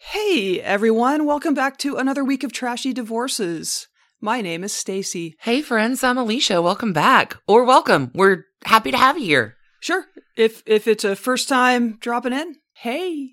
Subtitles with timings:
[0.00, 3.88] Hey everyone, welcome back to another week of trashy divorces.
[4.20, 5.34] My name is Stacy.
[5.40, 6.62] Hey friends, I'm Alicia.
[6.62, 7.36] Welcome back.
[7.48, 8.12] Or welcome.
[8.14, 9.56] We're happy to have you here.
[9.80, 10.04] Sure,
[10.36, 13.30] if if it's a first time dropping in, hey,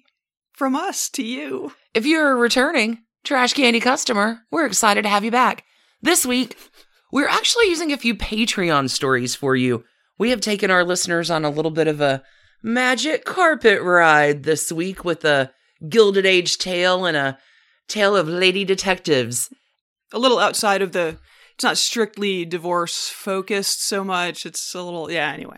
[0.54, 1.74] from us to you.
[1.94, 5.66] If you're a returning Trash Candy customer, we're excited to have you back.
[6.02, 6.58] This week,
[7.12, 9.84] we're actually using a few Patreon stories for you.
[10.18, 12.24] We have taken our listeners on a little bit of a
[12.64, 15.52] magic carpet ride this week with a
[15.88, 17.38] Gilded Age tale and a
[17.88, 19.50] tale of lady detectives.
[20.14, 21.18] A little outside of the
[21.54, 24.46] it's not strictly divorce focused so much.
[24.46, 25.58] It's a little yeah, anyway.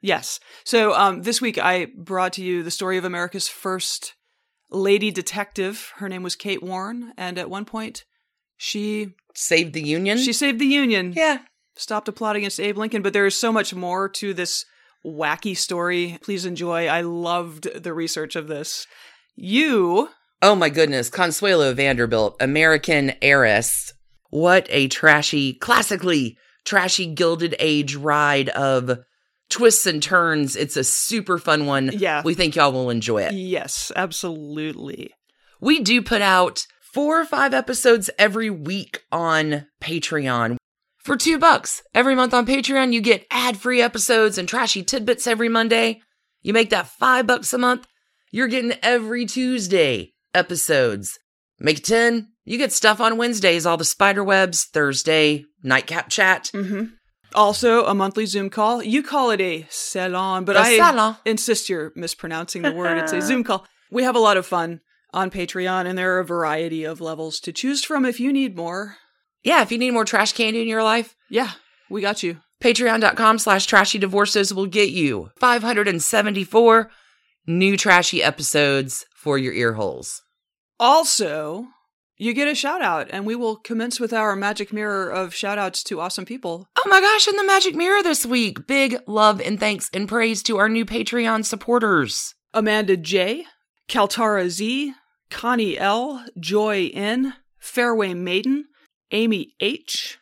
[0.00, 0.40] Yes.
[0.64, 4.14] So um this week I brought to you the story of America's first
[4.70, 5.92] lady detective.
[5.96, 8.04] Her name was Kate Warren, and at one point
[8.56, 10.18] she Saved the Union?
[10.18, 11.12] she saved the Union.
[11.16, 11.38] yeah.
[11.76, 14.64] stopped a plot against Abe Lincoln, but there is so much more to this
[15.04, 16.18] wacky story.
[16.22, 16.86] Please enjoy.
[16.86, 18.86] I loved the research of this.
[19.36, 20.08] You,
[20.42, 21.10] Oh my goodness.
[21.10, 23.92] Consuelo Vanderbilt, American heiress.
[24.30, 29.00] What a trashy, classically trashy Gilded Age ride of
[29.50, 30.56] twists and turns.
[30.56, 31.90] It's a super fun one.
[31.92, 32.22] Yeah.
[32.24, 33.34] We think y'all will enjoy it.
[33.34, 35.12] yes, absolutely.
[35.60, 40.56] We do put out four or five episodes every week on Patreon.
[40.98, 45.26] For two bucks every month on Patreon, you get ad free episodes and trashy tidbits
[45.26, 46.00] every Monday.
[46.42, 47.86] You make that five bucks a month,
[48.30, 51.18] you're getting every Tuesday episodes.
[51.58, 56.50] Make it 10, you get stuff on Wednesdays, all the spider webs, Thursday, nightcap chat.
[56.54, 56.84] hmm
[57.34, 58.82] Also, a monthly Zoom call.
[58.82, 61.16] You call it a salon, but A I salon.
[61.24, 62.98] insist you're mispronouncing the word.
[62.98, 63.66] It's a Zoom call.
[63.90, 64.80] We have a lot of fun
[65.12, 68.56] on Patreon, and there are a variety of levels to choose from if you need
[68.56, 68.96] more.
[69.42, 71.50] Yeah, if you need more trash candy in your life, Yeah,
[71.90, 72.38] we got you.
[72.62, 76.90] Patreon.com slash trashy divorces will get you 574
[77.50, 80.22] new trashy episodes for your ear holes.
[80.78, 81.66] Also,
[82.16, 85.58] you get a shout out, and we will commence with our magic mirror of shout
[85.58, 86.68] outs to awesome people.
[86.78, 88.66] Oh my gosh, in the Magic Mirror this week.
[88.66, 92.34] Big love and thanks and praise to our new Patreon supporters.
[92.52, 93.44] Amanda J,
[93.88, 94.94] Kaltara Z,
[95.30, 98.66] Connie L, Joy N, Fairway Maiden,
[99.12, 100.18] Amy H,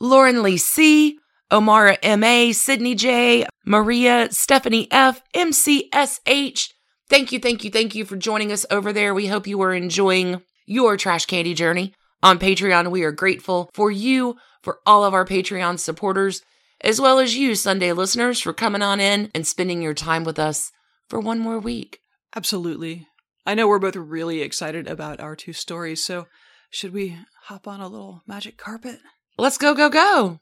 [0.00, 1.18] Lauren Lee C,
[1.52, 6.68] Omara M.A., Sydney J, Maria, Stephanie F, MCSH.
[7.10, 9.12] Thank you, thank you, thank you for joining us over there.
[9.12, 11.92] We hope you are enjoying your trash candy journey.
[12.22, 16.40] On Patreon, we are grateful for you, for all of our Patreon supporters,
[16.80, 20.38] as well as you, Sunday listeners, for coming on in and spending your time with
[20.38, 20.72] us
[21.10, 21.98] for one more week.
[22.34, 23.06] Absolutely.
[23.44, 26.28] I know we're both really excited about our two stories, so
[26.70, 29.00] should we hop on a little magic carpet?
[29.36, 30.40] Let's go, go, go.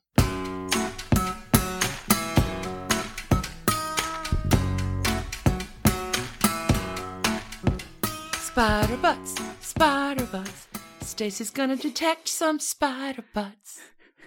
[8.52, 10.66] Spider butts, spider butts.
[11.02, 13.78] Stacy's gonna detect some spider butts.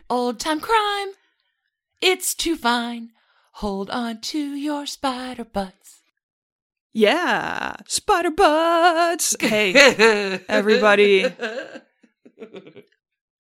[0.10, 1.10] Old time crime.
[2.02, 3.10] It's too fine.
[3.56, 6.04] Hold on to your spider butts.
[6.94, 9.36] Yeah, spider butts.
[9.42, 9.74] Hey,
[10.48, 11.26] everybody.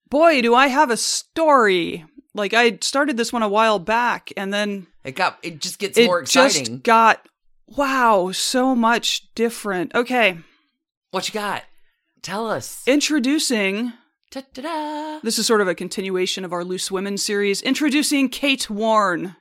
[0.09, 2.03] Boy, do I have a story.
[2.35, 5.39] Like I started this one a while back and then It got.
[5.43, 6.61] It just gets it more exciting.
[6.61, 7.25] It just got
[7.67, 9.95] wow, so much different.
[9.95, 10.39] Okay,
[11.13, 11.63] what you got?
[12.23, 12.81] Tell us.
[12.87, 13.93] introducing
[14.31, 15.19] Ta-da-da.
[15.21, 17.61] this is sort of a continuation of our Loose Women series.
[17.61, 19.35] Introducing Kate Warren,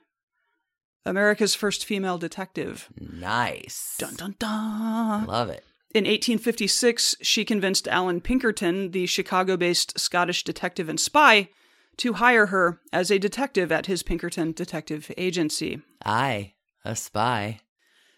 [1.03, 2.89] America's first female detective.
[2.99, 3.95] Nice.
[3.97, 5.25] Dun dun dun.
[5.25, 5.65] Love it.
[5.95, 11.49] In 1856, she convinced Allan Pinkerton, the Chicago based Scottish detective and spy,
[11.97, 15.81] to hire her as a detective at his Pinkerton Detective Agency.
[16.05, 16.53] I,
[16.85, 17.61] a spy.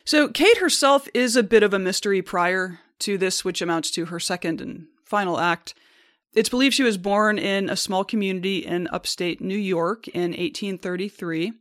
[0.04, 4.06] So, Kate herself is a bit of a mystery prior to this, which amounts to
[4.06, 5.74] her second and final act.
[6.34, 11.54] It's believed she was born in a small community in upstate New York in 1833,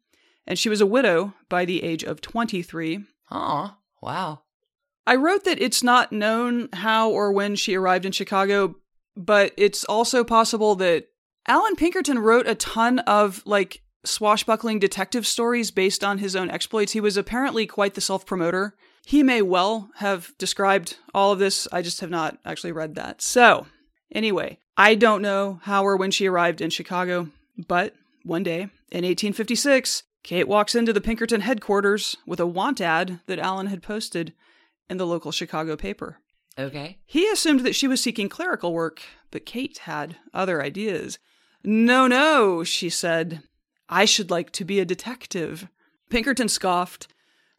[0.47, 3.05] and she was a widow by the age of 23.
[3.31, 4.41] Aw, wow.
[5.07, 8.77] I wrote that it's not known how or when she arrived in Chicago,
[9.17, 11.07] but it's also possible that
[11.47, 16.93] Allan Pinkerton wrote a ton of like swashbuckling detective stories based on his own exploits.
[16.93, 18.75] He was apparently quite the self promoter.
[19.05, 21.69] He may well have described all of this.
[21.71, 23.21] I just have not actually read that.
[23.21, 23.67] So,
[24.11, 27.29] anyway, I don't know how or when she arrived in Chicago,
[27.69, 33.21] but one day in 1856, Kate walks into the Pinkerton headquarters with a want ad
[33.27, 34.33] that Allan had posted
[34.89, 36.19] in the local Chicago paper.
[36.59, 36.99] Okay.
[37.05, 41.19] He assumed that she was seeking clerical work, but Kate had other ideas.
[41.63, 43.43] No, no, she said.
[43.89, 45.69] I should like to be a detective.
[46.09, 47.09] Pinkerton scoffed.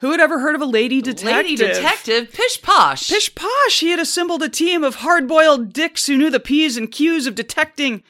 [0.01, 1.25] Who had ever heard of a lady detective?
[1.35, 3.07] Lady detective, pish posh.
[3.09, 3.79] Pish posh!
[3.79, 7.27] He had assembled a team of hard boiled dicks who knew the P's and Q's
[7.27, 8.03] of detecting.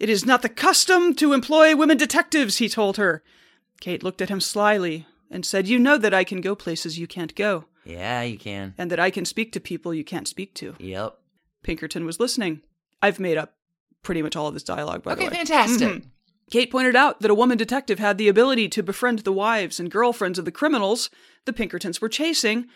[0.00, 3.22] It is not the custom to employ women detectives, he told her.
[3.80, 7.06] Kate looked at him slyly and said, You know that I can go places you
[7.06, 8.74] can't go, Yeah, you can.
[8.78, 10.74] and that I can speak to people you can't speak to.
[10.78, 11.18] Yep.
[11.62, 12.62] Pinkerton was listening.
[13.02, 13.54] I've made up
[14.02, 15.36] pretty much all of this dialogue, by the Okay, way.
[15.36, 15.88] fantastic.
[15.88, 16.04] Mhm.
[16.50, 19.90] Kate pointed out that a woman detective had the ability to befriend the wives and
[19.90, 21.10] girlfriends of the criminals
[21.44, 22.66] the Pinkertons were chasing,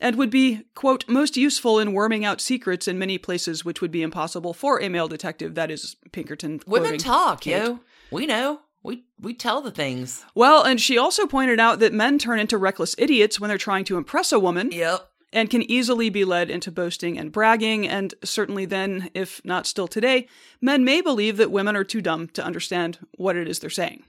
[0.00, 3.90] and would be, quote, most useful in worming out secrets in many places which would
[3.90, 5.54] be impossible for a male detective.
[5.54, 6.60] That is Pinkerton.
[6.66, 7.52] Women talk, Kate.
[7.52, 7.80] yo.
[8.10, 8.60] We know.
[8.82, 10.24] We we tell the things.
[10.34, 13.84] Well, and she also pointed out that men turn into reckless idiots when they're trying
[13.86, 14.70] to impress a woman.
[14.72, 15.08] Yep.
[15.34, 17.86] And can easily be led into boasting and bragging.
[17.86, 20.28] And certainly then, if not still today,
[20.60, 24.04] men may believe that women are too dumb to understand what it is they're saying.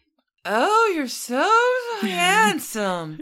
[0.45, 1.51] Oh, you're so
[2.01, 3.22] handsome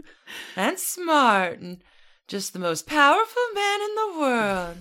[0.54, 1.82] and smart and
[2.28, 4.76] just the most powerful man in the world.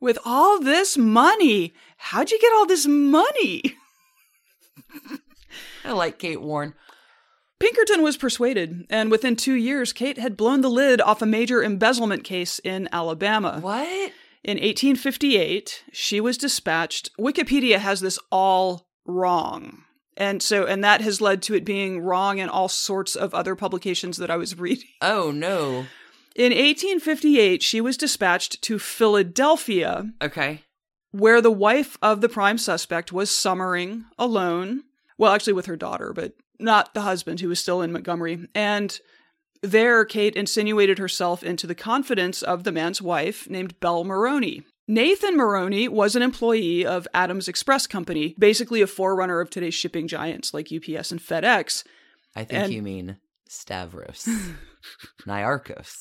[0.00, 3.62] With all this money, how'd you get all this money?
[5.84, 6.74] I like Kate Warren.
[7.60, 11.62] Pinkerton was persuaded, and within two years, Kate had blown the lid off a major
[11.62, 13.58] embezzlement case in Alabama.
[13.60, 14.12] What?
[14.44, 17.10] In 1858, she was dispatched.
[17.18, 19.82] Wikipedia has this all wrong.
[20.16, 23.54] And so, and that has led to it being wrong in all sorts of other
[23.56, 24.88] publications that I was reading.
[25.02, 25.86] Oh no.
[26.36, 30.62] In 1858, she was dispatched to Philadelphia, Okay.
[31.10, 34.84] where the wife of the prime suspect was summering alone.
[35.18, 38.48] Well, actually, with her daughter, but not the husband who was still in Montgomery.
[38.54, 38.98] And
[39.62, 44.62] there, Kate insinuated herself into the confidence of the man's wife named Belle Maroney.
[44.86, 50.08] Nathan Maroney was an employee of Adams Express Company, basically a forerunner of today's shipping
[50.08, 51.84] giants like UPS and FedEx.
[52.34, 53.18] I think And- you mean
[53.50, 54.28] Stavros.
[55.26, 55.96] Niarchos.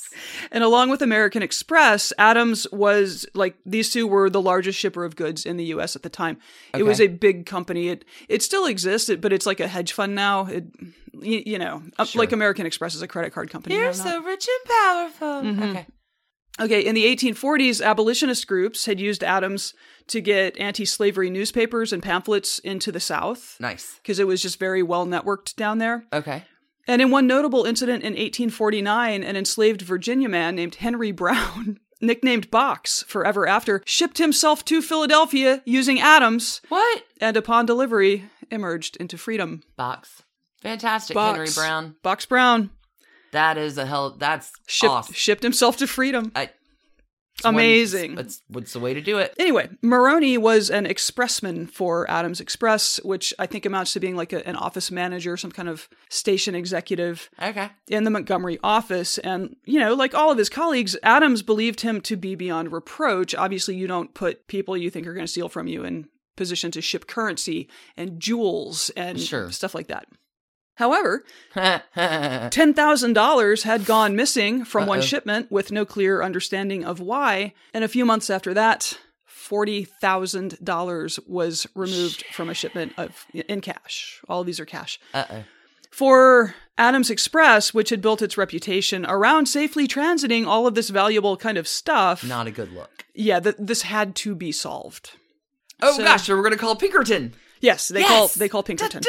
[0.52, 5.16] And along with American Express, Adams was like these two were the largest shipper of
[5.16, 5.96] goods in the U.S.
[5.96, 6.38] at the time.
[6.74, 7.90] It was a big company.
[7.90, 10.46] It it still exists, it- but it's like a hedge fund now.
[10.46, 10.66] It
[11.14, 12.20] you, you know, uh, Sure.
[12.20, 13.76] like American Express is a credit card company.
[13.76, 15.42] You're so rich and powerful.
[15.42, 15.70] Mhm.
[15.72, 15.86] Okay.
[16.60, 19.76] Okay, in the 1840s, abolitionist groups had used Adams
[20.08, 23.94] to get anti-slavery newspapers and pamphlets into the South Nice.
[24.02, 26.06] because it was just very well networked down there.
[26.12, 26.46] Okay.
[26.88, 32.50] And in one notable incident in 1849, an enslaved Virginia man named Henry Brown, nicknamed
[32.50, 37.04] Box forever after, shipped himself to Philadelphia using Adams What?
[37.20, 39.64] and upon delivery emerged into freedom.
[39.76, 40.24] Box.
[40.62, 41.38] Fantastic, Box.
[41.38, 41.96] Henry Brown.
[42.04, 42.70] Box Brown
[43.32, 44.12] That is a hell.
[44.18, 45.14] That's shipped, awesome.
[45.14, 46.32] shipped himself to freedom.
[46.36, 46.50] I,
[47.38, 48.16] it's one- Amazing.
[48.16, 49.34] That's what's the way to do it.
[49.38, 54.34] Anyway, Maroney was an expressman for Adams Express, which I think amounts to being like
[54.34, 57.30] a, an office manager, some kind of station executive.
[57.42, 57.70] Okay.
[57.90, 59.18] in the Montgomery office.
[59.20, 63.36] And, you know, like all of his colleagues, Adams believed him to be beyond reproach.
[63.36, 66.70] Obviously, you don't put people you think are going to steal from you in position
[66.72, 69.52] to ship currency and jewels and Sure.
[69.52, 70.08] stuff like that.
[70.78, 71.24] However,
[71.56, 75.06] $10,000 had gone missing from one Uh-oh.
[75.06, 77.54] shipment with no clear understanding of why.
[77.74, 78.98] And a few months after that,
[79.30, 84.22] $40,000 was removed from a shipment of in cash.
[84.30, 85.00] All of these are cash.
[85.14, 85.44] uh oh.
[85.90, 91.38] For Adams Express, which had built its reputation around safely transiting all of this valuable
[91.38, 93.06] kind of stuff, Not a good look.
[93.16, 95.12] yeah, th- this had to be solved.
[95.82, 97.34] Oh So- gosh, so we're gonna call Pinkerton.
[97.62, 98.10] Yes, they Yes!
[98.10, 99.02] call they call Pinkerton.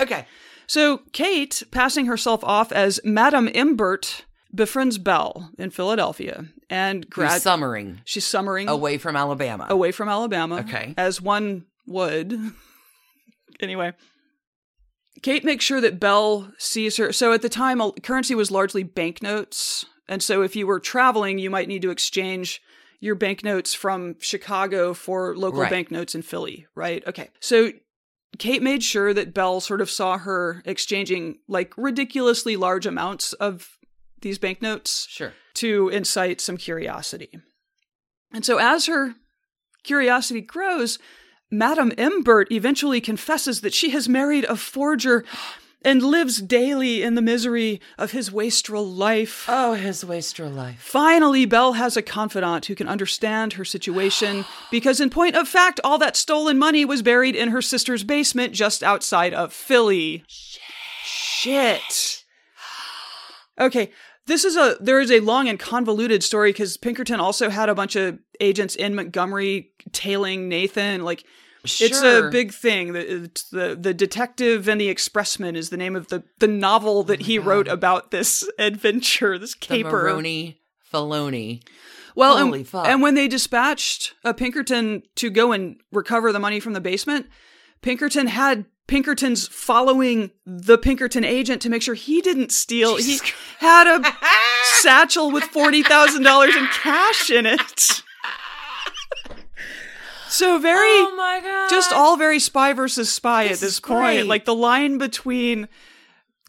[0.00, 0.26] Okay.
[0.72, 4.24] So Kate, passing herself off as Madame Imbert,
[4.54, 7.42] befriends Belle in Philadelphia and Who's grad.
[7.42, 9.66] summering she's summering away from Alabama.
[9.68, 10.60] away from Alabama.
[10.60, 10.94] Okay.
[10.96, 12.32] As one would.
[13.60, 13.92] anyway.
[15.20, 17.12] Kate makes sure that Belle sees her.
[17.12, 19.84] So at the time, currency was largely banknotes.
[20.08, 22.62] And so if you were traveling, you might need to exchange
[22.98, 25.70] your banknotes from Chicago for local Right.
[25.70, 27.06] banknotes in Philly, right?
[27.06, 27.28] Okay.
[27.40, 27.72] So
[28.38, 33.76] Kate made sure that Belle sort of saw her exchanging like ridiculously large amounts of
[34.20, 35.34] these banknotes Sure.
[35.54, 37.30] to incite some curiosity.
[38.32, 39.14] And so, as her
[39.82, 40.98] curiosity grows,
[41.50, 45.24] Madame Imbert eventually confesses that she has married a forger
[45.84, 49.46] and lives daily in the misery of his wastrel life.
[49.48, 50.80] Oh, his wastrel life.
[50.80, 55.80] Finally, Belle has a confidant who can understand her situation because, in point of fact,
[55.84, 60.24] all that stolen money was buried in her sister's basement just outside of Philly.
[60.28, 62.24] Shit.
[63.58, 63.90] Okay,
[64.26, 67.74] this is a there is a long and convoluted story because Pinkerton also had a
[67.74, 71.04] bunch of agents in Montgomery tailing Nathan.
[71.04, 71.24] Like
[71.64, 72.92] it's a big thing.
[72.92, 77.22] The, the the detective and the expressman is the name of the the novel that
[77.22, 79.38] he wrote about this adventure.
[79.38, 79.90] This Oh The caper.
[80.02, 80.60] Maroney
[80.92, 81.62] Filoni.
[82.14, 82.86] Well, Holy and, fuck.
[82.86, 87.26] and when they dispatched uh, Pinkerton to go and recover the money from the basement,
[87.80, 92.96] Pinkerton had Pinkerton's following the Pinkerton agent to make sure he didn't steal.
[92.96, 94.02] Jesus he had a
[94.80, 98.02] satchel with forty thousand dollars in cash in it.
[100.32, 101.68] So very, Oh my god.
[101.70, 103.98] just all very spy versus spy This at this point.
[104.00, 104.26] great.
[104.26, 105.68] Like the line between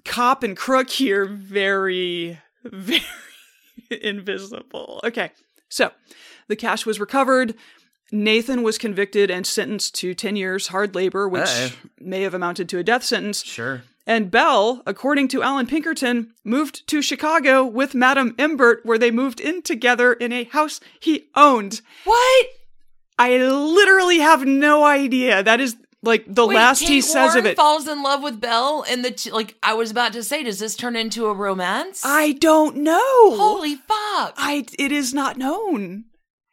[0.05, 3.01] cop and crook here, very, very
[4.01, 4.99] invisible.
[5.03, 5.31] Okay,
[5.69, 5.91] so
[6.47, 7.55] the cash was recovered.
[8.11, 11.71] Nathan was convicted and sentenced to 10 years hard labor, which Uh-oh.
[11.99, 13.43] may have amounted to a death sentence.
[13.43, 13.81] Sure.
[14.05, 19.39] And Belle, according to Allan Pinkerton, moved to Chicago with Madame Imbert, where they moved
[19.39, 21.81] in together in a house he owned.
[22.03, 22.45] What?
[23.24, 25.44] I literally have no idea.
[25.44, 27.56] That is like the Wait, last Kate he says Warren of it.
[27.56, 29.56] falls in love with Belle, and the t- like.
[29.63, 32.01] I was about to say, does this turn into a romance?
[32.03, 33.38] I don't know.
[33.38, 34.34] Holy fuck!
[34.38, 36.06] I it is not known.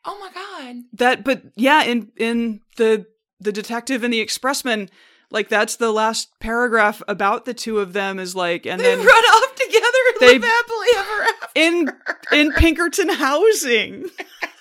[0.04, 0.84] oh my god!
[0.92, 3.06] That but yeah, in in the
[3.40, 4.88] the detective and the expressman,
[5.30, 8.98] like that's the last paragraph about the two of them is like and They then
[9.04, 11.48] run off together and They- live happily ever after.
[11.56, 11.92] in
[12.32, 14.10] in Pinkerton housing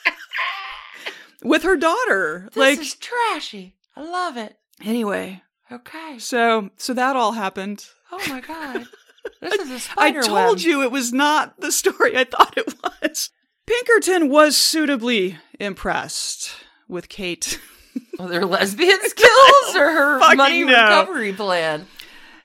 [1.43, 2.49] with her daughter.
[2.53, 3.75] This like is trashy.
[3.95, 4.55] I love it.
[4.83, 5.41] anyway,
[5.71, 6.17] Okay.
[6.19, 7.85] so so that all happened.
[8.11, 8.85] Oh my god.
[9.41, 10.65] This is a I spider I told web.
[10.65, 13.29] you it was not the story I thought it was.
[13.67, 16.51] Pinkerton was suitably impressed
[16.87, 17.59] with Kate.
[18.19, 20.73] Well, their lesbian skills or her money know.
[20.73, 21.87] recovery plan.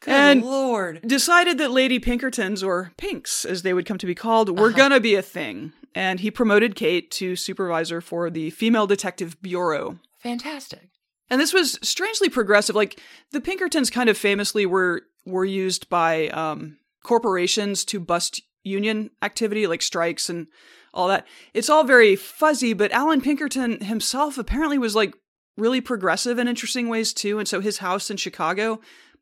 [0.01, 1.01] Good And- lord.
[1.07, 4.77] decided that Lady Pinkertons, or Pinks as they would come to be called, were Uh-huh.
[4.77, 5.73] gonna be a thing.
[5.95, 9.99] And he promoted Kate to supervisor for the Female Detective Bureau.
[10.19, 10.91] Fantastic.
[11.31, 12.77] And this was strangely progressive.
[12.77, 19.11] Like the Pinkertons kind of famously were were used by um, corporations to bust union
[19.23, 20.49] activity, like strikes and
[20.93, 21.27] all that.
[21.53, 25.15] It's all very fuzzy, but Allan Pinkerton himself apparently was like
[25.57, 27.39] really progressive in interesting ways too.
[27.39, 28.81] And so his house in Chicago,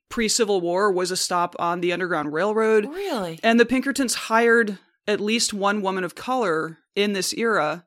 [0.08, 2.86] pre Civil War, was a stop on the Underground Railroad.
[2.86, 3.38] Really?
[3.42, 7.84] And the Pinkertons hired at least one woman of color in this era.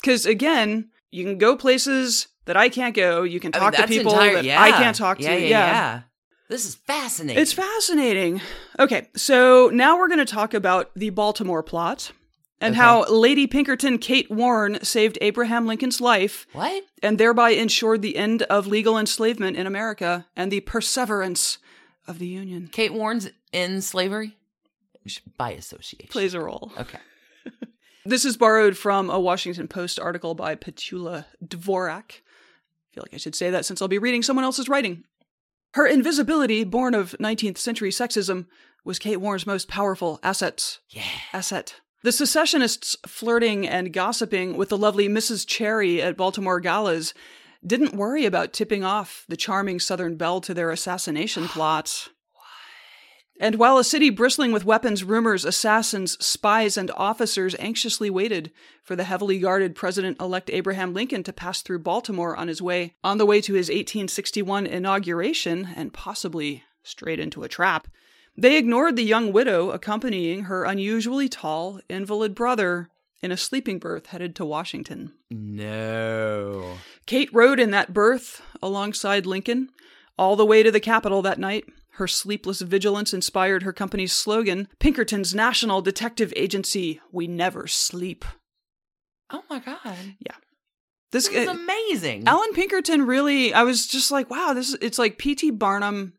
[0.00, 3.22] Because again, you can go places that I can't go.
[3.22, 4.60] You can I mean, talk to people entire- that yeah.
[4.60, 5.24] I can't talk to.
[5.24, 6.00] Yeah, yeah, yeah.
[6.48, 7.40] This is fascinating.
[7.40, 8.40] It's fascinating.
[8.78, 12.12] Okay, so now we're going to talk about the Baltimore plot
[12.60, 12.80] and Okay.
[12.80, 16.84] how Lady Pinkerton Kate Warren saved Abraham Lincoln's life what?
[17.02, 21.58] and thereby ensured the end of legal enslavement in America and the perseverance
[22.06, 22.68] of the Union.
[22.70, 24.36] Kate Warren's in slavery?
[25.36, 26.08] By association.
[26.10, 26.72] Plays a role.
[26.78, 26.98] Okay.
[28.04, 32.10] This is borrowed from a Washington Post article by Petula Dvorak.
[32.10, 35.04] I feel like I should say that since I'll be reading someone else's writing.
[35.74, 38.46] Her invisibility, born of 19th century sexism,
[38.84, 40.80] was Kate Warren's most powerful assets.
[40.90, 41.04] Yeah.
[41.32, 41.76] Asset.
[42.02, 45.46] The secessionists flirting and gossiping with the lovely Mrs.
[45.46, 47.14] Cherry at Baltimore galas
[47.64, 52.08] didn't worry about tipping off the charming Southern belle to their assassination plot.
[53.42, 58.52] And while a city bristling with weapons, rumors, assassins, spies, and officers anxiously waited
[58.84, 62.94] for the heavily guarded President elect Abraham Lincoln to pass through Baltimore on his way,
[63.02, 67.88] on the way to his 1861 inauguration, and possibly straight into a trap,
[68.36, 72.90] they ignored the young widow accompanying her unusually tall, invalid brother
[73.22, 75.14] in a sleeping berth headed to Washington.
[75.32, 76.76] No.
[77.06, 79.70] Kate rode in that berth alongside Lincoln
[80.16, 81.64] all the way to the Capitol that night.
[81.96, 88.24] Her sleepless vigilance inspired her company's slogan Pinkerton's National Detective Agency We Never Sleep.
[89.30, 90.14] Oh my god.
[91.12, 92.26] This, This is uh, amazing.
[92.26, 95.50] Allan Pinkerton really, I was just like, wow, this is, it's like P.T.
[95.50, 96.14] Barnum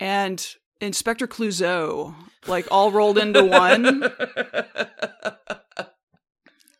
[0.00, 0.44] and
[0.80, 2.14] Inspector Clouseau,
[2.48, 4.02] like all rolled into one.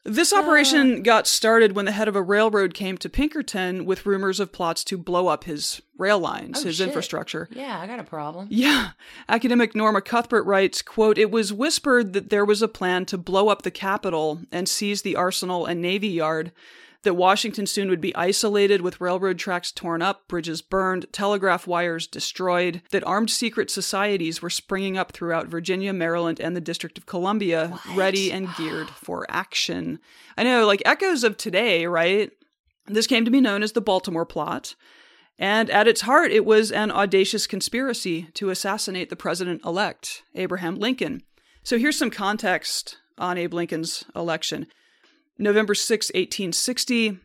[0.06, 0.38] This uh.
[0.38, 4.52] operation got started when the head of a railroad came to Pinkerton with rumors of
[4.52, 6.86] plots to blow up his rail lines, Oh, his shit.
[6.88, 7.48] infrastructure.
[7.50, 8.46] yeah, I got a problem.
[8.50, 8.90] Yeah.
[9.28, 13.48] Academic Norma Cuthbert writes, quote, It was whispered that there was a plan to blow
[13.48, 16.52] up the Capitol and seize the arsenal and navy yard.
[17.06, 22.08] That Washington soon would be isolated with railroad tracks torn up, bridges burned, telegraph wires
[22.08, 27.06] destroyed, that armed secret societies were springing up throughout Virginia, Maryland, and the District of
[27.06, 27.96] Columbia, What?
[27.96, 30.00] ready and geared for action.
[30.36, 32.32] I know, like echoes of today, right?
[32.86, 34.74] This came to be known as the Baltimore Plot.
[35.38, 40.74] And at its heart, it was an audacious conspiracy to assassinate the president elect, Abraham
[40.76, 41.22] Lincoln.
[41.62, 44.66] So here's some context on Abe Lincoln's election.
[45.38, 47.18] November 6, 1860,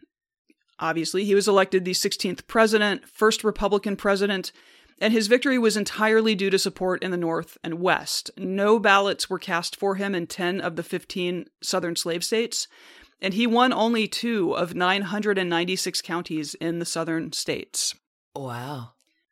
[0.80, 4.52] obviously, he was elected the 16th president, first Republican president,
[5.00, 8.30] and his victory was entirely due to support in the North and West.
[8.38, 12.68] No ballots were cast for him in 10 of the 15 southern slave states,
[13.22, 17.96] and he won only two of 996 counties in the southern states.
[18.36, 18.92] Wow.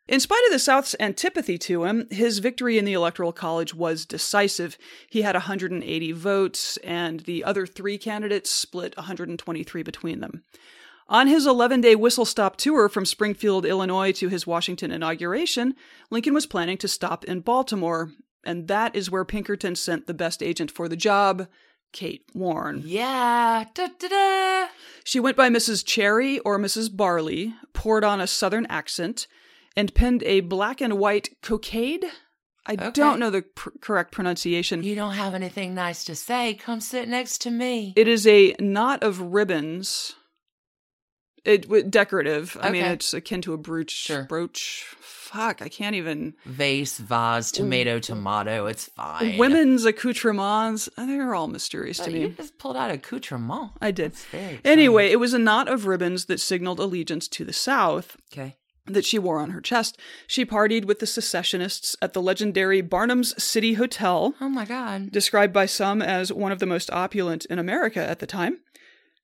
[0.10, 4.08] In spite of the South's antipathy to him, his victory in the Electoral College was
[4.08, 4.76] decisive.
[5.08, 10.42] He had 180 votes, and the other three candidates split 123 between them.
[11.10, 15.76] On his 11 day whistle stop tour from Springfield, Illinois to his Washington inauguration,
[16.10, 18.12] Lincoln was planning to stop in Baltimore,
[18.44, 21.48] and that is where Pinkerton sent the best agent for the job,
[21.92, 22.82] Kate Warren.
[22.84, 23.66] Yeah.
[23.76, 24.68] Da, da, da.
[25.04, 25.86] She went by Mrs.
[25.86, 26.96] Cherry or Mrs.
[26.98, 29.28] Barley, poured on a southern accent,
[29.80, 32.04] and penned a black and white cockade.
[32.66, 32.92] I Okay.
[32.92, 34.84] don't know the pr- correct pronunciation.
[34.84, 36.54] You don't have anything nice to say.
[36.56, 37.94] Come sit next to me.
[37.96, 40.14] It is a knot of ribbons.
[41.46, 42.58] It w- decorative.
[42.62, 43.92] I mean, it's akin to a brooch.
[43.92, 44.24] Sure.
[44.24, 44.84] Brooch.
[45.00, 46.34] Fuck, I can't even.
[46.46, 48.66] Vase, vase, tomato, tomato.
[48.66, 49.38] It's fine.
[49.38, 50.90] Women's accoutrements.
[50.98, 52.34] Uh, They're all mysterious Oh, to you me.
[52.36, 53.72] just pulled out accoutrement.
[53.80, 54.14] I did.
[54.66, 58.18] Anyway, it was a knot of ribbons that signaled allegiance to the South.
[58.34, 58.58] Okay.
[58.94, 59.98] That she wore on her chest.
[60.28, 65.12] She partied with the secessionists at the legendary Barnum's City Hotel, Oh my God.
[65.12, 68.60] described by some as one of the most opulent in America at the time.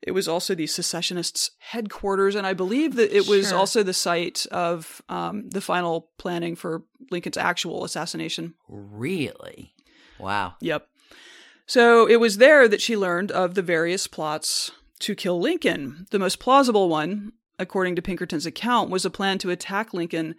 [0.02, 3.58] It was also the secessionists' headquarters, and I believe that it was Sure.
[3.58, 8.54] also the site of um, the final planning for Lincoln's actual assassination.
[8.70, 9.74] Really?
[10.20, 10.56] Wow.
[10.62, 10.88] Yep.
[11.66, 14.70] So it was there that she learned of the various plots
[15.00, 16.06] to kill Lincoln.
[16.12, 20.36] The most plausible one, according to Pinkerton's account, was a plan to attack Lincoln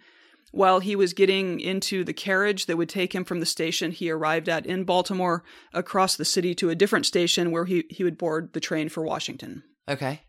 [0.51, 4.09] while he was getting into the carriage that would take him from the station he
[4.09, 8.17] arrived at in Baltimore across the city to a different station where he, he would
[8.17, 9.63] board the train for Washington.
[9.89, 10.21] Okay.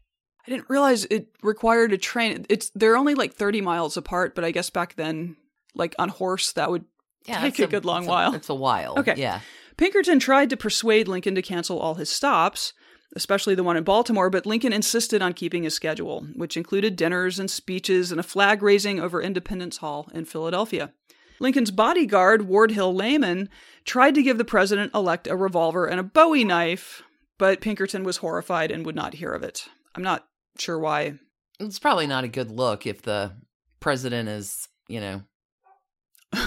[0.47, 2.47] I didn't realize it required a train.
[2.49, 5.37] It's they're only like 30 miles apart, but I guess back then
[5.75, 6.85] like on horse that would
[7.27, 7.41] Yeah.
[7.41, 8.35] Take that's a good long it's while.
[8.35, 8.99] It's a while.
[8.99, 9.15] Okay.
[9.17, 9.41] Yeah.
[9.77, 12.73] Pinkerton tried to persuade Lincoln to cancel all his stops,
[13.17, 17.39] especially the one in Baltimore, but Lincoln insisted on keeping his schedule, which included dinners
[17.39, 20.93] and speeches and a flag raising over Independence Hall in Philadelphia.
[21.41, 23.49] Lincoln's bodyguard, Ward Hill Lamon,
[23.85, 27.03] tried to give the president elect a revolver and a bowie knife,
[27.39, 29.69] but Pinkerton was horrified and would not hear of it.
[29.95, 30.27] I'm not
[30.59, 31.15] sure why.
[31.61, 33.33] It's probably not a good look if the
[33.81, 35.23] president is, you know,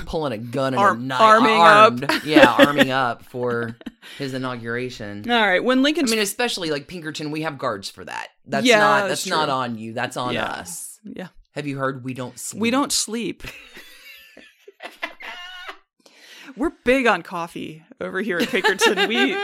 [0.06, 2.04] pulling a gun and Arm- a knife, arming armed.
[2.06, 2.26] up.
[2.26, 3.76] yeah, arming up for
[4.18, 5.30] his inauguration.
[5.30, 8.28] All right, when Lincoln, I mean, especially like Pinkerton, we have guards for that.
[8.46, 9.94] That's Yeah, not that's that's not on you.
[9.94, 10.46] That's on Yeah.
[10.46, 11.00] us.
[11.04, 12.04] yeah, Have you heard?
[12.04, 12.62] We don't sleep.
[12.62, 13.44] we don't sleep.
[16.58, 19.08] We're big on coffee over here at Pinkerton.
[19.08, 19.38] We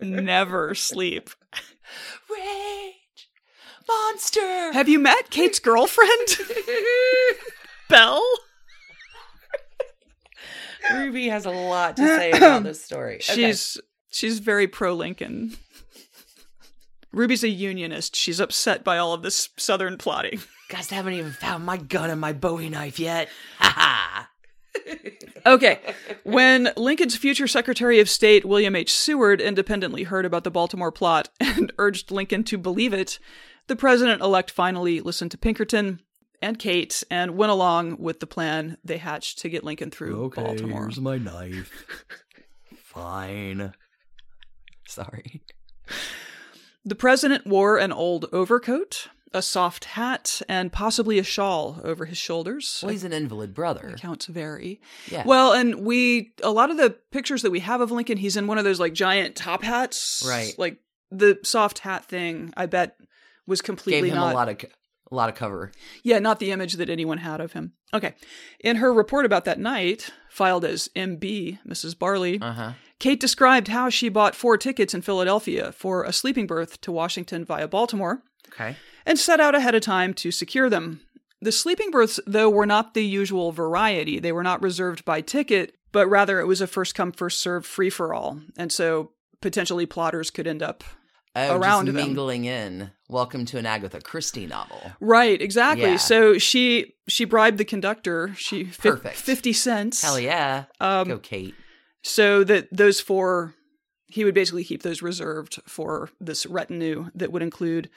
[0.00, 1.28] never sleep.
[2.30, 2.94] rage
[3.86, 4.72] monster.
[4.72, 6.38] Have you met Kate's girlfriend?
[7.90, 8.24] Belle?
[10.92, 13.14] Ruby has a lot to say about this story.
[13.30, 13.34] Okay.
[13.34, 13.78] She's
[14.10, 15.56] she's very pro Lincoln.
[17.12, 18.14] Ruby's a unionist.
[18.14, 20.40] She's upset by all of this southern plotting.
[20.68, 23.28] guys haven't even found my gun and my Bowie knife yet.
[23.58, 24.30] Ha ha.
[25.46, 25.80] Okay.
[26.24, 28.92] When Lincoln's future Secretary of State, William H.
[28.92, 33.18] Seward, independently heard about the Baltimore plot and urged Lincoln to believe it,
[33.68, 36.00] the president elect finally listened to Pinkerton
[36.42, 40.82] and Kate and went along with the plan they hatched to get Lincoln through Baltimore.
[40.82, 41.72] Here's my knife.
[42.82, 43.72] Fine.
[44.88, 45.42] Sorry.
[46.84, 52.16] The president wore an old overcoat, a soft hat, and possibly a shawl over his
[52.16, 52.80] shoulders.
[52.82, 53.88] Well, he's an invalid brother.
[53.96, 54.80] Accounts vary.
[55.10, 55.24] Yeah.
[55.26, 58.46] Well, and we a lot of the pictures that we have of Lincoln, he's in
[58.46, 60.24] one of those like giant top hats.
[60.26, 60.54] Right.
[60.58, 60.78] Like
[61.10, 62.96] the soft hat thing, I bet
[63.46, 64.64] was completely gave him not a lot of
[65.10, 65.70] a lot of cover.
[66.02, 67.72] Yeah, not the image that anyone had of him.
[67.94, 68.14] Okay.
[68.60, 71.98] In her report about that night, filed as MB, Mrs.
[71.98, 72.72] Barley, Uh huh.
[72.98, 77.44] Kate described how she bought four tickets in Philadelphia for a sleeping berth to Washington
[77.44, 78.76] via Baltimore Okay.
[79.04, 81.00] and set out ahead of time to secure them.
[81.42, 84.18] The sleeping berths, though, were not the usual variety.
[84.18, 87.66] They were not reserved by ticket, but rather it was a first come, first served
[87.66, 88.40] free for all.
[88.56, 90.82] And so potentially plotters could end up
[91.36, 92.06] Oh, around just them.
[92.06, 92.90] mingling in.
[93.08, 94.80] Welcome to an Agatha Christie novel.
[95.00, 95.90] Right, exactly.
[95.90, 95.96] Yeah.
[95.96, 98.34] So she she bribed the conductor.
[98.36, 99.16] She Perfect.
[99.16, 100.02] fifty cents.
[100.02, 100.64] Hell yeah.
[100.80, 101.54] Um, Go, Kate.
[102.02, 103.54] so that those four,
[104.06, 107.90] he would basically keep those reserved for this retinue that would include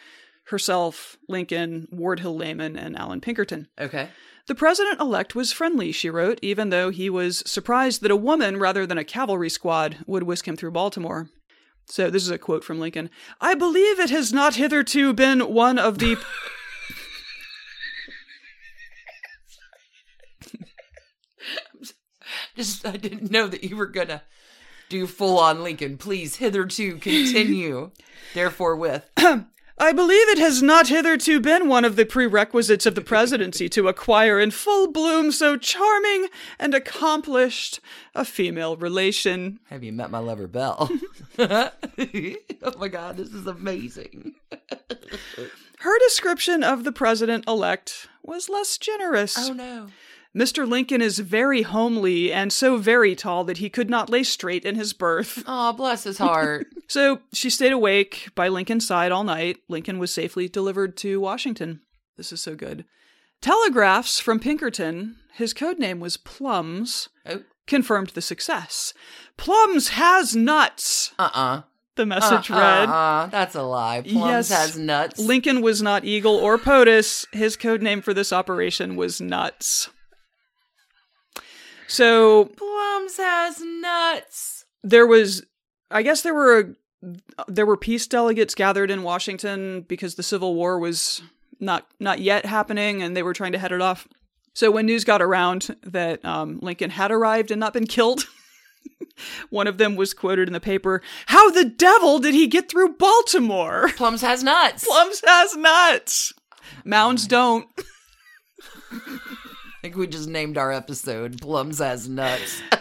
[0.47, 3.67] herself, Lincoln, Ward Hill Lamon, and Allan Pinkerton.
[3.79, 4.09] Okay.
[4.47, 8.57] The president elect was friendly, she wrote, even though he was surprised that a woman
[8.57, 11.29] rather than a cavalry squad would whisk him through Baltimore.
[11.89, 13.09] So this is a quote from Lincoln.
[13.41, 16.17] I believe it has not hitherto been one of the
[22.55, 24.21] Just, I didn't know that you were going to
[24.89, 25.97] do full on Lincoln.
[25.97, 27.91] Please, hitherto continue.
[28.33, 29.09] Therefore, with.
[29.81, 33.87] I believe it has not hitherto been one of the prerequisites of the presidency to
[33.87, 36.27] acquire in full bloom so charming
[36.59, 37.79] and accomplished
[38.13, 39.59] a female relation.
[39.69, 40.89] Have you met my lover, Belle?
[41.39, 41.71] oh
[42.77, 44.35] my God, this is amazing.
[45.79, 49.37] Her description of the president elect was less generous.
[49.37, 49.87] Oh no.
[50.37, 50.67] Mr.
[50.67, 54.75] Lincoln is very homely and so very tall that he could not lay straight in
[54.75, 55.43] his berth.
[55.47, 56.67] Oh, bless his heart.
[56.87, 59.57] So she stayed awake by Lincoln's side all night.
[59.67, 61.81] Lincoln was safely delivered to Washington.
[62.17, 62.83] This is so good.
[63.41, 68.93] Telegraphs from Pinkerton, his code name was Plums, oh, confirmed the success.
[69.37, 71.61] Plums has nuts, uh uh
[71.95, 72.89] the message uh, read.
[72.89, 74.01] Uh, that's a lie.
[74.01, 74.49] Plums Yes.
[74.49, 75.19] has nuts.
[75.19, 77.27] Lincoln was not Eagle or POTUS.
[77.33, 79.89] His code name for this operation was Nuts.
[81.89, 84.65] So Plums has nuts.
[84.83, 85.43] there was
[85.91, 86.65] i guess there were a,
[87.47, 91.21] there were peace delegates gathered in washington because the civil war was
[91.59, 94.07] not not yet happening and they were trying to head it off.
[94.53, 98.25] So when news got around that um, lincoln had arrived and not been killed
[99.49, 102.93] one of them was quoted in the paper how the devil did he get through
[102.97, 103.89] baltimore?
[103.97, 104.85] Plums has nuts.
[104.85, 106.33] plums has nuts.
[106.85, 107.67] Mounds don't
[109.81, 112.61] I think we just named our episode Plums has nuts.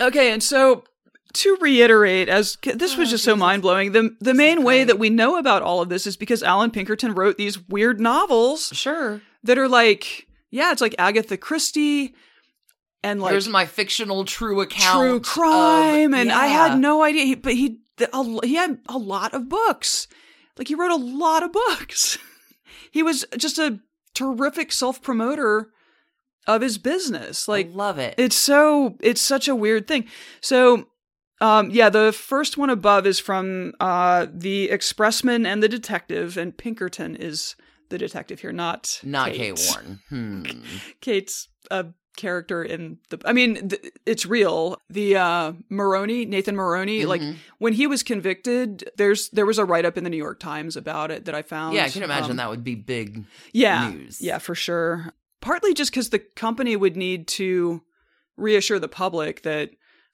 [0.00, 0.82] Okay, and so
[1.34, 4.98] to reiterate, as this was oh, just so mind blowing, the the main way that
[4.98, 9.20] we know about all of this is because Allan Pinkerton wrote these weird novels sure.
[9.44, 12.14] that are like, yeah, it's like Agatha Christie
[13.02, 14.98] and like Here's my fictional true account.
[14.98, 17.24] true of- crime, and I had no idea.
[17.24, 17.78] He, but he
[18.12, 20.08] a- he had a lot of books,
[20.58, 22.18] like he wrote a lot of books.
[22.90, 23.78] he was just a
[24.14, 25.70] terrific self promoter
[26.46, 28.14] of his business, like I love it.
[28.18, 30.06] it's so it's such a weird thing.
[30.40, 30.88] So
[31.40, 36.56] um yeah, the first one above is from uh the expressman and the detective and
[36.56, 37.54] Pinkerton is
[37.90, 39.56] the detective here, not Not Kate.
[39.56, 40.00] Kate Warren.
[40.08, 40.42] Hmm.
[41.00, 44.76] Kate's a character in the I mean th- it's real.
[44.90, 47.36] The uh Maroney, Nathan Maroney, like Mhm.
[47.58, 50.76] when he was convicted, there's there was a write up in the New York Times
[50.76, 51.74] about it that I found.
[51.74, 54.20] Yeah, I can imagine Um, that would be big yeah, news.
[54.20, 55.12] Yeah, for sure.
[55.40, 57.82] Partly just because the company would need to
[58.36, 59.70] reassure the public that,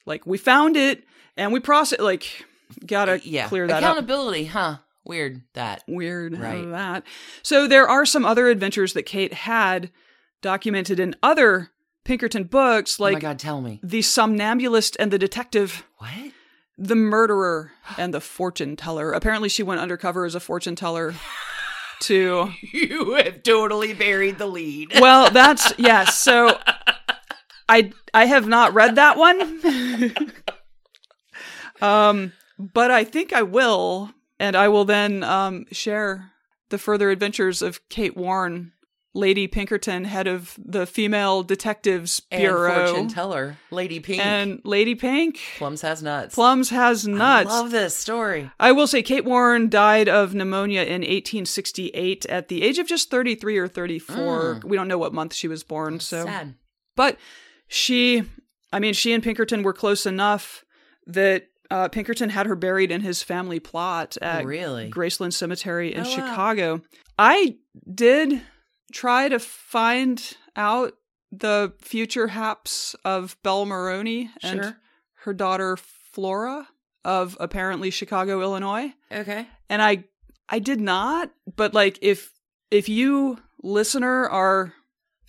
[0.06, 1.04] like, we found it
[1.36, 2.44] and we process, like,
[2.86, 3.48] gotta yeah.
[3.48, 3.92] clear that up.
[3.92, 4.78] Accountability, huh?
[5.04, 5.82] Weird that.
[5.88, 6.68] Weird, right?
[6.70, 7.02] That.
[7.42, 9.90] So there are some other adventures that Kate had
[10.42, 11.70] documented in other
[12.08, 13.78] Pinkerton books, oh my like god, tell me.
[13.82, 16.32] the Somnambulist and the Detective, What?
[16.78, 19.12] the Murderer and the Fortune Teller.
[19.12, 21.14] Apparently, she went undercover as a fortune teller.
[22.02, 24.92] To You have totally buried the lead.
[25.00, 26.16] well, that's yes.
[26.16, 26.56] So
[27.68, 29.60] I I have not read that one.
[31.82, 36.30] um, but I think I will, and I will then um share
[36.68, 38.70] the further adventures of Kate Warren,
[39.18, 44.24] Lady Pinkerton, head of the Female Detectives Bureau, And fortune teller, Lady Pink.
[44.24, 45.40] and Lady Pink.
[45.58, 46.34] Plums has nuts.
[46.36, 47.50] Plums has nuts.
[47.50, 48.50] I love this story.
[48.60, 53.10] I will say Kate Warren died of pneumonia in 1868 at the age of just
[53.10, 54.60] 33 or 34.
[54.64, 56.54] We don't know what month she was born, so Sad.
[56.94, 57.16] but
[57.66, 58.22] she
[58.72, 60.64] I mean she and Pinkerton were close enough
[61.06, 64.90] that uh, Pinkerton had her buried in his family plot at really?
[64.90, 66.08] Graceland Cemetery in Oh, wow.
[66.14, 66.80] Chicago.
[67.18, 67.56] I
[67.92, 68.40] did
[68.92, 70.94] try to find out
[71.30, 74.76] the future haps of Belle Maroney and Sure.
[75.24, 76.68] her daughter Flora
[77.04, 78.92] of apparently Chicago, Illinois.
[79.12, 79.46] Okay.
[79.68, 80.04] And I
[80.48, 82.32] I did not, but like if
[82.70, 84.72] if you listener are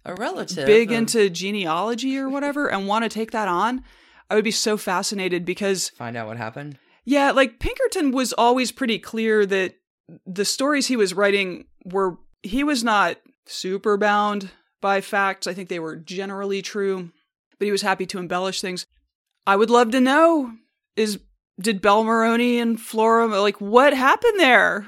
[0.05, 0.65] A relative.
[0.65, 3.83] big into genealogy or whatever and want to take that on,
[4.29, 6.77] I would be so fascinated because Find out what happened.
[7.05, 9.75] yeah, like Pinkerton was always pretty clear that
[10.25, 13.17] the stories he was writing were he was not
[13.49, 15.47] super bound by facts.
[15.47, 17.11] I think they were generally true,
[17.57, 18.85] but he was happy to embellish things.
[19.45, 20.53] I would love to know
[20.95, 21.19] is
[21.59, 24.87] did Belle Maroney and Flora like what happened there?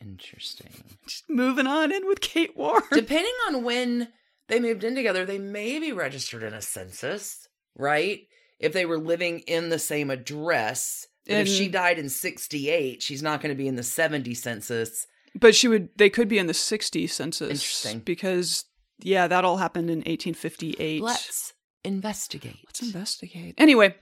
[0.00, 0.70] Interesting.
[1.06, 2.82] Just moving on in with Kate Warren.
[2.92, 4.08] Depending on when
[4.48, 8.20] they moved in together, they may be registered in a census, right?
[8.58, 11.06] If they were living in the same address.
[11.28, 15.06] And if she died in 68, she's not going to be in the 70 census.
[15.38, 17.50] But she would they could be in the 60 census.
[17.50, 18.00] Interesting.
[18.00, 18.64] Because
[19.02, 21.02] yeah, that all happened in 1858.
[21.02, 21.52] Let's
[21.84, 22.58] investigate.
[22.66, 23.54] Let's investigate.
[23.56, 23.94] Anyway,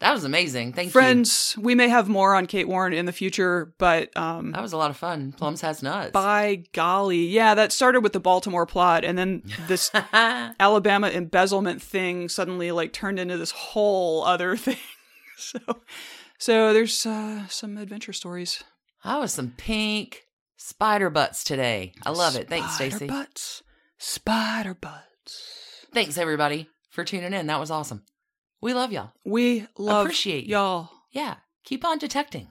[0.00, 0.72] That was amazing.
[0.72, 0.92] Thank you.
[0.92, 4.52] friends, we may have more on Kate Warren in the future, but um.
[4.52, 5.32] That was a lot of fun.
[5.32, 6.12] Plums has nuts.
[6.12, 12.28] by golly, yeah, that started with the Baltimore plot and then this Alabama embezzlement thing
[12.28, 14.76] suddenly like turned into this whole other thing.
[15.36, 15.58] so
[16.38, 18.62] so there's uh some adventure stories.
[19.04, 20.22] That was some pink
[20.62, 21.92] spider butts today.
[22.04, 22.48] I love it.
[22.48, 23.06] Thanks, Spider Stacy.
[23.06, 23.62] Butts.
[23.98, 25.86] Spider butts.
[25.92, 27.46] Thanks, everybody, for tuning in.
[27.46, 28.04] That was awesome.
[28.60, 29.12] We love y'all.
[29.24, 30.90] We love Appreciate y'all.
[31.10, 31.36] Yeah.
[31.64, 32.48] Keep on detecting.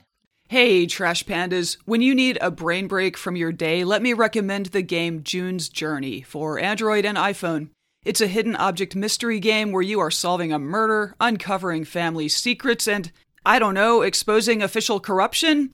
[0.50, 1.78] Hey, Trash Pandas.
[1.86, 5.70] When you need a brain break from your day, let me recommend the game June's
[5.70, 7.70] Journey for Android and iPhone.
[8.04, 12.88] It's a hidden object mystery game where you are solving a murder, uncovering family secrets,
[12.88, 13.12] and,
[13.46, 15.74] I don't know, exposing official corruption,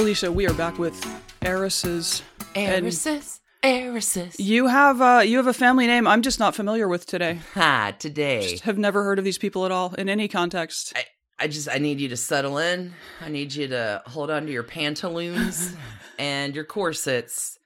[0.00, 0.98] Alicia, we are back with
[1.42, 2.22] heiresses.
[2.54, 4.36] Eresis, Eresis.
[4.38, 7.38] you have uh, you have a family name I'm just not familiar with today.
[7.52, 8.52] Ha, today.
[8.52, 10.94] Just have never heard of these people at all in any context.
[10.96, 11.04] I,
[11.38, 12.94] I just I need you to settle in.
[13.20, 15.76] I need you to hold on to your pantaloons
[16.18, 17.58] and your corsets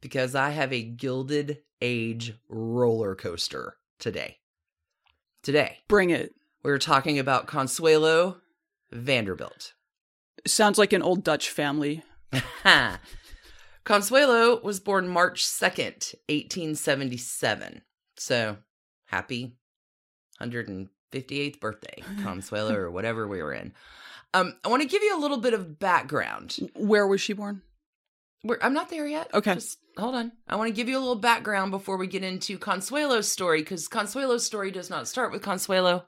[0.00, 4.36] because I have a gilded age roller coaster today.
[5.42, 6.36] Today, Bring it.
[6.62, 8.36] we're talking about Consuelo
[8.92, 9.74] Vanderbilt.
[10.46, 12.02] Sounds like an old Dutch family.
[13.84, 17.82] Consuelo was born March 2nd, 1877.
[18.16, 18.56] So,
[19.06, 19.56] happy
[20.40, 23.72] 158th birthday, Consuelo, or whatever we were in.
[24.32, 26.56] Um, I want to give you a little bit of background.
[26.74, 27.62] Where was she born?
[28.42, 29.32] We're, I'm not there yet.
[29.32, 29.54] Okay.
[29.54, 30.32] Just hold on.
[30.48, 33.88] I want to give you a little background before we get into Consuelo's story, because
[33.88, 36.04] Consuelo's story does not start with Consuelo.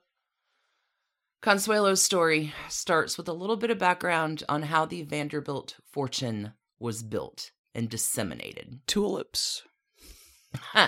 [1.42, 7.03] Consuelo's story starts with a little bit of background on how the Vanderbilt fortune was
[7.03, 8.81] built and disseminated.
[8.87, 9.62] Tulips.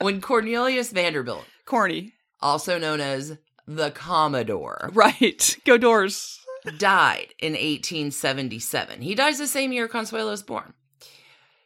[0.00, 2.14] when Cornelius Vanderbilt, Corny.
[2.40, 5.56] also known as the Commodore, Right.
[5.64, 6.40] Go doors.
[6.78, 9.02] died in 1877.
[9.02, 10.74] He dies the same year Consuelo's born.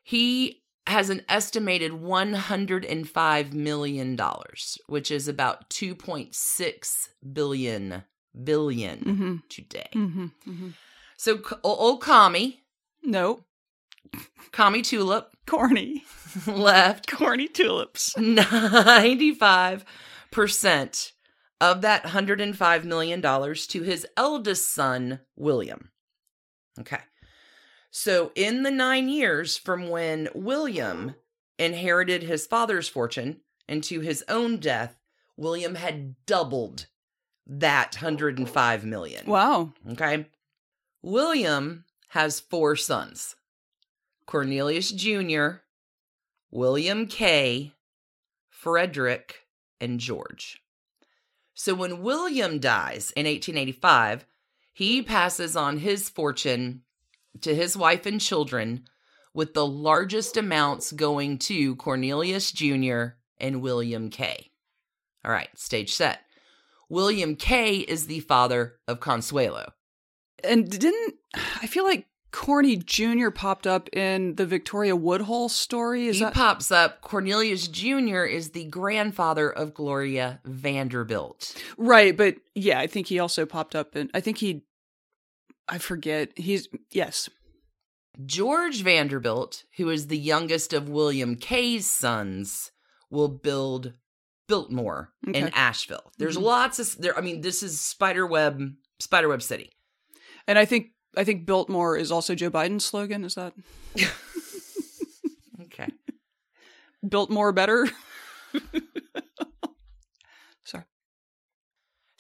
[0.03, 4.19] He has an estimated $105 million,
[4.87, 8.05] which is about 2.6 billion
[8.43, 9.37] billion Mm-hmm.
[9.49, 9.89] today.
[9.95, 10.25] Mm-hmm.
[10.25, 10.69] mm-hmm.
[11.17, 12.65] So old Commie,
[13.03, 13.45] No.
[14.53, 16.05] Commie Tulip Corny.
[16.47, 18.13] left Corny tulips.
[18.19, 21.13] 95%
[21.61, 25.91] of that $105 million to his eldest son, William.
[26.81, 26.99] Okay.
[27.97, 31.15] So, in the nine years from when William
[31.61, 34.99] inherited his father's fortune and to his own death,
[35.37, 36.87] William had doubled
[37.47, 39.25] that 105 million.
[39.27, 39.75] Wow.
[39.93, 40.27] Okay.
[41.03, 43.37] William has four sons
[44.27, 45.59] Cornelius Jr.,
[46.51, 47.75] William K.,
[48.51, 49.47] Frederick,
[49.81, 50.61] and George.
[51.55, 54.27] So when William dies in 1885,
[54.73, 56.83] he passes on his fortune
[57.43, 58.85] to his wife and children,
[59.33, 63.05] with the largest amounts going to Cornelius Jr.
[63.39, 64.51] and William K.
[65.25, 66.21] All right, stage set.
[66.89, 69.73] William K is the father of Consuelo.
[70.43, 73.31] And didn't I feel like Corny Jr.
[73.31, 76.09] popped up in the Victoria Woodhull story?
[76.09, 77.01] Is he that pops up.
[77.01, 78.25] Cornelius Jr.
[78.25, 81.55] is the grandfather of Gloria Vanderbilt.
[81.79, 82.17] right?
[82.17, 84.11] But yeah, I think he also popped up in.
[84.15, 84.65] I think he.
[85.69, 86.31] I forget.
[86.37, 87.29] He's yes.
[88.27, 92.71] George Vanderbilt, who is the youngest of William K's sons,
[93.11, 93.95] will build
[94.47, 96.13] Biltmore in Asheville.
[96.19, 96.43] There's Mhm.
[96.43, 97.17] lots of there.
[97.17, 99.73] I mean, this is Spiderweb, Spiderweb City.
[100.47, 103.25] And I think I think Biltmore is also Joe Biden's slogan.
[103.25, 103.55] Is that
[105.63, 105.89] Okay.
[107.09, 107.89] built more better?
[110.65, 110.85] Sorry.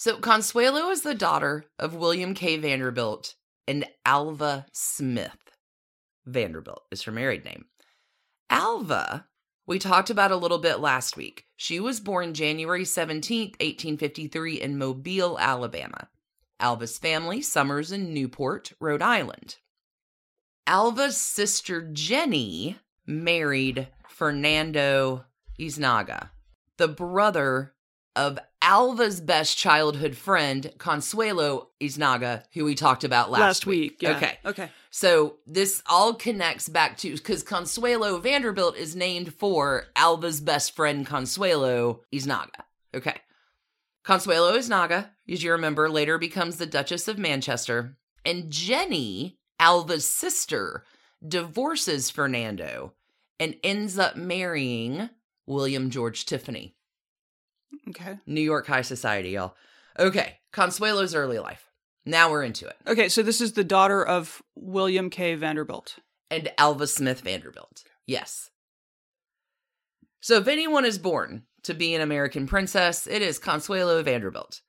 [0.05, 2.59] So Consuelo is the daughter of William K.
[2.59, 3.37] Vanderbilt
[3.67, 5.57] and Alva Smith.
[6.27, 7.65] Vanderbilt is her married name.
[8.51, 9.27] Alva,
[9.67, 11.47] we talked about a little bit last week.
[11.57, 16.11] She was born January 17th, 1853, in Mobile, Alabama.
[16.61, 19.57] Alva's family summers in Newport, Rhode Island.
[20.67, 25.25] Alva's sister Jenny married Fernando
[25.59, 26.29] Yznaga,
[26.77, 27.74] the brother
[28.17, 34.01] of Alva's best childhood friend, Consuelo Yznaga, who we talked about last, week.
[34.01, 34.17] Yeah.
[34.17, 34.39] Okay.
[34.45, 34.71] Okay.
[34.91, 41.07] So this all connects back to because Consuelo Vanderbilt is named for Alva's best friend,
[41.07, 42.63] Consuelo Yznaga.
[42.95, 43.17] Okay.
[44.05, 47.97] Consuelo Yznaga, as you remember, later becomes the Duchess of Manchester.
[48.25, 50.85] And Jenny, Alva's sister,
[51.27, 52.93] divorces Fernando
[53.41, 55.11] and ends up marrying
[55.47, 56.77] William George Tiffany.
[57.91, 58.19] Okay.
[58.27, 59.55] New York High Society, y'all.
[59.99, 61.71] Okay, Consuelo's early life.
[62.07, 62.77] Now we're into it.
[62.87, 63.09] Okay.
[63.09, 65.35] So this is the daughter of William K.
[65.35, 65.97] Vanderbilt.
[66.31, 67.85] And Alva Smith Vanderbilt.
[68.07, 68.51] Yes.
[70.21, 74.61] So if anyone is born to be an American princess, it is Consuelo Vanderbilt.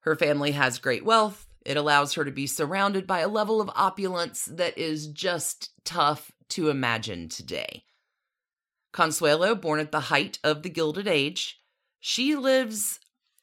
[0.00, 1.46] Her family has great wealth.
[1.64, 6.30] It allows her to be surrounded by a level of opulence that is just tough
[6.50, 7.84] to imagine today.
[8.92, 11.60] Consuelo, born at the height of the Gilded Age,
[12.08, 13.00] she lives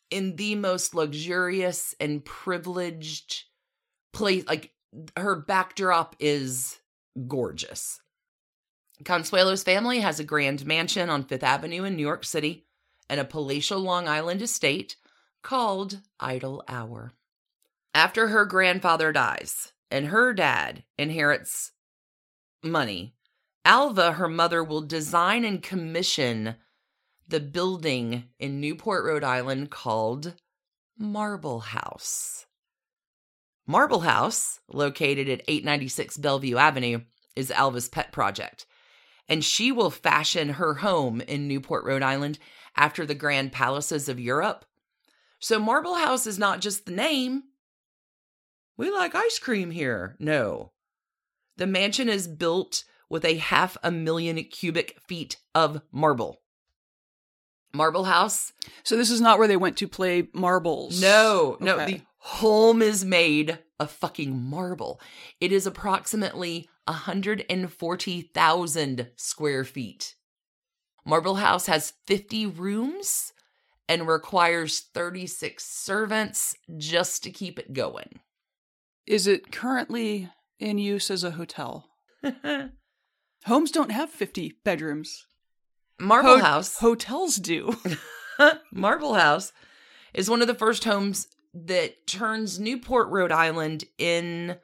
[0.09, 3.43] in the most luxurious and privileged
[4.13, 4.47] place.
[4.47, 4.71] Like
[5.17, 6.79] her backdrop is
[7.27, 7.99] gorgeous.
[9.03, 12.65] Consuelo's family has a grand mansion on Fifth Avenue in New York City
[13.09, 14.95] and a palatial Long Island estate
[15.41, 17.11] called Idle Hour.
[17.93, 21.71] After her grandfather dies and her dad inherits
[22.63, 23.13] money,
[23.65, 26.55] Alva, her mother, will design and commission
[27.33, 30.35] the building in Newport, Rhode Island called
[30.99, 32.45] Marble House.
[33.65, 37.01] Marble House, located at 896 Bellevue Avenue,
[37.35, 38.67] is Alva's pet project.
[39.27, 42.37] And she will fashion her home in Newport, Rhode Island
[42.77, 44.63] after the grand palaces of Europe.
[45.39, 47.45] So Marble House is not just the name.
[48.77, 50.15] We like ice cream here.
[50.19, 50.71] No.
[51.57, 56.42] The mansion is built with a half a million cubic feet of marble.
[57.73, 61.01] Marble House So this is not where they went to play marbles.
[61.01, 61.75] no, no.
[61.75, 61.85] Okay.
[61.85, 65.01] The home is made of fucking marble.
[65.41, 70.15] It is approximately 140,000 square feet.
[71.05, 73.33] Marble House has 50 rooms
[73.89, 78.19] and requires 36 servants just to keep it going.
[79.05, 81.89] Is it currently in use as a hotel?
[83.45, 85.27] Homes don't have 50 bedrooms.
[85.99, 86.77] Marble Ho- House.
[86.77, 87.75] Hotels do.
[88.71, 89.51] Marble House
[90.13, 94.55] is one of the first homes that turns Newport, Rhode Island into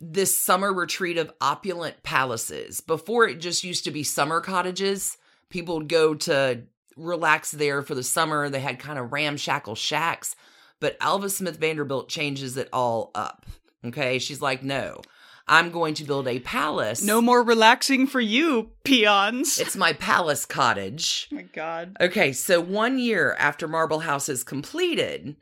[0.00, 2.80] this summer retreat of opulent palaces.
[2.80, 5.16] Before it just used to be summer cottages.
[5.48, 6.62] People would go to
[6.96, 8.48] relax there for the summer.
[8.48, 10.34] They had kind of ramshackle shacks.
[10.80, 13.46] But Alva Smith Vanderbilt changes it all up.
[13.84, 14.18] Okay.
[14.18, 15.02] She's like, no,
[15.48, 17.02] I'm going to build a palace.
[17.02, 19.58] No more relaxing for you, peons.
[19.58, 21.28] It's my palace cottage.
[21.32, 21.96] oh my god.
[22.00, 25.36] Okay, so one year after Marble House is completed,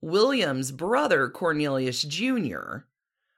[0.00, 2.84] William's brother, Cornelius Jr.,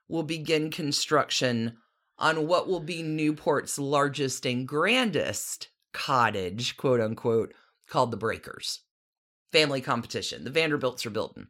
[0.09, 1.77] will begin construction
[2.19, 7.55] on what will be Newport's largest and grandest cottage, quote unquote,
[7.89, 8.81] called the Breakers.
[9.53, 10.45] Family competition.
[10.45, 11.49] The Vanderbilts are building.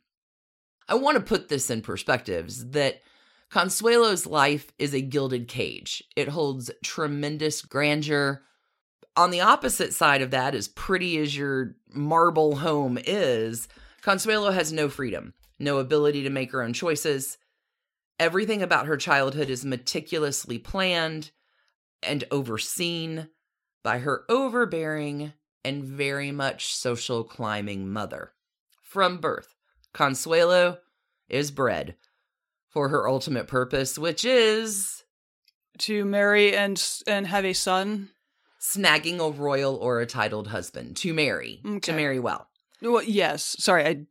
[0.89, 3.03] I want to put this in perspectives that
[3.51, 6.05] Consuelo's life is a gilded cage.
[6.15, 8.45] It holds tremendous grandeur.
[9.17, 13.67] On the opposite side of that, as pretty as your marble home is,
[14.03, 17.39] Consuelo has no freedom, no ability to make her own choices.
[18.21, 21.33] Everything about her childhood is meticulously planned
[22.05, 23.31] and overseen
[23.83, 25.33] by her overbearing
[25.65, 28.33] and very much social climbing mother.
[28.81, 29.57] From birth,
[29.93, 30.79] Consuelo
[31.29, 31.97] is bred
[32.71, 35.03] for her ultimate purpose, which is
[35.79, 38.11] To marry and and have a son.
[38.61, 42.49] snagging a royal or a titled husband to marry, to marry well.
[42.83, 43.57] Well, yes.
[43.59, 44.07] Sorry, I,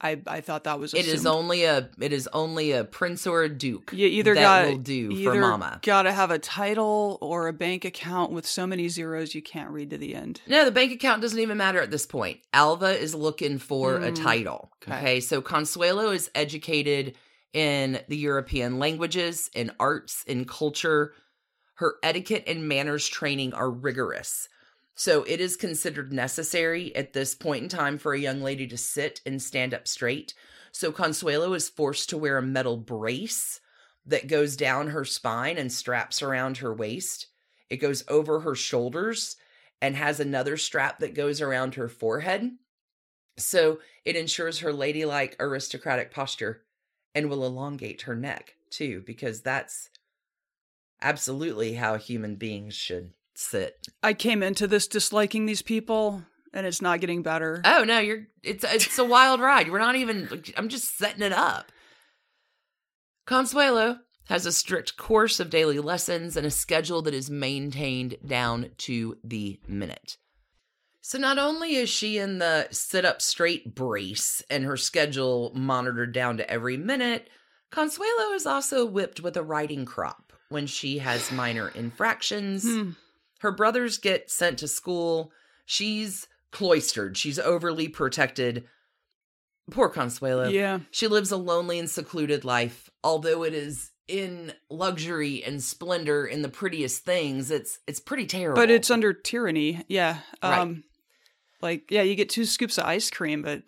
[0.00, 0.94] I, I thought that was.
[0.94, 3.90] It is only a it is only a prince or a duke.
[3.92, 5.80] You either that got will do either for mama.
[5.82, 9.70] Got to have a title or a bank account with so many zeros you can't
[9.70, 10.40] read to the end.
[10.46, 12.40] No, the bank account doesn't even matter at this point.
[12.52, 14.70] Alva is looking for a Mm, title.
[14.82, 14.96] okay.
[14.98, 15.20] Okay.
[15.20, 17.16] So Consuelo is educated
[17.52, 21.14] in the European languages, in arts, in culture.
[21.74, 24.48] Her etiquette and manners training are rigorous.
[24.94, 28.76] So it is considered necessary at this point in time for a young lady to
[28.76, 30.34] sit and stand up straight.
[30.72, 33.60] So Consuelo is forced to wear a metal brace
[34.06, 37.28] that goes down her spine and straps around her waist.
[37.70, 39.36] It goes over her shoulders
[39.80, 42.50] and has another strap that goes around her forehead.
[43.36, 46.62] So it ensures her ladylike aristocratic posture
[47.14, 49.88] and will elongate her neck too, because that's
[51.00, 53.86] absolutely how human beings should sit.
[54.02, 57.62] I came into this disliking these people, and it's not getting better.
[57.64, 59.70] Oh no, you're it's it's a wild ride.
[59.70, 61.70] We're not even I'm just setting it up.
[63.26, 68.70] Consuelo has a strict course of daily lessons and a schedule that is maintained down
[68.76, 70.16] to the minute.
[71.08, 76.12] So not only is she in the sit up straight brace and her schedule monitored
[76.12, 77.30] down to every minute,
[77.70, 82.62] Consuelo is also whipped with a riding crop when she has minor infractions.
[82.64, 82.90] Hmm.
[83.40, 85.32] Her brothers get sent to school.
[85.64, 87.16] She's cloistered.
[87.16, 88.64] She's overly protected.
[89.70, 90.50] Poor Consuelo.
[90.50, 90.80] Yeah.
[90.90, 92.90] She lives a lonely and secluded life.
[93.02, 98.60] Although it is in luxury and splendor in the prettiest things, it's it's pretty terrible.
[98.60, 99.86] But it's under tyranny.
[99.88, 100.18] Yeah.
[100.42, 100.82] Right.
[101.60, 103.62] Like yeah, you get two scoops of ice cream, but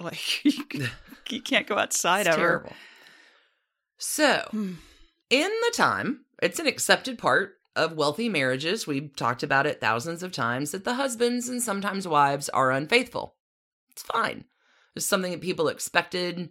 [0.00, 0.52] like you,
[1.28, 2.38] you can't go outside It's ever.
[2.38, 2.72] terrible.
[3.98, 4.72] So, Hmm.
[5.30, 8.86] in the time, it's an accepted part of wealthy marriages.
[8.86, 13.36] We've talked about it thousands of times that the husbands and sometimes wives are unfaithful.
[13.90, 14.44] It's fine.
[14.96, 16.50] It's something that people expected.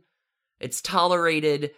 [0.60, 1.72] It's tolerated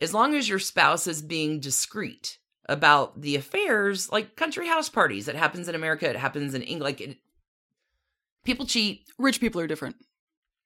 [0.00, 5.28] as long as your spouse is being discreet about the affairs, like country house parties.
[5.28, 6.08] It happens in America.
[6.08, 6.82] It happens in England.
[6.84, 7.18] Like it,
[8.44, 9.06] people cheat.
[9.18, 9.96] Rich people are different.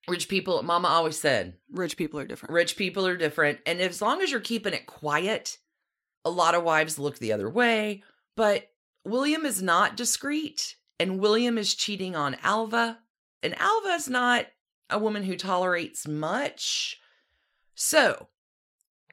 [0.08, 0.62] Rich people.
[0.62, 2.52] Mama always said, Rich people are different.
[2.52, 3.60] Rich people are different.
[3.66, 5.58] And as long as you're keeping it quiet,
[6.24, 8.02] a lot of wives look the other way.
[8.36, 8.68] But
[9.04, 12.98] William is not discreet, and William is cheating on Alva.
[13.42, 14.46] And Alva is not
[14.90, 16.98] a woman who tolerates much.
[17.74, 18.28] So,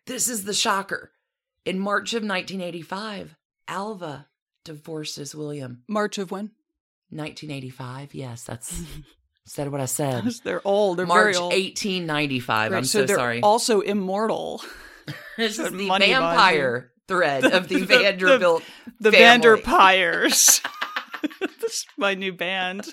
[0.06, 1.12] this is the shocker.
[1.66, 3.36] In March of 1985,
[3.68, 4.28] Alva
[4.64, 5.84] divorces William.
[5.88, 6.52] March of when?
[7.12, 8.82] 1985, yes, that's
[9.46, 10.26] said what I said.
[10.44, 10.98] they're old.
[10.98, 11.54] They're March very old.
[11.54, 12.72] 1895.
[12.72, 13.42] Right, I'm so, they're sorry.
[13.42, 14.62] also immortal.
[15.36, 18.64] This is the vampire thread of the, The- the- Vanderbilt.
[19.00, 19.48] The family.
[19.62, 20.62] Vanderpires.
[21.40, 22.90] this is my new band.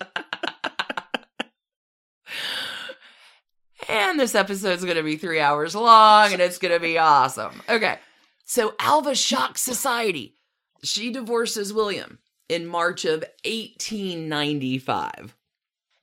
[3.89, 7.62] And this episode's going to be three hours long and it's going to be awesome.
[7.69, 7.99] Okay.
[8.45, 10.35] So Alva shocks society.
[10.83, 15.36] She divorces William in March of 1895.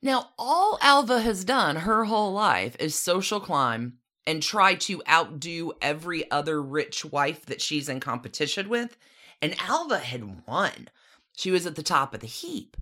[0.02, 5.72] Now, all Alva has done her whole life is social climb and try to outdo
[5.80, 8.96] every other rich wife that she's in competition with.
[9.40, 10.88] And Alva had won.
[11.36, 12.76] She was at the top of the heap.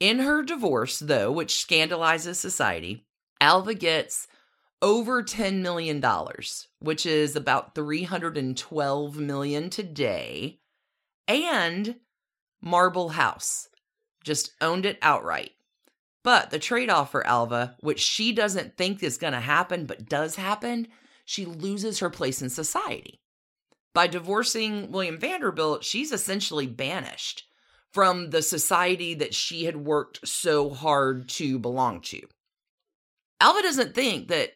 [0.00, 3.06] In her divorce, though, which scandalizes society,
[3.40, 4.28] Alva gets
[4.80, 6.02] over $10 million,
[6.78, 10.60] which is about 312 million today,
[11.26, 11.96] and
[12.60, 13.68] Marble House.
[14.24, 15.52] Just owned it outright.
[16.24, 20.08] But the trade off for Alva, which she doesn't think is going to happen, but
[20.08, 20.88] does happen,
[21.24, 23.20] she loses her place in society.
[23.94, 27.44] By divorcing William Vanderbilt, she's essentially banished
[27.90, 32.20] from the society that she had worked so hard to belong to.
[33.40, 34.50] Alva doesn't think that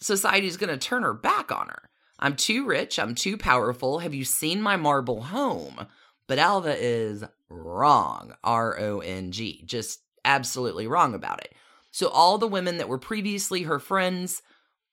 [0.00, 1.90] society is going to turn her back on her.
[2.18, 2.98] I'm too rich.
[2.98, 3.98] I'm too powerful.
[3.98, 5.86] Have you seen my marble home?
[6.26, 8.34] But Alva is wrong.
[8.44, 9.62] R O N G.
[9.64, 11.54] Just absolutely wrong about it.
[11.90, 14.42] So all the women that were previously her friends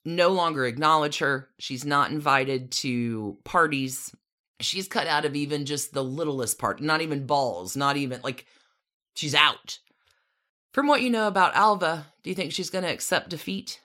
[0.05, 1.49] no longer acknowledge her.
[1.59, 4.13] She's not invited to parties.
[4.59, 8.45] She's cut out of even just the littlest part, not even balls, not even like
[9.15, 9.79] she's out.
[10.71, 13.79] From what you know about Alva, do you think she's going to accept defeat?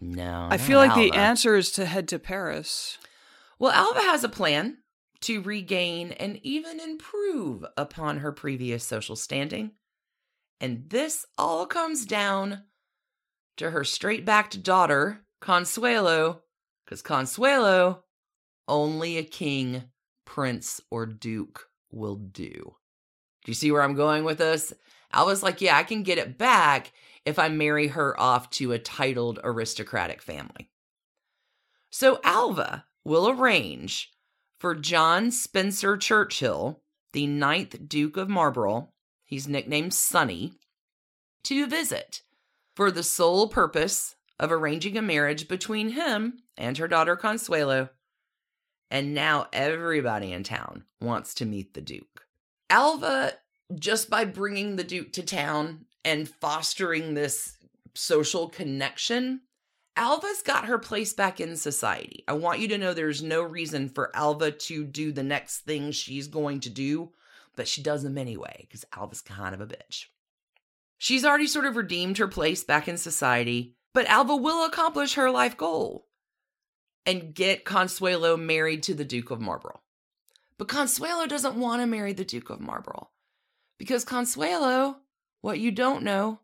[0.00, 0.48] No.
[0.50, 2.98] I feel like the answer is to head to Paris.
[3.58, 4.78] Well, Alva has a plan
[5.22, 9.72] to regain and even improve upon her previous social standing.
[10.60, 12.64] And this all comes down
[13.56, 16.42] to her straight backed daughter, Consuelo,
[16.84, 18.04] because Consuelo,
[18.66, 19.84] only a king,
[20.24, 22.76] prince, or duke will do.
[23.44, 24.72] Do you see where I'm going with this?
[25.12, 26.92] Alva's like, yeah, I can get it back
[27.24, 30.70] if I marry her off to a titled aristocratic family.
[31.90, 34.10] So Alva will arrange
[34.58, 36.80] for John Spencer Churchill,
[37.12, 38.88] the ninth Duke of Marlborough,
[39.24, 40.54] he's nicknamed Sonny,
[41.44, 42.22] to visit
[42.74, 47.90] for the sole purpose of arranging a marriage between him and her daughter Consuelo.
[48.90, 52.26] And now everybody in town wants to meet the Duke.
[52.70, 53.34] Alva,
[53.74, 57.58] just by bringing the Duke to town and fostering this
[57.94, 59.42] social connection,
[59.98, 62.22] Alva's got her place back in society.
[62.28, 65.90] I want you to know there's no reason for Alva to do the next thing
[65.90, 67.10] she's going to do,
[67.56, 70.04] but she does them anyway because Alva's kind of a bitch.
[70.98, 75.32] She's already sort of redeemed her place back in society, but Alva will accomplish her
[75.32, 76.06] life goal
[77.04, 79.80] and get Consuelo married to the Duke of Marlborough.
[80.58, 83.08] But Consuelo doesn't want to marry the Duke of Marlborough
[83.78, 84.98] because Consuelo,
[85.40, 86.38] what you don't know,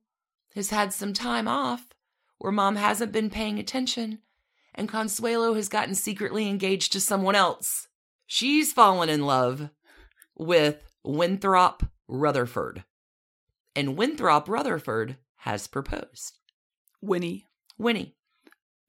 [0.56, 1.93] has had some time off
[2.44, 4.18] where mom hasn't been paying attention
[4.74, 7.88] and Consuelo has gotten secretly engaged to someone else.
[8.26, 9.70] She's fallen in love
[10.36, 12.84] with Winthrop Rutherfurd.
[13.74, 16.36] And Winthrop Rutherfurd has proposed.
[17.00, 17.46] Winnie.
[17.78, 18.14] Winnie.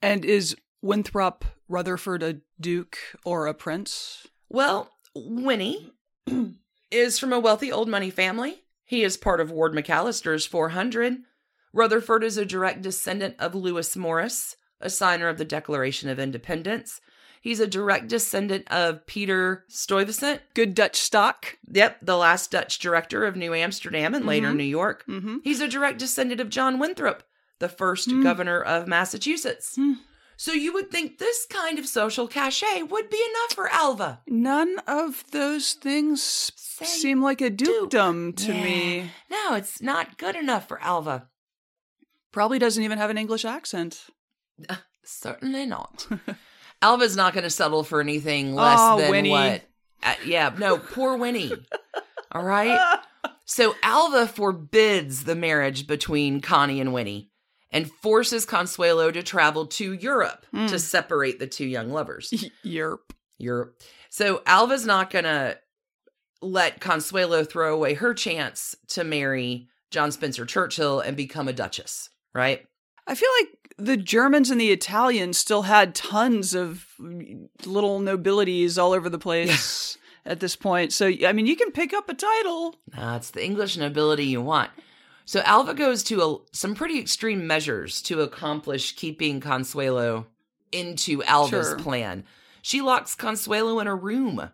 [0.02, 4.28] And is Winthrop Rutherfurd a duke or a prince?
[4.50, 5.94] Well, Winnie
[6.92, 8.64] is from a wealthy old money family.
[8.84, 11.20] He is part of Ward McAllister's 400.
[11.76, 17.02] Rutherfurd is a direct descendant of Lewis Morris, a signer of the Declaration of Independence.
[17.42, 20.42] He's a direct descendant of Peter Stuyvesant.
[20.56, 21.58] Good Dutch stock.
[21.70, 24.56] Yep, the last Dutch director of New Amsterdam and later Mhm.
[24.56, 25.04] New York.
[25.08, 25.38] Mm-hmm.
[25.44, 27.24] He's a direct descendant of John Winthrop,
[27.60, 28.24] the first Hmm.
[28.24, 29.76] governor of Massachusetts.
[29.76, 29.94] Hmm.
[30.38, 34.22] So you would think this kind of social cachet would be enough for Alva.
[34.28, 37.90] None of those things Say seem like a duke.
[37.92, 38.64] dukedom to Yeah.
[38.64, 39.12] me.
[39.30, 41.30] No, it's not good enough for Alva.
[42.36, 44.04] Probably doesn't even have an English accent.
[45.06, 46.06] Certainly not.
[46.82, 49.30] Alva's not going to settle for anything less Oh, than Winnie.
[49.30, 49.62] what.
[50.04, 51.54] Uh, yeah, no, poor Winnie.
[52.34, 53.00] All right.
[53.46, 57.32] So Alva forbids the marriage between Connie and Winnie
[57.72, 60.66] and forces Consuelo to travel to Europe Hmm.
[60.68, 62.34] to separate the two young lovers.
[62.66, 63.00] Yerp.
[63.38, 63.82] Europe.
[64.10, 65.58] So Alva's not going to
[66.42, 72.10] let Consuelo throw away her chance to marry John Spencer Churchill and become a duchess,
[72.36, 72.66] right?
[73.08, 76.86] I feel like the Germans and the Italians still had tons of
[77.66, 80.94] little nobilities all over the place at this point.
[80.94, 82.76] So, I mean, you can pick up a title.
[82.96, 84.72] Uh, it's the English nobility you want.
[85.26, 90.28] So Alva goes to a, some pretty extreme measures to accomplish keeping Consuelo
[90.72, 91.80] into Alva's Sure.
[91.80, 92.26] plan.
[92.62, 94.50] She locks Consuelo in a room.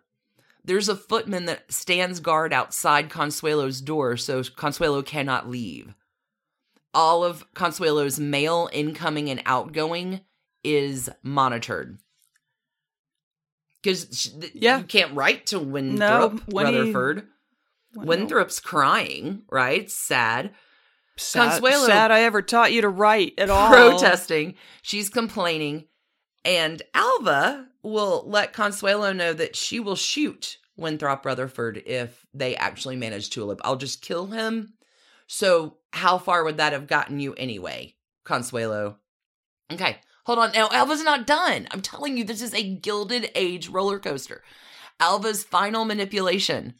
[0.64, 5.94] There's a footman that stands guard outside Consuelo's door so Consuelo cannot leave.
[6.94, 10.20] All of Consuelo's mail incoming and outgoing
[10.62, 11.98] is monitored.
[13.82, 14.78] Because Yeah.
[14.78, 17.26] you can't write to Winthrop Winnie- Rutherfurd.
[17.94, 19.90] Winthrop's crying, right?
[19.90, 20.54] Sad.
[21.18, 23.68] Sad, Consuelo- sad I ever taught you to write at all.
[23.68, 24.54] Protesting.
[24.82, 25.88] She's complaining.
[26.44, 32.96] And Alva will let Consuelo know that she will shoot Winthrop Rutherfurd if they actually
[32.96, 33.60] manage to elope.
[33.62, 34.74] I'll just kill him.
[35.26, 38.98] So, how far would that have gotten you anyway, Consuelo?
[39.72, 40.52] Okay, hold on.
[40.52, 41.68] Now, Alva's not done.
[41.70, 44.42] I'm telling you, this is a Gilded Age roller coaster.
[45.00, 46.74] Alva's final manipulation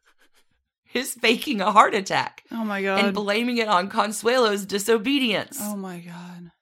[0.94, 3.04] is faking a heart attack Oh my god.
[3.04, 5.58] and blaming it on Consuelo's disobedience.
[5.60, 6.52] oh my god.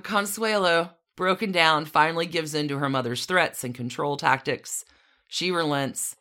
[0.02, 4.84] Consuelo broken down, finally gives in to her mother's threats and control tactics.
[5.28, 6.16] She relents.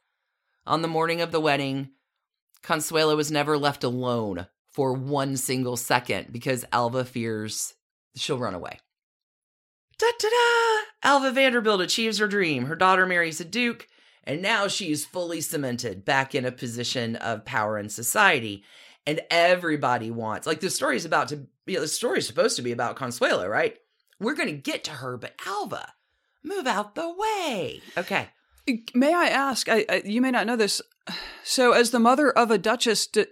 [0.68, 1.90] On the morning of the wedding,
[2.64, 7.74] Consuelo is never left alone for one single second because Alva fears
[8.16, 8.80] she'll run away.
[9.98, 11.10] Da da da!
[11.10, 12.66] Alva Vanderbilt achieves her dream.
[12.66, 13.88] Her daughter marries a duke,
[14.24, 18.64] and now she is fully cemented back in a position of power in society.
[19.06, 22.72] And everybody wants, like, the story's about to, you know, the story's supposed to be
[22.72, 23.78] about Consuelo, right?
[24.20, 25.94] We're going to get to her, but Alva,
[26.44, 27.82] move out the way.
[27.98, 28.28] Okay.
[28.94, 29.68] May I ask?
[29.68, 30.82] I, I you may not know this.
[31.44, 33.26] So, as the mother of a duchess, do,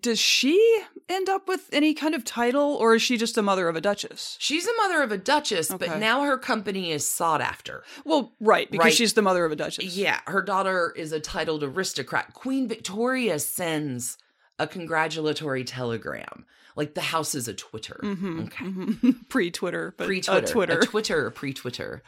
[0.00, 3.68] does she end up with any kind of title, or is she just the mother
[3.68, 4.36] of a duchess?
[4.40, 7.84] She's a mother of a duchess, but now her company is sought after.
[8.04, 8.94] Well, right, because Right.
[8.94, 9.84] she's the mother of a duchess.
[9.96, 12.34] Yeah, her daughter is a titled aristocrat.
[12.34, 14.18] Queen Victoria sends
[14.58, 16.44] a congratulatory telegram.
[16.76, 17.98] Like the house is a Twitter.
[18.02, 19.12] Mm-hmm, Okay.
[19.28, 20.46] Pre Twitter, but Pre a Twitter.
[20.46, 20.78] Twitter.
[20.78, 22.02] A Twitter, pre Twitter.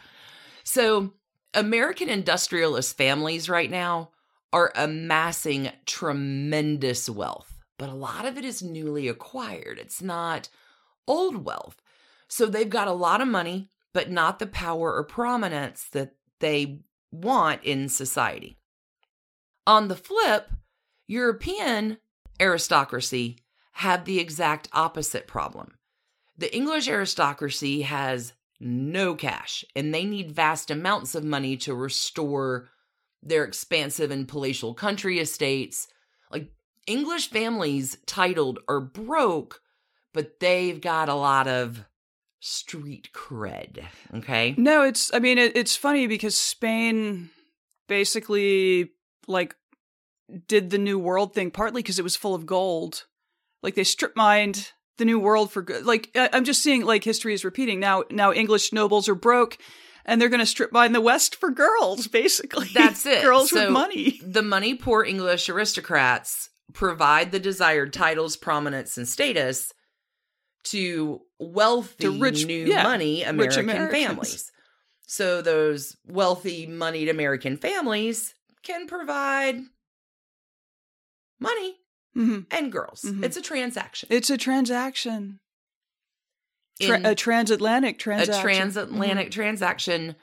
[0.65, 1.15] So,
[1.55, 4.11] American industrialist families right now
[4.53, 9.79] are amassing tremendous wealth, but a lot of it is newly acquired.
[9.79, 10.49] It's not
[11.07, 11.81] old wealth.
[12.29, 16.81] So, they've got a lot of money, but not the power or prominence that they
[17.11, 18.57] want in society.
[19.67, 20.51] On the flip,
[21.07, 21.99] European
[22.41, 23.39] aristocracy
[23.73, 25.75] have the exact opposite problem.
[26.37, 32.69] The English aristocracy has no cash and they need vast amounts of money to restore
[33.23, 35.89] their expansive and palatial country estates.
[36.31, 36.51] Like
[36.87, 39.61] English families titled are broke,
[40.13, 41.85] but they've got a lot of
[42.41, 43.85] street cred.
[44.15, 44.55] Okay.
[44.57, 45.13] No, it's.
[45.13, 47.31] I mean, it, it's funny because Spain
[47.89, 48.91] basically
[49.27, 49.55] like
[50.47, 53.05] did the New World thing partly because it was full of gold.
[53.63, 55.85] Like they strip mined the New World for good.
[55.85, 58.05] Like I, I'm just seeing like history is repeating now.
[58.11, 59.59] Now English nobles are broke,
[60.05, 62.07] and they're going to strip mine the West for girls.
[62.09, 63.23] Basically, That's it.
[63.23, 64.21] girls So with money.
[64.23, 69.73] The money poor English aristocrats provide the desired titles, prominence, and status
[70.65, 74.51] to wealthy, To rich- new yeah, money American families.
[75.07, 79.57] So those wealthy, moneyed American families can provide
[81.39, 81.77] money
[82.15, 83.03] hmm and girls.
[83.03, 83.25] Mhm.
[83.25, 84.09] It's a transaction.
[84.11, 85.41] It's a transaction,
[86.81, 88.35] Tra- a transatlantic transaction.
[88.35, 89.33] a transatlantic Mhm.
[89.33, 90.17] transaction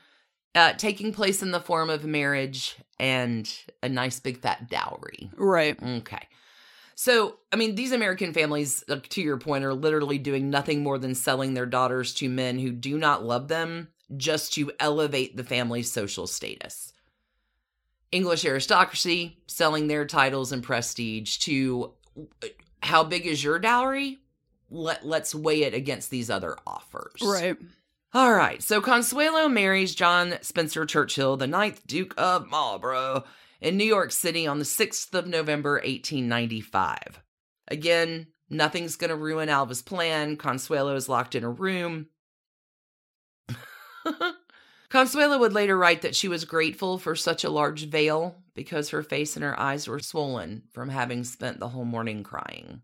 [0.56, 3.48] uh, taking place in the form of marriage and
[3.84, 5.30] a nice big fat dowry.
[5.36, 5.78] Right.
[5.82, 6.28] Okay.
[6.96, 11.14] So, I mean, these American families, to your point, are literally doing nothing more than
[11.14, 15.92] selling their daughters to men who do not love them just to elevate the family's
[15.92, 16.92] social status.
[18.12, 21.94] English aristocracy selling their titles and prestige to
[22.44, 22.48] uh,
[22.82, 24.20] how big is your dowry?
[24.70, 27.22] Let, let's weigh it against these other offers.
[27.24, 27.58] Right.
[28.14, 33.26] All right, so Consuelo marries John Spencer Churchill, the ninth Duke of Marlborough,
[33.60, 37.22] in New York City on the 6th of November, 1895.
[37.68, 40.38] Again, nothing's going to ruin Alva's plan.
[40.38, 42.08] Consuelo is locked in a room.
[44.90, 49.04] Consuelo would later write that she was grateful for such a large veil because her
[49.04, 52.82] face and her eyes were swollen from having spent the whole morning crying.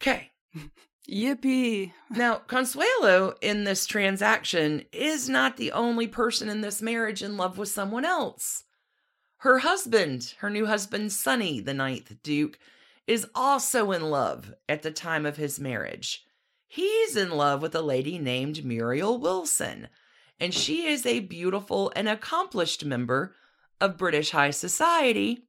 [0.00, 0.30] Okay,
[1.10, 1.92] Yippee.
[2.08, 7.58] now, Consuelo in this transaction is not the only person in this marriage in love
[7.58, 8.64] with someone else.
[9.38, 12.58] Her husband, her new husband, Sonny, the ninth Duke,
[13.06, 16.24] is also in love at the time of his marriage.
[16.68, 19.88] He's in love with a lady named Muriel Wilson,
[20.38, 23.34] and she is a beautiful and accomplished member
[23.80, 25.48] of British high society.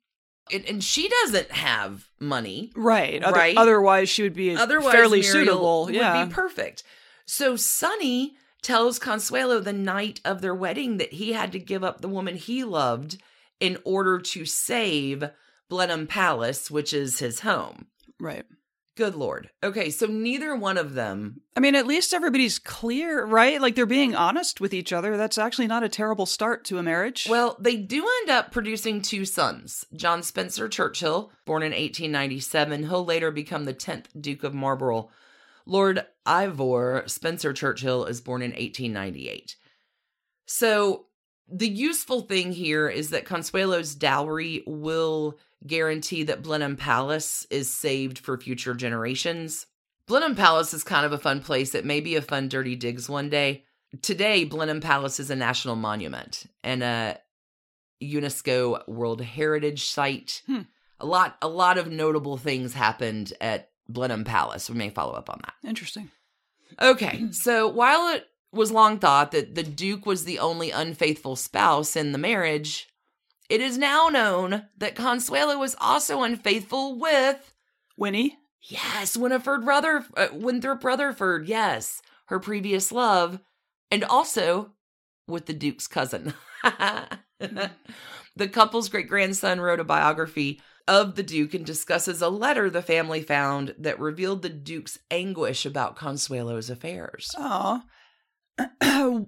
[0.54, 2.72] And, and she doesn't have money.
[2.76, 3.24] Right.
[3.24, 3.58] Other- Right?
[3.58, 5.86] Otherwise, she would be Otherwise, fairly Muriel suitable.
[5.86, 6.26] would yeah.
[6.26, 6.84] be perfect.
[7.26, 12.02] So Sonny tells Consuelo the night of their wedding that he had to give up
[12.02, 13.22] the woman he loved
[13.60, 15.24] in order to save
[15.70, 17.88] Blenheim Palace, which is his home.
[18.20, 18.46] right.
[19.02, 19.50] Good lord.
[19.64, 21.42] Okay, so neither one of them.
[21.58, 23.60] I mean, at least everybody's clear, right?
[23.60, 25.18] Like they're being honest with each other.
[25.18, 27.26] That's actually not a terrible start to a marriage.
[27.28, 29.88] Well, they do end up producing two sons.
[29.96, 35.10] John Spencer Churchill, born in 1897, he'll later become the 10th Duke of Marlborough.
[35.66, 39.56] Lord Ivor Spencer Churchill is born in 1898.
[40.46, 41.08] So,
[41.52, 45.38] the useful thing here is that Consuelo's dowry will
[45.68, 49.68] guarantee that Blenheim Palace is saved for future generations.
[50.08, 51.76] Blenheim Palace is kind of a fun place.
[51.76, 53.64] It may be a fun dirty digs one day.
[54.02, 57.18] Today, Blenheim Palace is a national monument and a
[58.02, 60.42] UNESCO World Heritage Site.
[60.48, 60.62] Hmm.
[61.00, 64.70] A lot, a lot of notable things happened at Blenheim Palace.
[64.70, 65.68] We may follow up on that.
[65.68, 66.10] Interesting.
[66.82, 71.96] Okay, so while it was long thought that the Duke was the only unfaithful spouse
[71.96, 72.88] in the marriage,
[73.50, 77.54] it is now known that Consuelo was also unfaithful with,
[77.98, 78.38] Winnie.
[78.62, 83.40] yes, Winifred Ruther, uh, Winthrop Rutherfurd, yes, her previous love,
[83.90, 84.72] and also
[85.28, 86.34] with the Duke's cousin.
[87.40, 92.82] the couple's great grandson wrote a biography of the Duke and discusses a letter the
[92.82, 97.30] family found that revealed the Duke's anguish about Consuelo's affairs.
[97.38, 97.82] Oh.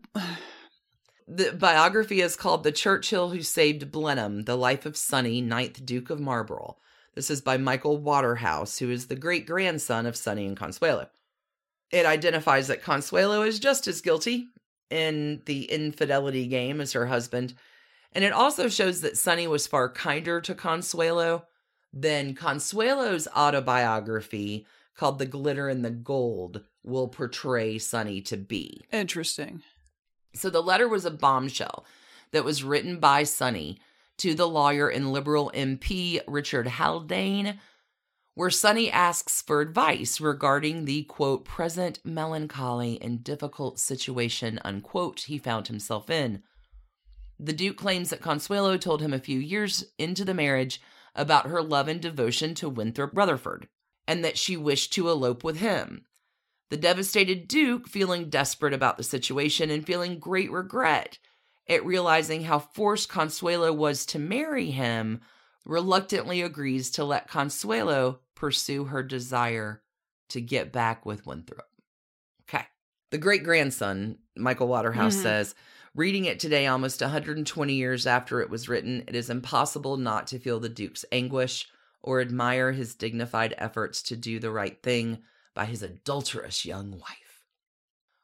[1.26, 6.10] The biography is called The Churchill Who Saved Blenheim The Life of Sonny, Ninth Duke
[6.10, 6.78] of Marlborough.
[7.16, 11.08] This is by Michael Waterhouse, who is the great grandson of Sonny and Consuelo.
[11.92, 14.50] It identifies that Consuelo is just as guilty
[14.90, 17.54] in the infidelity game as her husband,
[18.12, 21.46] and it also shows that Sonny was far kinder to Consuelo
[21.94, 28.82] than Consuelo's autobiography called The Glitter and the Gold will portray Sonny to be.
[28.92, 29.62] Interesting.
[30.36, 31.86] So the letter was a bombshell
[32.32, 33.80] that was written by Sonny
[34.18, 37.60] to the lawyer and liberal MP Richard Haldane,
[38.36, 45.38] where Sonny asks for advice regarding the quote present melancholy and difficult situation unquote he
[45.38, 46.42] found himself in.
[47.40, 50.82] The Duke claims that Consuelo told him a few years into the marriage
[51.16, 53.68] about her love and devotion to Winthrop Rutherfurd,
[54.08, 56.06] and that she wished to elope with him.
[56.70, 61.20] The devastated Duke, feeling desperate about the situation and feeling great regret
[61.68, 65.22] at realizing how forced Consuelo was to marry him,
[65.66, 69.84] reluctantly agrees to let Consuelo pursue her desire
[70.30, 71.70] to get back with Winthrop.
[72.50, 72.66] Okay.
[73.12, 75.22] The great grandson, Michael Waterhouse, Mhm.
[75.22, 75.56] says,
[75.96, 80.40] reading it today, almost 120 years after it was written, it is impossible not to
[80.40, 81.70] feel the Duke's anguish
[82.02, 85.24] or admire his dignified efforts to do the right thing
[85.54, 87.46] by his adulterous young wife.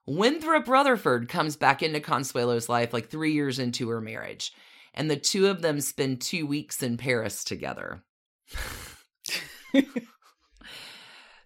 [0.05, 4.51] Winthrop Rutherfurd comes back into Consuelo's life like three years into her marriage,
[4.93, 8.01] and the two of them spend two weeks in Paris together.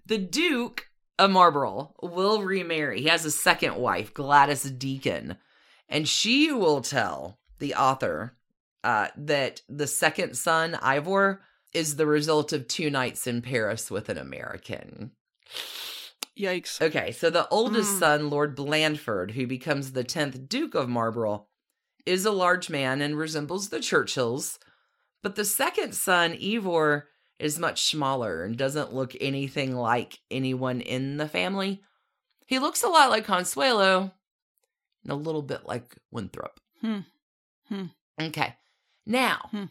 [0.06, 0.88] the Duke
[1.20, 3.02] of Marlborough will remarry.
[3.02, 5.38] He has a second wife, Gladys Deacon,
[5.90, 8.38] and she will tell the author
[8.84, 11.42] uh, that the second son, Ivor,
[11.74, 15.12] is the result of two nights in Paris with an American.
[16.38, 16.82] Yikes.
[16.82, 18.00] Okay, so the oldest Mm.
[18.00, 21.48] son, Lord Blandford, who becomes the 10th Duke of Marlborough,
[22.06, 24.58] is a large man and resembles the Churchills.
[25.22, 27.08] But the second son, Ivor,
[27.40, 31.84] is much smaller and doesn't look anything like anyone in the family.
[32.48, 34.12] He looks a lot like Consuelo
[35.04, 36.60] and a little bit like Winthrop.
[36.82, 37.00] Hmm.
[37.70, 37.86] Hmm.
[38.20, 38.56] Okay,
[39.06, 39.66] now, Hmm.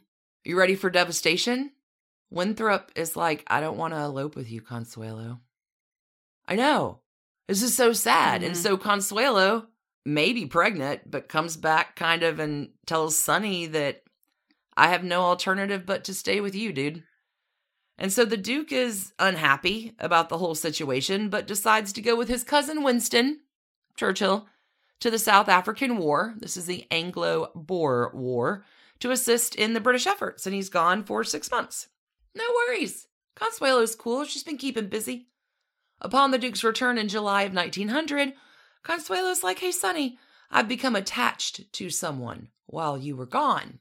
[0.44, 1.72] you ready for devastation?
[2.30, 5.40] Winthrop is like, I don't want to elope with you, Consuelo.
[6.52, 7.00] I know.
[7.48, 8.42] This is so sad.
[8.42, 8.62] And Mhm.
[8.62, 9.68] so Consuelo
[10.04, 14.04] may be pregnant, but comes back kind of and tells Sonny that
[14.76, 17.04] I have no alternative but to stay with you, dude.
[17.96, 22.28] And so the Duke is unhappy about the whole situation, but decides to go with
[22.28, 23.40] his cousin Winston,
[23.96, 24.46] Churchill,
[25.00, 26.34] to the South African War.
[26.36, 28.62] This is the Anglo Boer War
[29.00, 31.88] to assist in the British efforts, and he's gone for six months.
[32.34, 33.08] No worries.
[33.36, 34.24] Consuelo's cool.
[34.24, 35.28] She's been keeping busy.
[36.02, 38.34] Upon the Duke's return in July of 1900,
[38.82, 40.18] Consuelo's like, Hey, Sonny,
[40.50, 43.78] I've become attached to someone while you were gone.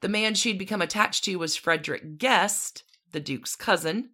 [0.00, 4.10] The man she'd become attached to was Frederick Guest, the Duke's cousin.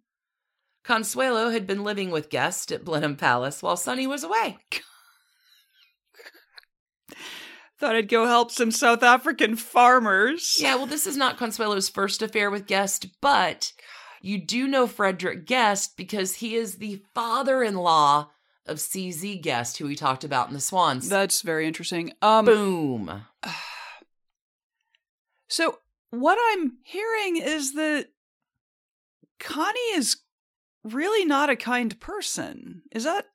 [0.83, 4.57] Consuelo had been living with Guest at Blenheim Palace while Sonny was away.
[7.77, 10.57] Thought I'd go help some South African farmers.
[10.59, 13.73] Yeah, well, this is not Consuelo's first affair with Guest, but
[14.21, 18.29] you do know Frederick Guest because he is the father in law
[18.65, 21.09] of CZ Guest, who we talked about in the Swans.
[21.09, 22.13] That's very interesting.
[22.21, 23.23] Um Boom.
[25.47, 25.79] so
[26.11, 28.07] what I'm hearing is that
[29.39, 30.17] Connie is
[30.83, 32.83] really not a kind person.
[32.91, 33.25] Is that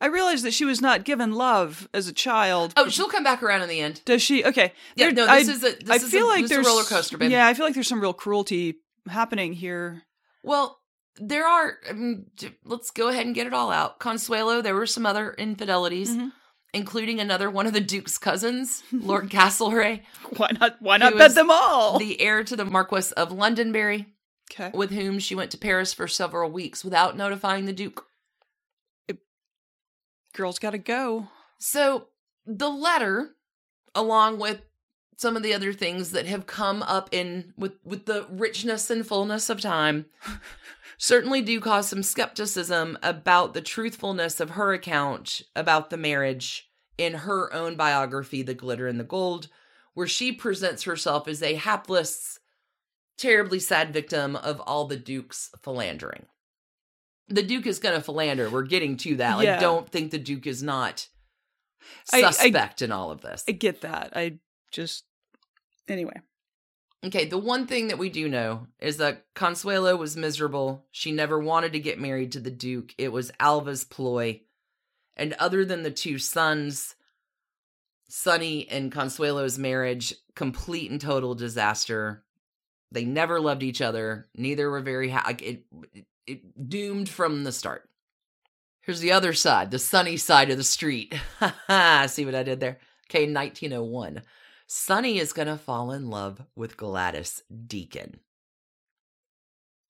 [0.00, 2.72] I realized that she was not given love as a child.
[2.76, 4.00] Oh, she'll come back around in the end.
[4.06, 4.44] Does she?
[4.44, 4.72] Okay.
[4.96, 6.52] Yeah, There- no, this I- is a this I is feel a, like this is
[6.52, 7.32] a there's roller coaster, baby.
[7.32, 8.76] Yeah, I feel like there's some real cruelty
[9.08, 10.02] happening here.
[10.42, 10.78] Well,
[11.16, 11.78] there are.
[11.88, 12.26] I mean,
[12.64, 13.98] let's go ahead and get it all out.
[13.98, 16.32] Consuelo, there were some other infidelities, Mhm.
[16.72, 20.02] including another one of the Duke's cousins, Lord Castlereagh,
[20.36, 20.76] Why not?
[20.80, 21.98] Why not bet them all?
[21.98, 24.06] the heir to the Marquis of Londonderry,
[24.52, 24.70] okay.
[24.72, 28.06] with whom she went to Paris for several weeks without notifying the Duke.
[30.32, 31.28] Girls got to go.
[31.58, 32.06] So
[32.46, 33.34] the letter,
[33.96, 34.60] along with
[35.20, 39.06] some of the other things that have come up in with with the richness and
[39.06, 40.06] fullness of time,
[40.96, 47.12] certainly do cause some skepticism about the truthfulness of her account about the marriage in
[47.12, 49.48] her own biography, The Glitter and the Gold,
[49.92, 52.38] where she presents herself as a hapless,
[53.18, 56.24] terribly sad victim of all the Duke's philandering.
[57.28, 58.48] The Duke is going to philander.
[58.48, 59.36] We're getting to that.
[59.36, 59.60] Like, Yeah.
[59.60, 61.08] don't think the Duke is not
[62.10, 63.44] I- I- suspect in all of this.
[63.46, 64.16] I get that.
[64.16, 64.38] I
[64.72, 65.04] just
[65.90, 66.20] anyway.
[67.04, 70.84] Okay, the one thing that we do know is that Consuelo was miserable.
[70.90, 72.94] She never wanted to get married to the Duke.
[72.98, 74.42] It was Alva's ploy.
[75.16, 76.94] And other than the two sons,
[78.10, 82.24] Sonny and Consuelo's marriage, complete and total disaster.
[82.92, 84.28] They never loved each other.
[84.36, 85.44] Neither were very happy.
[85.44, 85.64] It,
[86.26, 87.88] it, doomed from the start.
[88.82, 91.14] Here's the other side, the sunny side of the street.
[91.40, 92.78] See what I did there?
[93.08, 94.22] Okay, 1901.
[94.72, 98.20] Sonny is going to fall in love with Gladys Deacon.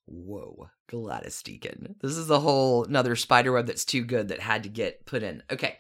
[0.07, 1.97] Whoa, Gladys Deacon.
[2.01, 5.23] This is a whole another spider web that's too good that had to get put
[5.23, 5.43] in.
[5.51, 5.77] Okay.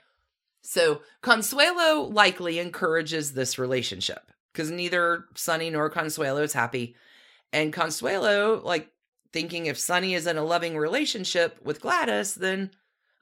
[0.60, 6.94] So Consuelo likely encourages this relationship because neither Sonny nor Consuelo is happy.
[7.54, 8.90] And Consuelo, like,
[9.32, 12.70] thinking if Sonny is in a loving relationship with Gladys, then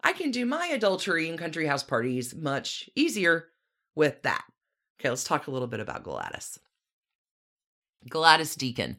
[0.02, 3.50] I can do my adultery and country house parties much easier
[3.94, 4.42] with that.
[5.00, 6.58] Okay, let's talk a little bit about Gladys.
[8.08, 8.96] Gladys Deacon,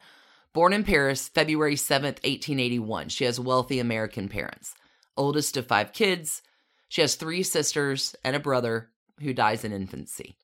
[0.54, 3.10] born in Paris, February 7th, 1881.
[3.10, 4.76] She has wealthy American parents,
[5.18, 6.42] oldest of five kids.
[6.88, 8.90] She has three sisters and a brother
[9.22, 10.38] who dies in infancy.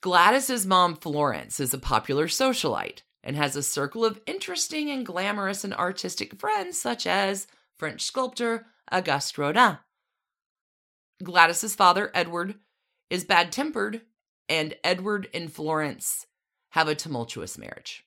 [0.00, 5.62] Gladys's mom, Florence, is a popular socialite and has a circle of interesting and glamorous
[5.62, 7.46] and artistic friends, such as
[7.76, 9.76] French sculptor Auguste Rodin.
[11.22, 12.54] Gladys's father, Edward,
[13.10, 14.02] is bad tempered,
[14.48, 16.26] and Edward and Florence
[16.70, 18.04] have a tumultuous marriage.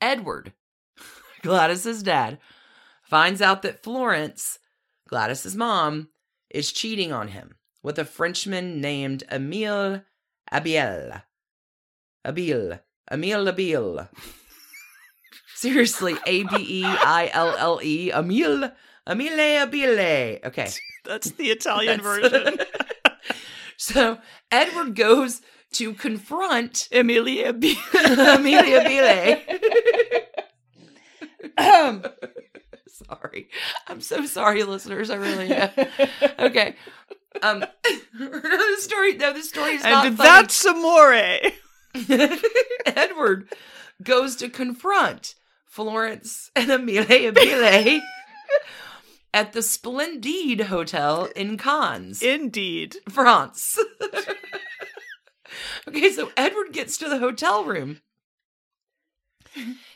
[0.00, 0.52] Edward,
[1.42, 2.38] Gladys's dad,
[3.02, 4.58] finds out that Florence,
[5.08, 6.08] Gladys's mom,
[6.50, 10.02] is cheating on him with a Frenchman named Emile
[10.52, 11.22] Abiel.
[12.24, 12.80] Abil.
[13.10, 14.08] Emile Abil.
[15.54, 18.12] Seriously, A B E I L L E.
[18.12, 18.72] Emile.
[19.08, 20.44] Emile Abile.
[20.44, 20.68] Okay.
[21.04, 22.58] That's the Italian That's- version.
[23.78, 24.18] So
[24.50, 27.76] Edward goes to confront Emilia B.
[27.94, 28.82] Amelia
[31.58, 31.86] Bile.
[31.90, 32.04] Um,
[32.88, 33.50] sorry.
[33.86, 35.10] I'm so sorry, listeners.
[35.10, 35.70] I really am.
[36.38, 36.74] Okay.
[37.42, 37.64] Um
[38.18, 40.28] the story no, the story is not and funny.
[40.30, 41.12] that's amore.
[42.86, 43.52] Edward
[44.02, 45.34] goes to confront
[45.66, 48.00] Florence and Amelia Bile
[49.36, 52.22] at the Splendide Hotel in Cannes.
[52.22, 52.96] Indeed.
[53.10, 53.78] France.
[55.86, 58.00] okay, so Edward gets to the hotel room.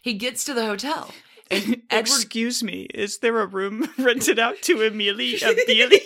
[0.03, 1.11] He gets to the hotel.
[1.51, 6.01] And Edward Excuse me, is there a room rented out to Emilia Abili?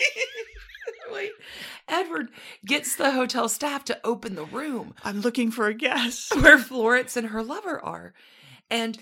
[1.12, 1.32] Wait.
[1.88, 2.28] Edward
[2.64, 6.34] gets the hotel staff to open the room I'm looking for a guest.
[6.40, 8.14] where Florence and her lover are.
[8.70, 8.96] And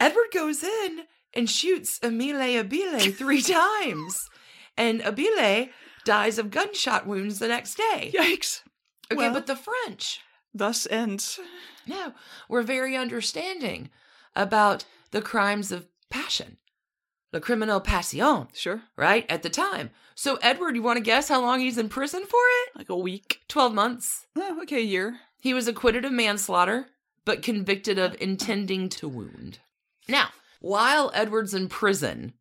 [0.00, 1.04] Edward goes in
[1.34, 3.42] and shoots Emile Abile three
[3.82, 4.28] times.
[4.76, 5.68] And Abile
[6.04, 8.12] dies of gunshot wounds the next day.
[8.14, 8.62] Yikes.
[9.10, 10.20] Okay, Well- but the French,
[10.54, 11.38] Thus ends.
[11.86, 12.12] no,
[12.48, 13.90] were very understanding
[14.34, 16.56] about the crimes of passion.
[17.32, 18.82] The criminal passion, Sure.
[18.96, 19.24] right?
[19.30, 19.90] At the time.
[20.14, 22.76] So, Edward, you want to guess how long he's in prison for it?
[22.76, 23.40] Like a week.
[23.48, 24.26] 12 months.
[24.36, 25.20] Oh, okay, a year.
[25.40, 26.88] He was acquitted of manslaughter,
[27.24, 29.60] but convicted of intending to wound.
[30.08, 30.28] Now,
[30.62, 32.32] while Edward's in prison,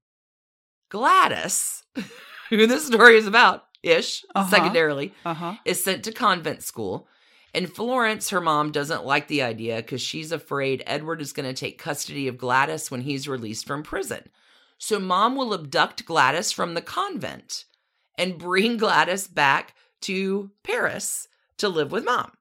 [0.89, 1.83] Gladys,
[2.49, 4.49] who this story is about, ish, Uh-huh.
[4.49, 5.53] secondarily, Uh huh.
[5.65, 7.07] is sent to convent school.
[7.53, 11.59] And Florence, her mom, doesn't like the idea because she's afraid Edward is going to
[11.59, 14.29] take custody of Gladys when he's released from prison.
[14.77, 17.65] So, mom will abduct Gladys from the convent
[18.17, 22.31] and bring Gladys back to Paris to live with mom.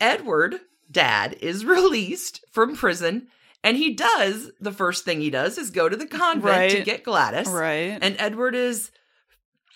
[0.00, 0.60] Edward,
[0.90, 3.28] dad, is released from prison.
[3.64, 7.02] And he does, the first thing he does is go to the convent to get
[7.02, 7.48] Gladys.
[7.48, 7.98] Right.
[8.00, 8.90] And Edward is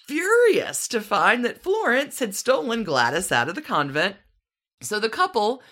[0.06, 4.16] furious to find that Florence had stolen Gladys out of the convent.
[4.82, 5.62] So the couple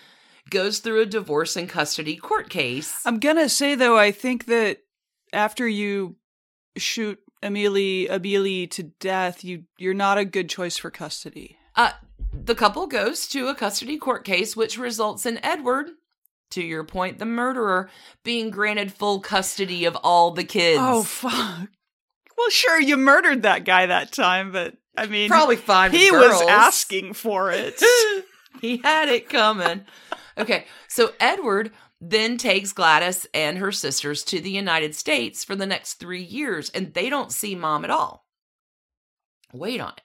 [0.51, 3.01] goes through a divorce and custody court case.
[3.05, 4.79] I'm gonna say though, I think that
[5.33, 6.17] after you
[6.77, 11.59] shoot Emily Abili to death, you you're not a good choice for custody.
[11.75, 11.93] Uh,
[12.33, 15.91] the couple goes to a custody court case, which results in Edward,
[16.51, 17.91] to your point, the murderer,
[18.25, 20.81] being granted full custody of all the kids.
[20.83, 21.69] Oh fuck.
[22.37, 25.93] Well, sure, you murdered that guy that time, but I mean, probably fine.
[25.93, 27.83] with he was asking for it.
[28.61, 29.85] he had it coming.
[30.39, 35.67] Okay, so Edward then takes Gladys and her sisters to the United States for the
[35.67, 38.27] next three years, and they don't see mom at all.
[39.53, 40.03] Wait on it.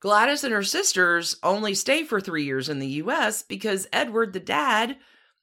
[0.00, 4.40] Gladys and her sisters only stay for three years in the US because Edward, the
[4.40, 4.96] dad,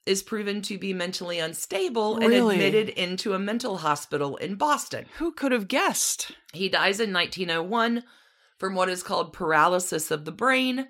[0.07, 5.05] is proven to be mentally unstable and admitted into a mental hospital in Boston.
[5.17, 6.31] Who could have guessed?
[6.53, 8.03] He dies in 1901
[8.57, 10.87] from what is called paralysis of the brain,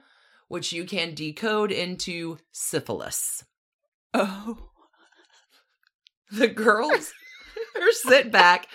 [0.48, 3.44] which you can decode into syphilis.
[4.14, 4.70] Oh.
[6.32, 7.14] The girls
[7.76, 8.68] are sent back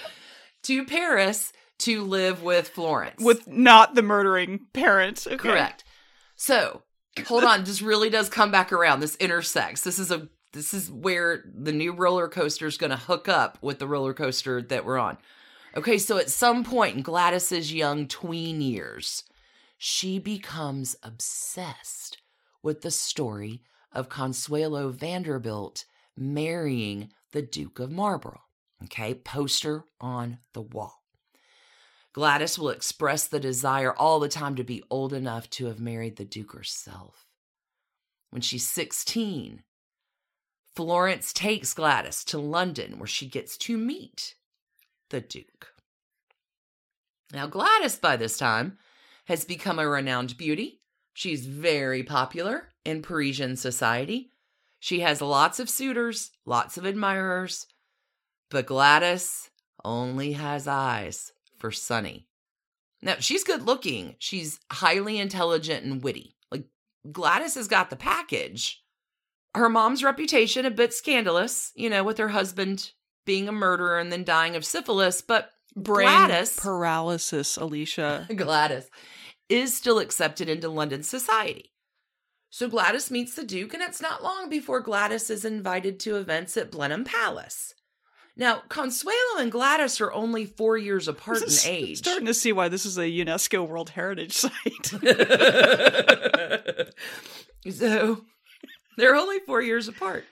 [0.62, 3.22] to Paris to live with Florence.
[3.22, 5.26] With not the murdering parents.
[5.26, 5.36] Okay.
[5.36, 5.84] correct.
[6.36, 6.82] So,
[7.26, 9.00] hold on, just really does come back around.
[9.00, 9.82] This intersects.
[9.82, 13.56] This is a this is where the new roller coaster is going to hook up
[13.62, 15.16] with the roller coaster that we're on.
[15.74, 19.24] Okay, so at some point in Gladys's young tween years,
[19.78, 22.18] she becomes obsessed
[22.62, 25.86] with the story of Consuelo Vanderbilt
[26.16, 28.42] marrying the Duke of Marlborough.
[28.84, 31.01] Okay, poster on the wall.
[32.12, 36.16] Gladys will express the desire all the time to be old enough to have married
[36.16, 37.26] the Duke herself.
[38.30, 39.62] When she's 16,
[40.74, 44.34] Florence takes Gladys to London where she gets to meet
[45.10, 45.74] the Duke.
[47.32, 48.78] Now, Gladys, by this time,
[49.26, 50.80] has become a renowned beauty.
[51.14, 54.30] She's very popular in Parisian society.
[54.80, 57.66] She has lots of suitors, lots of admirers,
[58.50, 59.50] but Gladys
[59.84, 61.32] only has eyes
[61.62, 62.26] for Sunny.
[63.02, 64.16] Now, she's good looking.
[64.18, 66.36] She's highly intelligent and witty.
[66.50, 66.64] Like,
[67.12, 68.82] Gladys has got the package.
[69.54, 72.90] Her mom's reputation, a bit scandalous, you know, with her husband
[73.24, 78.26] being a murderer and then dying of syphilis, but Brain Gladys, paralysis, Alicia.
[78.34, 78.90] Gladys,
[79.48, 81.72] is still accepted into London society.
[82.50, 86.56] So Gladys meets the Duke, and it's not long before Gladys is invited to events
[86.56, 87.72] at Blenheim Palace.
[88.36, 91.98] Now, Consuelo and Gladys are only four years apart in age.
[91.98, 94.86] Starting to see why this is a UNESCO World Heritage Site.
[97.70, 98.24] so
[98.96, 100.24] they're only four years apart.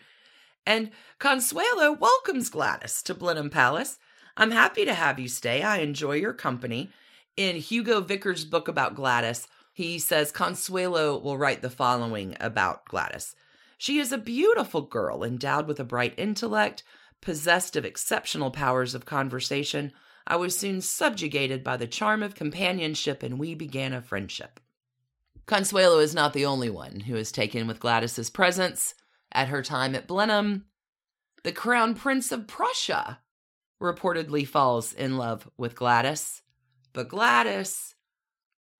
[0.67, 3.99] And Consuelo welcomes Gladys to Blenheim Palace.
[4.37, 5.63] I'm happy to have you stay.
[5.63, 6.91] I enjoy your company.
[7.37, 13.35] In Hugo Vickers' book about Gladys, he says Consuelo will write the following about Gladys.
[13.77, 16.83] She is a beautiful girl endowed with a bright intellect,
[17.21, 19.93] possessed of exceptional powers of conversation.
[20.27, 24.61] I was soon subjugated by the charm of companionship, and we began a friendship.
[25.47, 28.95] Consuelo is not the only one who is taken with Gladys's presence
[29.33, 30.67] at her time at Blenheim.
[31.43, 33.21] The Crown Prince of Prussia
[33.81, 36.43] reportedly falls in love with Gladys.
[36.93, 37.95] But Gladys,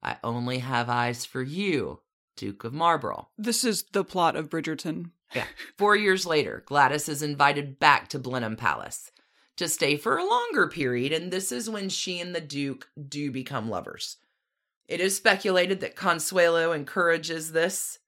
[0.03, 2.01] I only have eyes for you,
[2.37, 3.29] Duke of Marlborough.
[3.39, 5.11] this is the plot of Bridgerton.
[5.35, 5.47] Yeah.
[5.79, 9.13] Four years later, Gladys is invited back to Blenheim Palace
[9.57, 13.31] to stay for a longer period, and this is when she and the Duke do
[13.31, 14.17] become lovers.
[14.89, 17.99] It is speculated that Consuelo encourages this,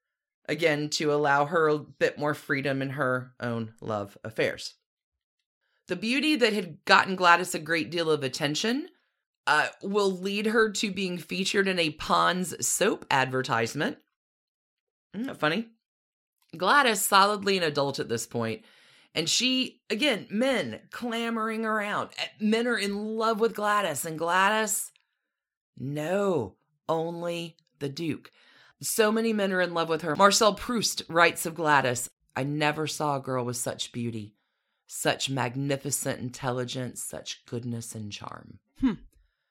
[0.49, 4.75] again, to allow her a bit more freedom in her own love affairs.
[5.89, 8.89] The beauty that had gotten Gladys a great deal of attention
[9.47, 13.99] uh, will lead her to being featured in a Pond's soap advertisement.
[15.15, 15.69] Isn't that funny?
[16.57, 18.63] Gladys, solidly an adult at this point,
[19.15, 22.11] and she, again, men clamoring around.
[22.19, 24.91] Eh, Men are in love with Gladys, and Gladys,
[25.79, 26.57] no,
[26.89, 28.31] only the Duke.
[28.81, 30.17] So many men are in love with her.
[30.17, 34.35] Marcel Proust writes of Gladys I never saw a girl with such beauty,
[34.87, 38.59] such magnificent intelligence, such goodness and charm.
[38.81, 38.95] Hmm.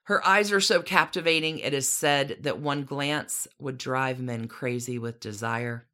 [0.03, 4.97] Her eyes are so captivating, it is said that one glance would drive men crazy
[4.97, 5.87] with desire.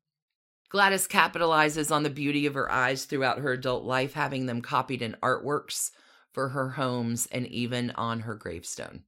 [0.70, 5.01] Gladys capitalizes on the beauty of her eyes throughout her adult life, having them copied
[5.01, 5.91] in artworks
[6.34, 9.03] for her homes and even on her gravestone.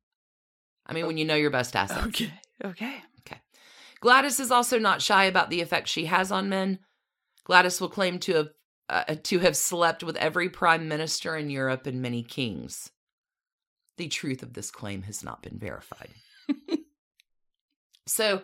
[0.85, 2.07] I mean, when you know your best assets.
[2.07, 2.31] Okay.
[2.63, 3.01] Okay.
[3.19, 3.41] Okay.
[3.99, 6.79] Gladys is also not shy about the effect she has on men.
[7.43, 8.47] Gladys will claim to have
[8.89, 12.89] uh, to have slept with every prime minister in Europe and many kings.
[13.97, 16.09] The truth of this claim has not been verified.
[18.07, 18.41] so,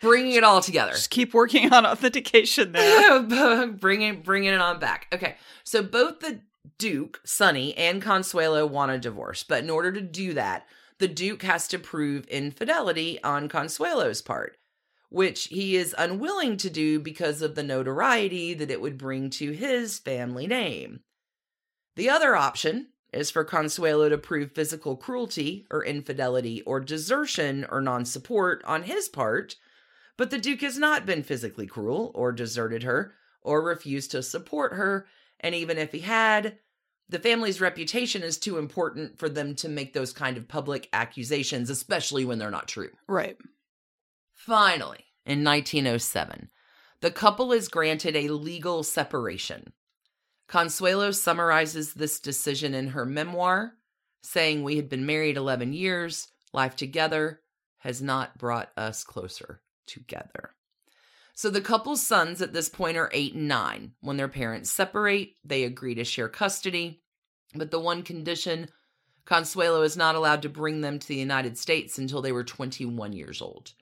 [0.00, 3.22] bringing it all together, Just keep working on authentication there.
[3.68, 5.06] bringing bringing it on back.
[5.12, 6.40] Okay, so both the
[6.78, 10.66] Duke, Sunny, and Consuelo want a divorce, but in order to do that,
[10.98, 14.56] the Duke has to prove infidelity on Consuelo's part,
[15.08, 19.52] which he is unwilling to do because of the notoriety that it would bring to
[19.52, 21.00] his family name.
[21.96, 27.80] The other option is for Consuelo to prove physical cruelty or infidelity or desertion or
[27.80, 29.56] non support on his part,
[30.18, 34.74] but the Duke has not been physically cruel or deserted her or refused to support
[34.74, 35.06] her.
[35.40, 36.58] And even if he had,
[37.08, 41.70] the family's reputation is too important for them to make those kind of public accusations,
[41.70, 42.90] especially when they're not true.
[43.06, 43.38] Right.
[44.34, 46.50] Finally, in 1907,
[47.00, 49.72] the couple is granted a legal separation.
[50.48, 53.74] Consuelo summarizes this decision in her memoir,
[54.22, 57.40] saying, We had been married 11 years, life together
[57.82, 60.50] has not brought us closer together.
[61.34, 63.92] So the couple's sons at this point are eight and nine.
[64.00, 67.02] When their parents separate, they agree to share custody,
[67.54, 68.68] but the one condition
[69.28, 73.12] Consuelo is not allowed to bring them to the United States until they were 21
[73.12, 73.74] years old.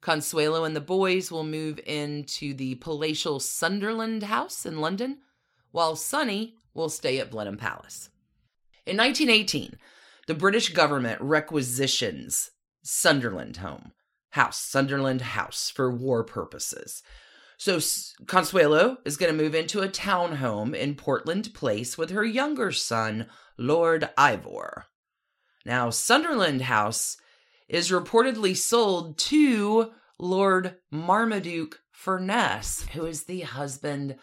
[0.00, 5.18] Consuelo and the boys will move into the palatial Sunderland house in London,
[5.70, 8.10] while Sunny will stay at Blenheim Palace.
[8.84, 9.76] In 1918,
[10.26, 12.50] the British government requisitions
[12.82, 13.92] Sunderland home,
[14.32, 17.02] house, Sunderland house for war purposes.
[17.56, 17.78] So
[18.26, 23.26] Consuelo is going to move into a townhome in Portland Place with her younger son,
[23.56, 24.86] Lord Ivor.
[25.64, 27.18] Now, Sunderland House
[27.68, 34.16] is reportedly sold to Lord Marmaduke Furness, who is the husband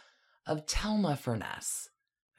[0.46, 1.90] of Thelma Furness.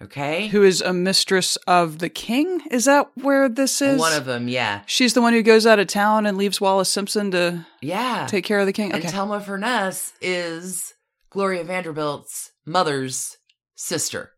[0.02, 0.48] Okay?
[0.48, 2.62] Who is a mistress of the king?
[2.70, 3.98] Is that where this is?
[4.00, 4.80] One of them, yeah.
[4.86, 8.26] She's the one who goes out of town and leaves Wallis Simpson to Yeah.
[8.28, 8.92] take care of the king.
[8.92, 10.94] And Thelma Furness is
[11.28, 13.36] Gloria Vanderbilt's mother's
[13.74, 14.32] sister.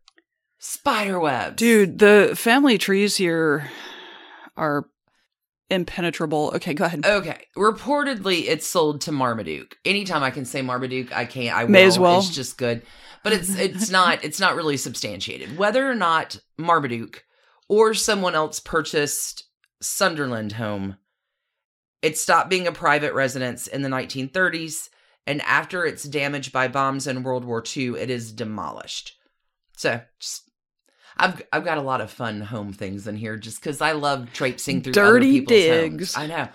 [0.59, 1.55] Spiderwebs.
[1.57, 3.69] Dude, the family trees here
[4.57, 4.85] are
[5.69, 6.51] impenetrable.
[6.55, 7.05] Okay, go ahead.
[7.05, 7.47] Okay.
[7.57, 9.75] Reportedly, it's sold to Marmaduke.
[9.85, 11.55] Anytime I can say Marmaduke, I can't.
[11.57, 11.87] I May will.
[11.87, 12.19] as well.
[12.19, 12.83] It's just good,
[13.23, 15.57] but it's it's not it's not really substantiated.
[15.57, 17.23] Whether or not Marmaduke
[17.67, 19.45] or someone else purchased
[19.81, 20.97] Sunderland home,
[22.01, 24.89] it stopped being a private residence in the 1930s,
[25.25, 29.13] and after its damage by bombs in World War II, it is demolished.
[29.77, 30.01] So.
[30.19, 30.49] Just,
[31.15, 34.33] I've I've got a lot of fun home things in here just because I love
[34.33, 36.15] traipsing through other Dirty people's digs.
[36.15, 36.17] homes.
[36.17, 36.49] I know.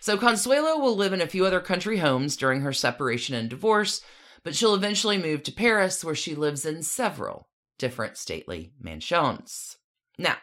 [0.00, 4.02] So Consuelo will live in a few other country homes during her separation and divorce,
[4.44, 9.76] but she'll eventually move to Paris where she lives in several different stately mansions.
[10.18, 10.36] Now,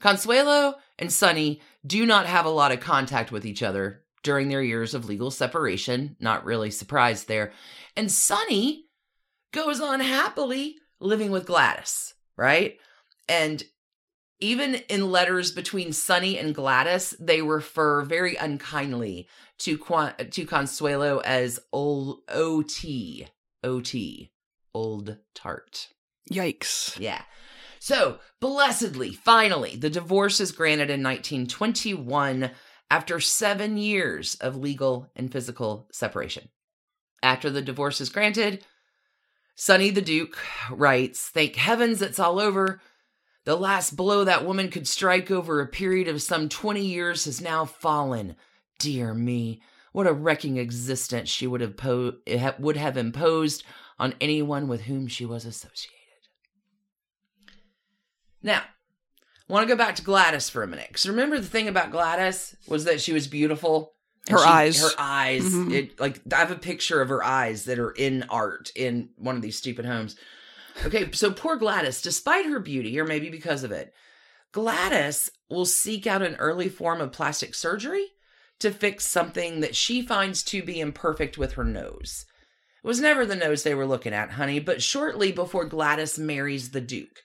[0.00, 4.62] Consuelo and Sunny do not have a lot of contact with each other during their
[4.62, 6.16] years of legal separation.
[6.20, 7.52] Not really surprised there.
[7.96, 8.86] And Sunny
[9.52, 12.78] goes on happily living with Gladys, right?
[13.28, 13.62] And
[14.40, 21.18] even in letters between Sunny and Gladys, they refer very unkindly to Quan- to Consuelo
[21.18, 23.26] as old OT,
[23.62, 24.32] OT,
[24.74, 25.88] old tart.
[26.30, 26.98] Yikes.
[26.98, 27.22] Yeah.
[27.78, 32.50] So, blessedly, finally, the divorce is granted in 1921
[32.90, 36.48] after seven years of legal and physical separation.
[37.22, 38.64] After the divorce is granted,
[39.54, 40.38] Sunny the Duke
[40.70, 42.80] writes, Thank heavens it's all over.
[43.44, 47.40] The last blow that woman could strike over a period of some 20 years has
[47.40, 48.36] now fallen.
[48.84, 49.62] Dear me,
[49.92, 52.16] what a wrecking existence she would have, po-
[52.58, 53.64] would have imposed
[53.98, 55.94] on anyone with whom she was associated.
[58.42, 58.58] Now,
[59.48, 60.88] I want to go back to Gladys for a minute.
[60.88, 63.94] Because remember, the thing about Gladys was that she was beautiful.
[64.28, 64.80] Her she- eyes.
[64.82, 65.44] Her eyes.
[65.44, 65.72] Mhm.
[65.72, 69.36] It like I have a picture of her eyes that are in art in one
[69.36, 70.14] of these stupid homes.
[70.84, 73.94] Okay, so poor Gladys, despite her beauty, or maybe because of it,
[74.52, 78.13] Gladys will seek out an early form of plastic surgery
[78.64, 82.26] to fix something that she finds to be imperfect with her nose.
[82.82, 86.70] It was never the nose they were looking at, honey, but shortly before Gladys marries
[86.72, 87.20] the Duke,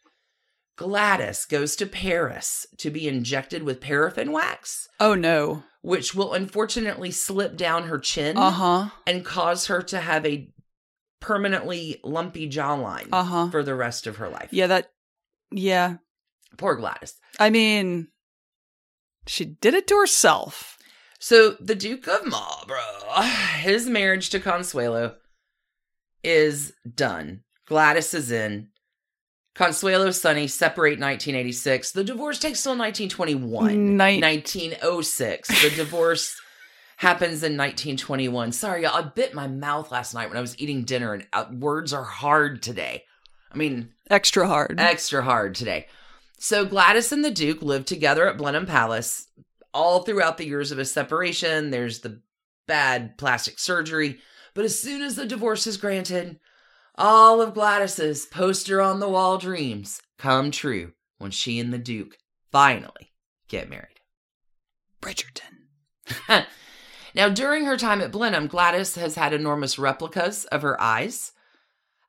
[0.78, 5.64] Gladys goes to Paris to be injected with paraffin wax, Oh no.
[5.82, 8.90] which will unfortunately slip down her chin Uh huh.
[9.06, 10.50] and cause her to have a
[11.20, 13.50] permanently lumpy jawline Uh huh.
[13.50, 14.50] for the rest of her life.
[14.52, 14.92] Yeah, that.
[15.52, 15.98] Yeah.
[16.58, 17.16] Poor Gladys.
[17.38, 18.08] I mean,
[19.28, 20.78] she did it to herself.
[21.20, 23.22] So the Duke of Marlborough,
[23.60, 25.16] his marriage to Consuelo
[26.24, 27.42] is done.
[27.68, 28.70] Gladys is in.
[29.56, 31.92] Consuelo Sunny separate 1986.
[31.92, 33.98] The divorce takes till 1921.
[33.98, 35.62] Nin- 1906.
[35.62, 36.40] The divorce
[36.98, 38.54] happens in 1921.
[38.54, 41.46] Sorry, y'all, I bit my mouth last night when I was eating dinner, and uh,
[41.52, 43.04] words are hard today.
[43.52, 44.80] I mean, Extra hard.
[44.80, 45.88] extra hard today.
[46.38, 49.28] So Gladys and the Duke lived together at Blenheim Palace
[49.74, 51.72] all throughout the years of his separation.
[51.72, 52.22] There's the
[52.68, 54.20] bad plastic surgery.
[54.54, 56.40] But as soon as the divorce is granted,
[56.96, 62.18] all of Gladys's poster on the wall dreams come true when she and the Duke
[62.52, 63.14] finally
[63.48, 64.00] get married.
[65.02, 65.66] Bridgerton.
[67.16, 71.32] now, during her time at Blenheim, Gladys has had enormous replicas of her eyes.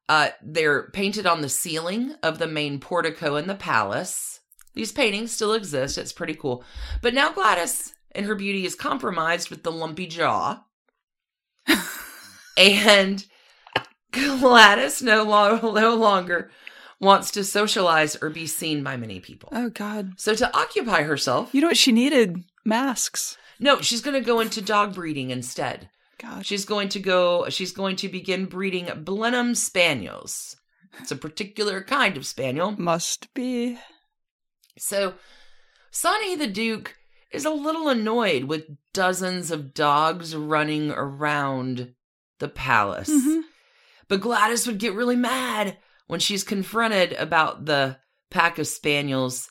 [0.09, 4.39] Uh, they're painted on the ceiling of the main portico in the palace.
[4.74, 5.98] These paintings still exist.
[5.98, 6.64] It's pretty cool.
[7.02, 10.64] But now Gladys and her beauty is compromised with the lumpy jaw.
[12.56, 13.24] and
[14.12, 16.51] Gladys no, lo- no longer
[17.01, 19.48] wants to socialize or be seen by many people.
[19.52, 20.12] Oh God.
[20.16, 22.44] So to occupy herself, You know what she needed?
[22.64, 23.36] Masks.
[23.59, 25.88] no, she's going to go into dog breeding instead.
[26.18, 26.44] God.
[26.44, 30.56] She's going to go, she's going to begin breeding Blenheim Spaniels.
[31.01, 32.72] It's a particular kind of spaniel.
[32.76, 33.78] Must be.
[34.78, 35.14] So,
[35.90, 36.97] Sunny the Duke
[37.30, 41.94] is a little annoyed with dozens of dogs running around
[42.38, 43.10] the palace.
[43.10, 43.42] Mhm.
[44.09, 47.98] But Gladys would get really mad when she's confronted about the
[48.30, 49.48] pack of spaniels,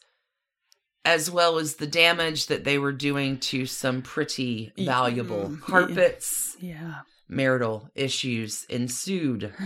[1.06, 6.58] as well as the damage that they were doing to some pretty valuable Mm, carpets.
[6.60, 7.02] Yeah.
[7.28, 9.54] Marital issues ensued.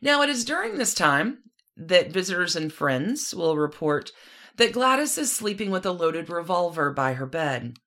[0.00, 1.38] Now, it is during this time
[1.76, 4.12] that visitors and friends will report
[4.58, 7.78] that Gladys is sleeping with a loaded revolver by her bed.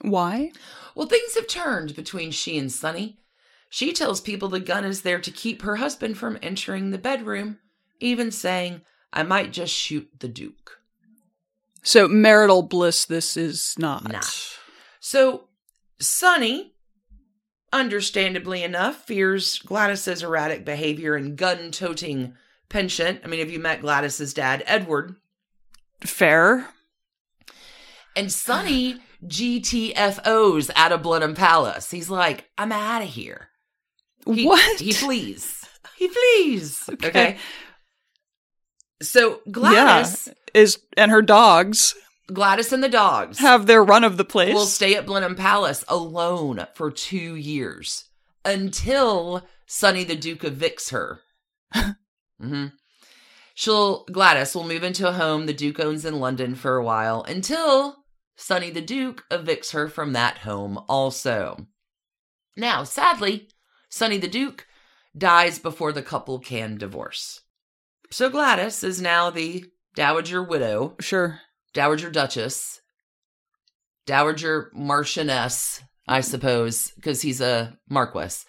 [0.00, 0.52] Why?
[0.94, 3.18] Well, things have turned between she and Sunny.
[3.68, 7.58] She tells people the gun is there to keep her husband from entering the bedroom,
[8.00, 10.80] even saying, I might just shoot the Duke.
[11.82, 13.04] So marital bliss.
[13.04, 14.10] This is not.
[14.10, 14.20] Nah.
[15.00, 15.48] So,
[15.98, 16.74] Sunny,
[17.72, 22.34] understandably enough, fears Gladys's erratic behavior and gun toting
[22.72, 23.20] penchant.
[23.24, 25.16] I mean, have you met Gladys's dad, Edward?
[26.00, 26.68] Fair.
[28.16, 31.90] And Sunny GTFOs out of Blenheim Palace.
[31.90, 33.48] He's like, I'm out of here.
[34.26, 34.80] He, what?
[34.80, 35.58] He flees.
[35.98, 36.82] He flees.
[36.92, 37.08] Okay.
[37.08, 37.36] Okay.
[39.02, 41.94] So Gladys, Is and her dogs
[42.32, 44.54] Gladys and the dogs have their run of the place.
[44.54, 48.04] will stay at Blenheim Palace alone for two years
[48.44, 51.20] until Sunny the Duke evicts her.
[52.42, 52.66] hmm
[53.54, 57.22] She'll Gladys will move into a home the Duke owns in London for a while
[57.22, 58.04] until
[58.34, 61.66] Sunny the Duke evicts her from that home also.
[62.56, 63.48] Now, sadly,
[63.90, 64.66] Sunny the Duke
[65.16, 67.40] dies before the couple can divorce.
[68.10, 71.40] So Gladys is now the dowager widow sure.
[71.74, 72.82] Dowager Duchess,
[74.04, 78.44] Dowager Marchioness, I suppose, because he's a Marquess.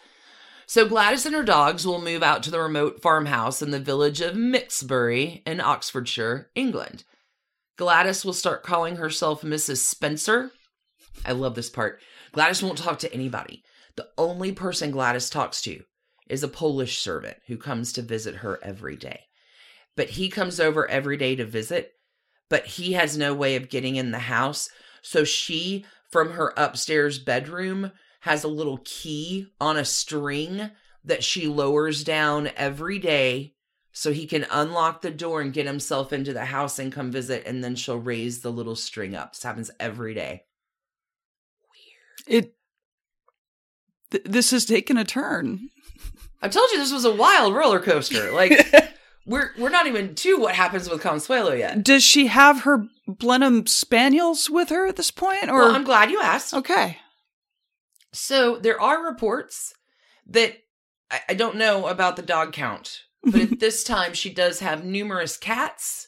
[0.66, 4.22] So Gladys and her dogs will move out to the remote farmhouse in the village
[4.22, 7.04] of Mixbury in Oxfordshire, England.
[7.78, 9.78] Gladys will start calling herself Mrs.
[9.78, 10.52] Spencer.
[11.26, 12.02] I love this part.
[12.32, 13.64] Gladys won't talk to anybody.
[13.96, 15.84] The only person Gladys talks to
[16.30, 19.22] is a Polish servant who comes to visit her every day.
[19.96, 21.94] But he comes over every day to visit
[22.54, 24.70] but he has no way of getting in the house.
[25.02, 27.92] So she, from her upstairs bedroom,
[28.24, 30.72] has a little key on a string
[31.04, 33.54] that she lowers down every day
[33.92, 37.44] so he can unlock the door and get himself into the house and come visit.
[37.46, 39.34] And then she'll raise the little string up.
[39.34, 40.46] This happens every day.
[42.28, 42.46] Weird.
[42.46, 42.56] It.
[44.12, 45.70] Th- this has taken a turn.
[46.42, 48.32] I told you this was a wild roller coaster.
[48.32, 48.54] Like,
[49.26, 51.84] we're we're not even to what happens with Consuelo yet.
[51.84, 56.10] Does she have her Blenheim spaniels with her at this point, or Well, I'm glad
[56.10, 56.54] you asked.
[56.54, 57.00] okay?
[58.14, 59.74] So there are reports
[60.28, 60.58] that
[61.12, 64.86] I, I don't know about the dog count, but at this time she does have
[64.86, 66.08] numerous cats.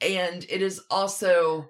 [0.00, 1.68] And it is also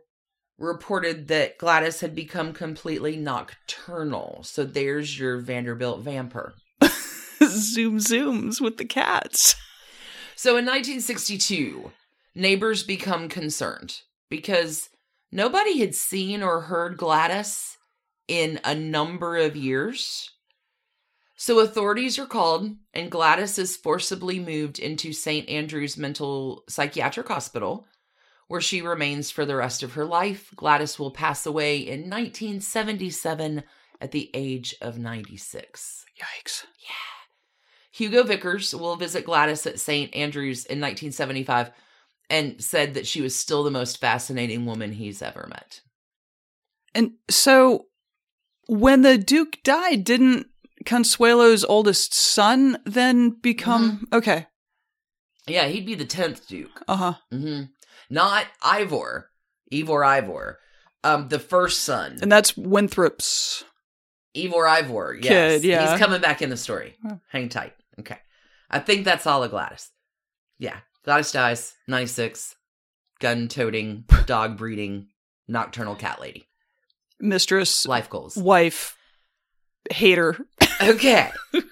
[0.59, 4.41] reported that Gladys had become completely nocturnal.
[4.43, 6.55] So there's your Vanderbilt vampire.
[7.45, 9.55] Zoom zooms with the cats.
[10.35, 11.93] So in 1962,
[12.35, 14.89] neighbors become concerned because
[15.31, 17.77] nobody had seen or heard Gladys
[18.28, 20.31] in a number of years.
[21.36, 25.48] So authorities are called, and Gladys is forcibly moved into St.
[25.48, 27.86] Andrew's Mental Psychiatric Hospital,
[28.48, 30.51] where she remains for the rest of her life.
[30.57, 33.62] Gladys will pass away in 1977
[34.01, 36.05] at the age of 96.
[36.19, 36.65] Yikes!
[36.82, 37.16] Yeah.
[37.93, 40.15] Hugo Vickers will visit Gladys at St.
[40.15, 41.70] Andrews in 1975
[42.28, 45.81] and said that she was still the most fascinating woman he's ever met.
[46.94, 47.86] And so,
[48.66, 50.47] when the Duke died, didn't
[50.84, 54.47] Consuelo's oldest son then become okay?
[55.47, 56.82] Yeah, he'd be the 10th Duke.
[56.88, 57.14] Uh huh.
[57.30, 57.62] hmm
[58.10, 59.30] Not Ivor,
[59.72, 60.59] Ivor Ivor.
[61.05, 63.64] Um, the first son, And that's Winthrop's.
[64.36, 65.16] Ivor Ivor.
[65.20, 65.90] Yes, Kid, yeah.
[65.90, 66.94] he's coming back in the story.
[67.09, 67.20] Oh.
[67.30, 67.74] Hang tight.
[68.01, 68.18] Okay,
[68.70, 69.90] I think that's all of Gladys.
[70.59, 71.74] Yeah, Gladys dies.
[71.86, 72.55] Ninety six.
[73.20, 75.09] Gun toting, dog breeding,
[75.48, 76.48] nocturnal cat lady.
[77.20, 78.36] Mistress, Life goals.
[78.36, 78.97] wife,
[79.90, 80.36] hater.
[80.82, 81.30] Okay.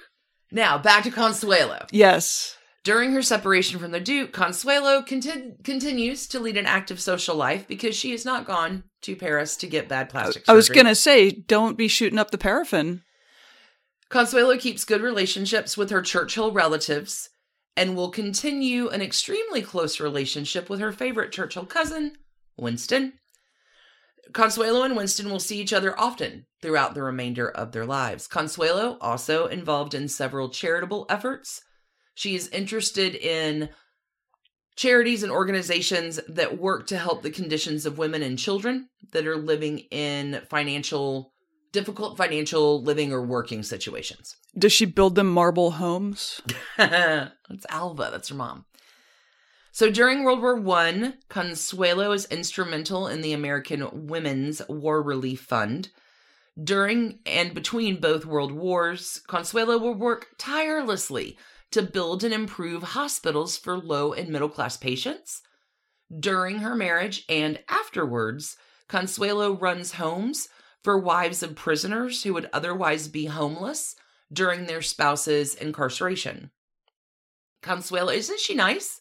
[0.51, 1.87] now back to Consuelo.
[1.91, 2.57] Yes.
[2.85, 7.67] During her separation from the Duke, Consuelo conti- continues to lead an active social life
[7.67, 10.53] because she has not gone to Paris to get bad plastic surgery.
[10.53, 13.03] I was going to say, don't be shooting up the paraffin.
[14.11, 17.31] Consuelo keeps good relationships with her Churchill relatives
[17.77, 22.13] and will continue an extremely close relationship with her favorite Churchill cousin,
[22.59, 23.15] Winston.
[24.33, 28.27] Consuelo and Winston will see each other often throughout the remainder of their lives.
[28.27, 31.63] Consuelo also involved in several charitable efforts.
[32.15, 33.69] She is interested in
[34.77, 39.37] charities and organizations that work to help the conditions of women and children that are
[39.37, 41.33] living in financial
[41.73, 44.37] difficult financial living or working situations.
[44.57, 46.41] Does she build them marble homes?
[46.79, 48.11] that's Alva.
[48.13, 48.65] That's her mom.
[49.75, 55.91] So during World War One, Consuelo is instrumental in the American Women's War Relief Fund.
[56.63, 61.37] During and between both world wars, Consuelo will work tirelessly
[61.73, 65.43] to build and improve hospitals for low and middle class patients.
[66.21, 68.57] During her marriage and afterwards,
[68.87, 70.47] Consuelo runs homes
[70.85, 73.97] for wives of prisoners who would otherwise be homeless
[74.33, 76.53] during their spouse's incarceration.
[77.61, 79.01] Consuelo, isn't she nice?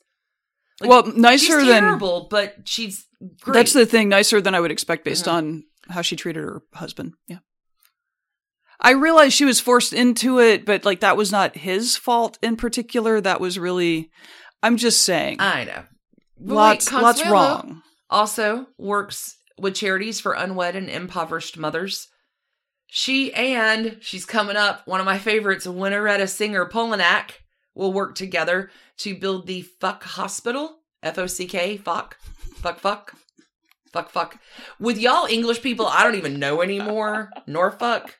[0.83, 3.05] Like, well, nicer she's than terrible, but she's
[3.41, 3.53] great.
[3.53, 4.09] that's the thing.
[4.09, 7.13] Nicer than I would expect based on how she treated her husband.
[7.27, 7.39] Yeah.
[8.79, 12.57] I realized she was forced into it, but like that was not his fault in
[12.57, 13.21] particular.
[13.21, 14.11] That was really,
[14.61, 15.83] I'm just saying, I know.
[16.37, 17.81] But lots, wait, lots wrong.
[18.09, 22.09] Also works with charities for unwed and impoverished mothers.
[22.87, 24.85] She and she's coming up.
[24.85, 27.31] One of my favorites, Winteretta Singer Polanak,
[27.75, 30.79] will work together to build the Fuck Hospital.
[31.01, 31.77] F O C K.
[31.77, 32.17] Fuck.
[32.55, 32.79] Fuck.
[32.79, 33.13] Fuck.
[33.91, 34.09] Fuck.
[34.09, 34.37] Fuck.
[34.79, 37.29] With y'all English people, I don't even know anymore.
[37.47, 38.15] Norfolk.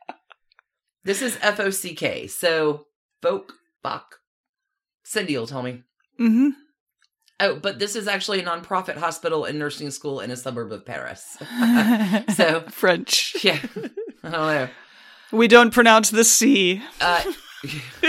[1.04, 2.28] This is F O C K.
[2.28, 2.88] So
[3.22, 3.54] folk.
[3.82, 4.20] Fuck.
[5.04, 5.84] Cindy will tell me.
[6.18, 6.50] hmm
[7.40, 10.86] Oh, but this is actually a nonprofit hospital and nursing school in a suburb of
[10.86, 11.38] Paris.
[12.36, 13.36] So- French.
[13.44, 13.60] yeah,
[14.24, 14.70] I don't know.
[15.32, 16.82] We don't pronounce the C.
[17.02, 17.24] Uh,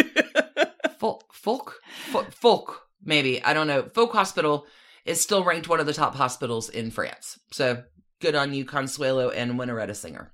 [1.05, 3.91] folk, folk, folk, maybe I don't know.
[3.93, 4.67] Folk Hospital
[5.05, 7.39] is still ranked one of the top hospitals in France.
[7.53, 7.83] So
[8.23, 10.33] good on you, Consuelo and Winteretta Singer.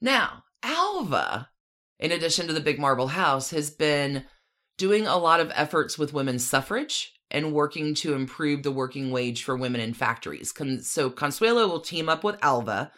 [0.00, 1.50] Now, Alva,
[2.00, 4.24] in addition to the Big Marble House, has been
[4.78, 9.44] doing a lot of efforts with women's suffrage and working to improve the working wage
[9.44, 10.52] for women in factories.
[10.82, 12.90] So Consuelo will team up with Alva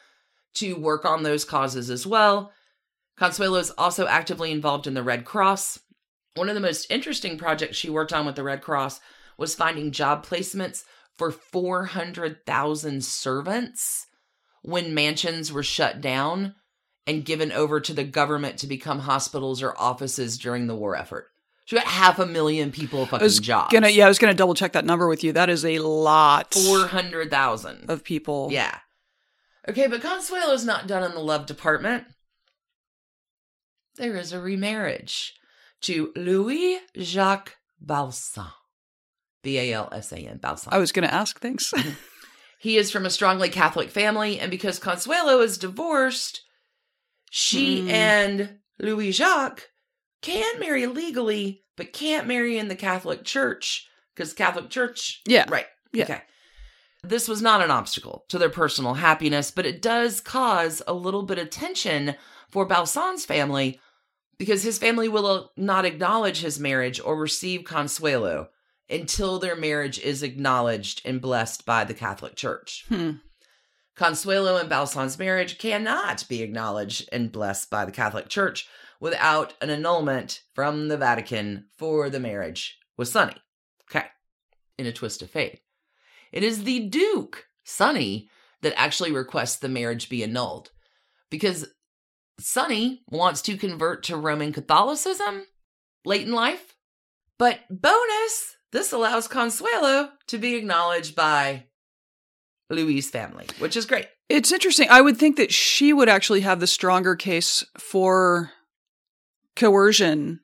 [0.55, 2.53] to work on those causes as well.
[3.19, 5.81] Consuelo is also actively involved in the Red Cross.
[6.35, 9.01] One of the most interesting projects she worked on with the Red Cross
[9.37, 10.85] was finding job placements
[11.19, 14.07] for 400,000 servants
[14.63, 16.55] when mansions were shut down
[17.07, 21.29] and given over to the government to become hospitals or offices during the war effort.
[21.65, 23.73] She got half a million people I fucking was jobs.
[23.73, 25.33] gonna, yeah, I was gonna double check that number with you.
[25.33, 27.89] That is a lot 400,000.
[27.89, 28.49] of people.
[28.51, 28.77] Yeah.
[29.69, 32.05] Okay, but Consuelo's not done in the love department.
[33.97, 35.35] There is a remarriage
[35.83, 38.51] to Louis Jacques Balsan.
[39.43, 40.69] B A L S A N, Balsan.
[40.71, 41.41] I was gonna ask.
[41.41, 41.73] Thanks.
[42.63, 46.43] He is from a strongly Catholic family, and because Consuelo is divorced,
[47.31, 47.89] she Hmm.
[47.89, 49.71] and Louis Jacques
[50.21, 55.23] can marry legally, but can't marry in the Catholic Church because Catholic Church.
[55.27, 55.47] Yeah.
[55.49, 55.65] Right.
[55.95, 56.05] Yeah.
[56.05, 56.23] Okay.
[57.03, 61.23] This was not an obstacle to their personal happiness, but it does cause a little
[61.23, 62.15] bit of tension
[62.51, 63.81] for Balsan's family
[64.41, 68.49] because his family will not acknowledge his marriage or receive Consuelo
[68.89, 72.87] until their marriage is acknowledged and blessed by the Catholic Church.
[72.89, 73.11] Hmm.
[73.95, 78.67] Consuelo and Balsan's marriage cannot be acknowledged and blessed by the Catholic Church
[78.99, 83.37] without an annulment from the Vatican for the marriage with Sunny.
[83.91, 84.07] Okay.
[84.79, 85.61] In a twist of fate.
[86.33, 88.31] It is the Duke, Sunny,
[88.63, 90.71] that actually requests the marriage be annulled
[91.29, 91.67] because
[92.41, 95.47] Sunny wants to convert to Roman Catholicism
[96.05, 96.75] late in life.
[97.39, 101.65] But bonus, this allows Consuelo to be acknowledged by
[102.69, 104.07] Louis' family, which is great.
[104.29, 104.89] It's interesting.
[104.91, 108.51] I would think that she would actually have the stronger case for
[109.57, 110.41] coercion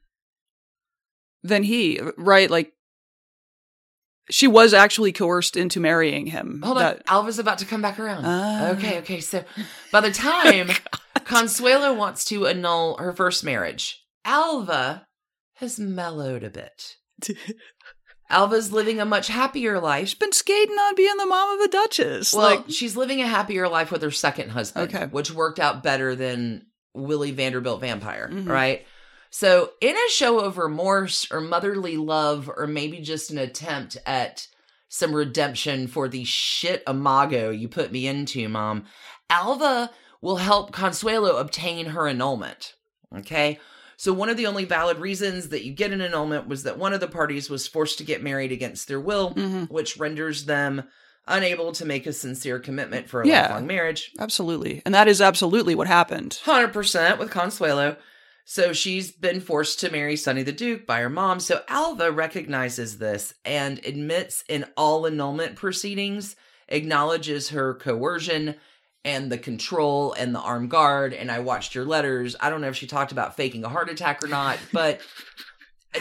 [1.43, 2.51] than he, right?
[2.51, 2.73] Like
[4.29, 6.63] she was actually coerced into marrying him.
[6.65, 8.25] Hold That- on, Alva's about to come back around.
[8.27, 8.71] Ah.
[8.71, 9.21] okay, okay.
[9.21, 9.45] So
[9.93, 10.71] by the time
[11.27, 15.07] Consuelo wants to annul her first marriage, Alva
[15.55, 16.97] has mellowed a bit.
[18.31, 20.09] Alva's living a much happier life.
[20.09, 22.33] She's been skating on being the mom of a duchess.
[22.33, 25.07] Well, like, she's living a happier life with her second husband, Okay.
[25.07, 28.49] which worked out better than Willie Vanderbilt vampire, Mhm.
[28.49, 28.87] right?
[29.31, 34.47] So, in a show of remorse or motherly love, or maybe just an attempt at
[34.89, 38.87] some redemption for the shit imago you put me into, mom,
[39.29, 39.91] Alva
[40.27, 42.75] will help Consuelo obtain her annulment.
[43.17, 43.61] Okay?
[43.97, 46.93] So, one of the only valid reasons that you get an annulment was that one
[46.93, 49.71] of the parties was forced to get married against their will, Mhm.
[49.71, 50.83] which renders them
[51.29, 53.43] unable to make a sincere commitment for a Yeah.
[53.43, 54.11] lifelong marriage.
[54.19, 54.83] absolutely.
[54.85, 56.41] And that is absolutely what happened.
[56.45, 57.97] 100% with Consuelo.
[58.45, 61.39] So she's been forced to marry Sunny the Duke by her mom.
[61.41, 66.35] So Alva recognizes this and admits in all annulment proceedings,
[66.69, 68.55] acknowledges her coercion
[69.07, 71.15] and the control and the armed guard.
[71.15, 72.35] And I watched your letters.
[72.41, 75.01] I don't know if she talked about faking a heart attack or not, but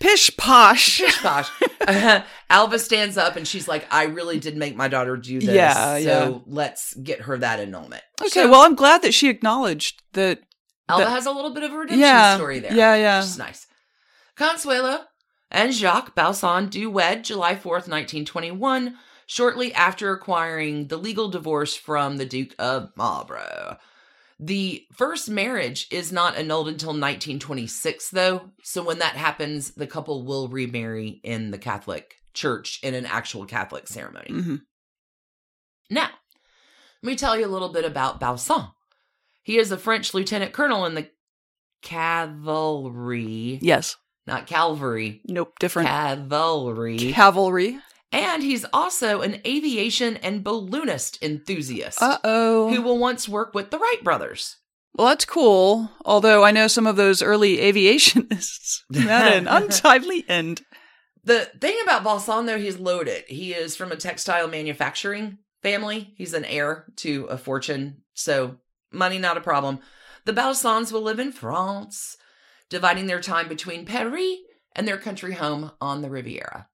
[0.00, 1.02] Pish posh.
[1.22, 1.50] gosh.
[2.50, 5.54] Alva stands up and she's like, I really did make my daughter do this.
[5.54, 6.38] Yeah, so yeah.
[6.46, 8.02] let's get her that annulment.
[8.20, 10.40] Okay, So well, I'm glad that she acknowledged that.
[10.88, 12.74] Alva that- has a little bit of a redemption Yeah, story there.
[12.74, 13.18] yeah, yeah.
[13.20, 13.66] Which is nice.
[14.36, 15.04] Consuelo
[15.50, 18.96] and Jacques Balsan do wed July 4th, 1921,
[19.30, 23.76] shortly after acquiring the legal divorce from the Duke of Marlborough.
[24.40, 28.50] The first marriage is not annulled until 1926, though.
[28.64, 33.44] So when that happens, the couple will remarry in the Catholic Church in an actual
[33.46, 34.30] Catholic ceremony.
[34.30, 34.62] Mhm.
[35.90, 36.08] Now,
[37.02, 38.72] let me tell you a little bit about Balsan.
[39.44, 41.08] He is a French lieutenant colonel in the
[41.82, 43.96] cavalry, Yes.
[44.26, 45.56] not cavalry, Nope.
[45.60, 45.88] Different.
[45.88, 46.98] cavalry.
[47.12, 47.78] Cavalry.
[48.12, 52.68] And he's also an aviation and balloonist enthusiast Uh oh.
[52.72, 54.56] who will once work with the Wright brothers.
[54.94, 55.90] Well, that's cool.
[56.04, 60.62] Although I know some of those early aviationists met an untimely end.
[61.22, 63.24] The thing about Balsan, though, he's loaded.
[63.28, 66.14] He is from a textile manufacturing family.
[66.16, 68.56] He's an heir to a fortune, so
[68.90, 69.80] money not a problem.
[70.24, 72.16] The Balsans will live in France,
[72.68, 74.38] dividing their time between Paris
[74.74, 76.68] and their country home on the Riviera,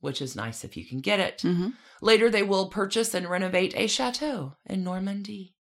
[0.00, 1.38] which is nice if you can get it.
[1.38, 1.70] Mm-hmm.
[2.00, 5.54] Later, they will purchase and renovate a chateau in Normandy.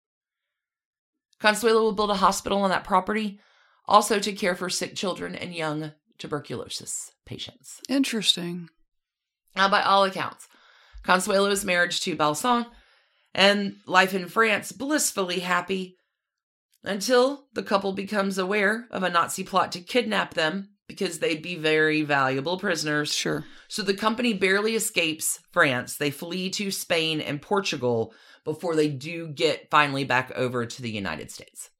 [1.40, 3.38] Consuelo will build a hospital on that property,
[3.86, 7.80] also to care for sick children and young tuberculosis patients.
[7.88, 8.68] Interesting.
[9.54, 10.48] Now, by all accounts,
[11.04, 12.66] Consuelo's marriage to Balsan
[13.34, 15.96] and life in France blissfully happy
[16.82, 21.56] until the couple becomes aware of a Nazi plot to kidnap them because they'd be
[21.56, 23.12] very valuable prisoners.
[23.12, 23.44] Sure.
[23.68, 25.96] So the company barely escapes France.
[25.96, 28.12] They flee to Spain and Portugal
[28.44, 31.70] before they do get finally back over to the United States.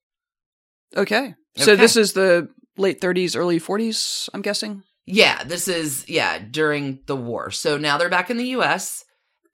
[0.96, 1.34] Okay.
[1.56, 1.80] So Okay.
[1.80, 4.82] this is the late 30s, early 40s, I'm guessing?
[5.06, 7.50] Yeah, this is yeah, during the war.
[7.50, 9.04] So now they're back in the US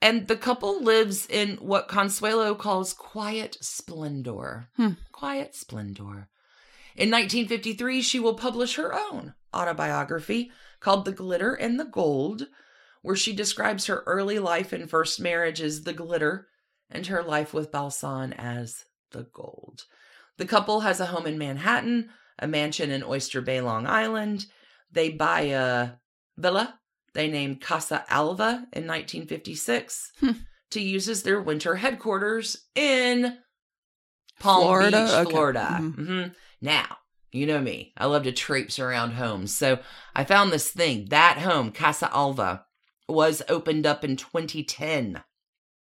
[0.01, 4.69] and the couple lives in what Consuelo calls quiet splendor.
[4.77, 4.91] Hmm.
[5.13, 6.29] Quiet splendor.
[6.97, 10.51] In 1953, she will publish her own autobiography
[10.81, 12.47] called The Glitter and the Gold,
[13.03, 16.49] where she describes her early life and first marriage as the glitter
[16.91, 19.85] and her life with Balsan as the gold.
[20.37, 24.47] The couple has a home in Manhattan, a mansion in Oyster Bay, Long Island.
[24.91, 25.91] They buy a
[26.37, 26.79] villa
[27.13, 30.31] they named Casa Alva in 1956 Hmm.
[30.71, 33.37] to use as their winter headquarters in
[34.39, 35.03] Palm Florida?
[35.05, 35.31] Beach, Okay.
[35.31, 35.79] Florida.
[35.81, 35.95] Mhm.
[35.97, 36.35] Mhm.
[36.61, 36.99] Now,
[37.33, 37.93] you know me.
[37.97, 39.55] I love to traipse around homes.
[39.55, 39.79] So
[40.15, 41.07] I found this thing.
[41.11, 42.65] That home, Casa Alva,
[43.09, 45.23] was opened up in 2010.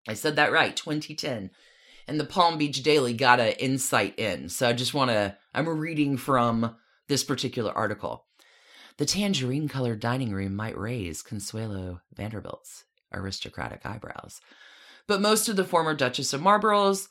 [0.07, 1.51] I said that right, 2010.
[2.07, 4.49] And the Palm Beach Daily got an insight in.
[4.49, 6.75] So I just want to, I'm reading from
[7.07, 8.25] this particular article.
[8.97, 14.41] The tangerine colored dining room might raise Consuelo Vanderbilt's aristocratic eyebrows.
[15.07, 17.09] But most of the former Duchess of Marlborough's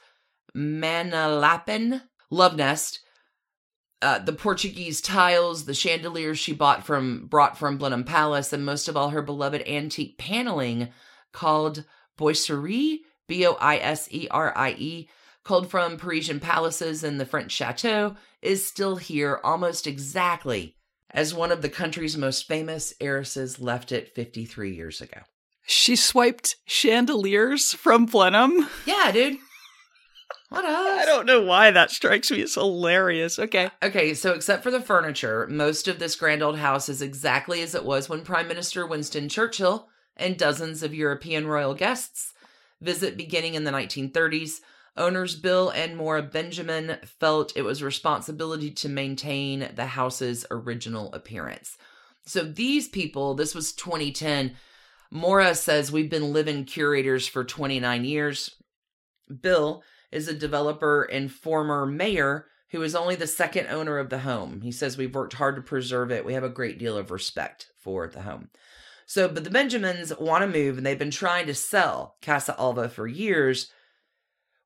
[0.54, 3.00] Manalapan love nest,
[4.02, 8.88] uh, the Portuguese tiles, the chandeliers she bought from brought from Blenheim Palace, and most
[8.88, 10.88] of all her beloved antique paneling
[11.32, 11.84] called
[12.18, 15.08] Boiserie, B O I S E R I E,
[15.44, 20.76] culled from Parisian palaces and the French chateau, is still here almost exactly
[21.10, 25.20] as one of the country's most famous heiresses left it 53 years ago.
[25.66, 28.68] She swiped chandeliers from Blenheim.
[28.84, 29.38] Yeah, dude.
[30.48, 31.00] What else?
[31.00, 33.38] I don't know why that strikes me as hilarious.
[33.38, 33.66] Okay.
[33.66, 37.62] Uh, okay, so except for the furniture, most of this grand old house is exactly
[37.62, 42.32] as it was when Prime Minister Winston Churchill and dozens of European royal guests
[42.80, 44.60] visit beginning in the 1930s.
[44.96, 51.76] Owners Bill and Maura Benjamin felt it was responsibility to maintain the house's original appearance.
[52.24, 54.56] So these people, this was 2010.
[55.10, 58.56] Mora says we've been living curators for 29 years.
[59.42, 64.20] Bill is a developer and former mayor who is only the second owner of the
[64.20, 64.60] home.
[64.60, 66.24] He says we've worked hard to preserve it.
[66.24, 68.50] We have a great deal of respect for the home.
[69.06, 72.88] So, but the Benjamins want to move and they've been trying to sell Casa Alva
[72.88, 73.70] for years,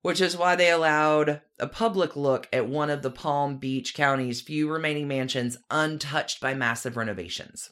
[0.01, 4.41] which is why they allowed a public look at one of the Palm Beach County's
[4.41, 7.71] few remaining mansions untouched by massive renovations.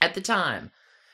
[0.00, 0.72] At the time,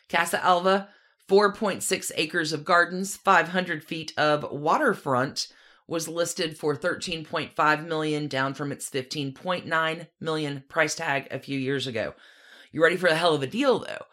[0.09, 0.89] Casa Alva,
[1.29, 5.49] 4.6 acres of gardens, 500 feet of waterfront,
[5.87, 11.87] was listed for 13.5 million down from its 15.9 million price tag a few years
[11.87, 12.15] ago.
[12.73, 14.05] You ready for a hell of a deal though?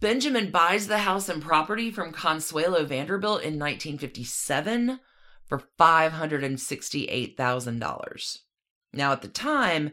[0.00, 5.00] Benjamin buys the house and property from Consuelo Vanderbilt in 1957
[5.44, 8.38] for $568,000.
[8.92, 9.92] Now, at the time,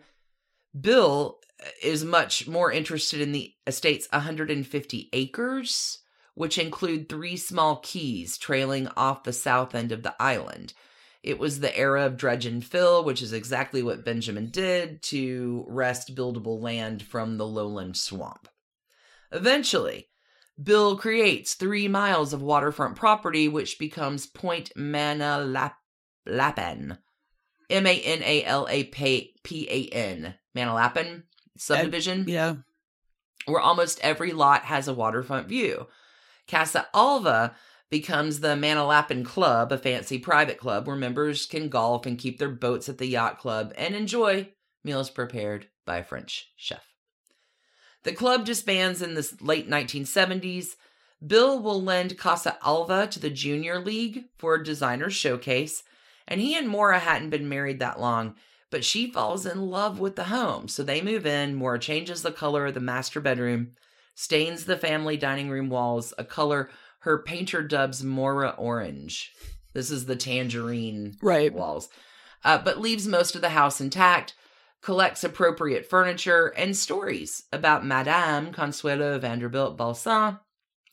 [0.80, 1.40] Bill
[1.84, 5.98] is much more interested in the estate's 150 acres,
[6.38, 10.74] which include three small keys trailing off the south end of the island.
[11.24, 15.66] It was the era of dredge and fill, which is exactly what Benjamin did to
[15.68, 18.48] wrest buildable land from the lowland swamp.
[19.32, 20.10] Eventually,
[20.62, 25.58] Bill creates three miles of waterfront property, which becomes Point Manalapan.
[27.70, 29.34] M A N A L A P
[29.70, 30.36] A N.
[30.56, 31.24] Manalapan
[31.58, 32.56] subdivision, Yeah.
[33.46, 35.88] where almost every lot has a waterfront view.
[36.48, 37.56] Casa Alva
[37.90, 42.50] becomes the Manalapan Club, a fancy private club where members can golf and keep their
[42.50, 44.50] boats at the yacht club and enjoy
[44.84, 46.84] meals prepared by a French chef.
[48.04, 50.76] The club disbands in the late 1970s.
[51.26, 55.84] Bill will lend Casa Alva to the Junior League for a designer showcase,
[56.28, 58.36] and he and Mora hadn't been married that long,
[58.70, 60.68] but she falls in love with the home.
[60.68, 61.56] So they move in.
[61.56, 63.72] Mora changes the color of the master bedroom,
[64.18, 66.72] stains the family dining room walls a color
[67.02, 69.32] her painter dubs Mora orange.
[69.74, 71.54] This is the tangerine Right.
[71.54, 71.88] walls,
[72.44, 74.34] uh, but leaves most of the house intact,
[74.82, 80.40] collects appropriate furniture and stories about Madame Consuelo Vanderbilt Balsan,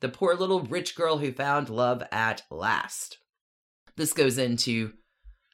[0.01, 3.17] the poor little rich girl who found love at last.
[3.97, 4.93] This goes into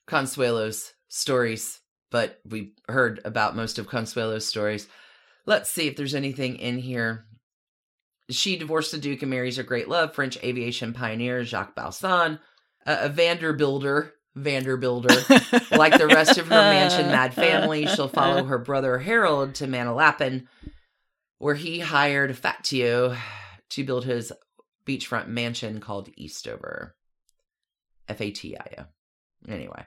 [0.08, 1.78] Consuelo's stories,
[2.10, 4.88] but we heard about most of Consuelo's stories.
[5.46, 7.26] Let's see if there's anything in here.
[8.30, 12.38] She divorced the Duke and marries her great love, French aviation pioneer Jacques Balsan,
[12.86, 14.10] a, a Vanderbuilder.
[14.36, 15.70] Vanderbuilder.
[15.76, 20.46] like the rest of her mansion mad family, she'll follow her brother Harold to Manalapan,
[21.38, 23.16] where he hired Fatio
[23.70, 24.32] to build his
[24.86, 26.94] beachfront mansion called Eastover.
[28.08, 28.84] F A T I O.
[29.48, 29.86] Anyway,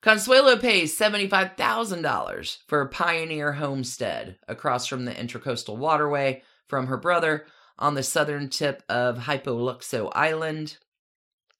[0.00, 7.46] Consuelo pays $75,000 for a pioneer homestead across from the Intracoastal Waterway from her brother
[7.78, 10.78] on the southern tip of Hypoluxo Island.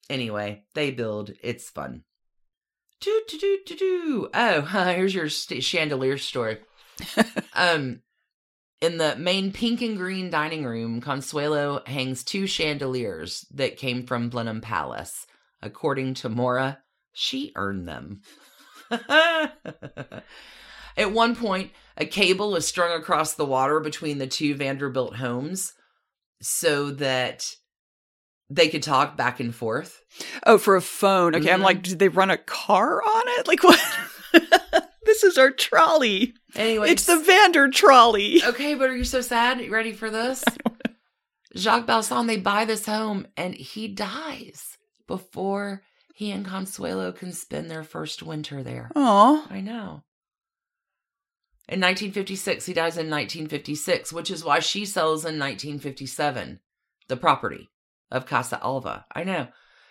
[0.09, 1.31] Anyway, they build.
[1.41, 2.03] It's fun.
[3.01, 4.29] Do do do do do.
[4.33, 6.57] Oh, here's your st- chandelier story.
[7.53, 8.01] um,
[8.81, 14.29] in the main pink and green dining room, Consuelo hangs two chandeliers that came from
[14.29, 15.25] Blenheim Palace.
[15.61, 16.79] According to Mora,
[17.13, 18.21] she earned them.
[20.97, 25.73] At one point, a cable is strung across the water between the two Vanderbilt homes
[26.41, 27.45] so that
[28.49, 30.01] they could talk back and forth.
[30.45, 31.35] Oh, for a phone.
[31.35, 31.63] Okay, I'm Mhm.
[31.63, 33.47] like, did they run a car on it?
[33.47, 33.79] Like what?
[35.05, 36.33] this is our trolley.
[36.55, 38.43] Anyway, It's the Vander trolley.
[38.43, 39.61] Okay, but are you so sad?
[39.61, 40.43] You ready for this?
[41.55, 45.81] Jacques Balsan, they buy this home and he dies before
[46.15, 48.91] he and Consuelo can spend their first winter there.
[48.95, 49.47] Aw.
[49.49, 50.03] I know.
[51.69, 56.59] In 1956, he dies in 1956, which is why she sells in 1957
[57.07, 57.69] the property
[58.09, 59.05] of Casa Alva.
[59.13, 59.49] I know.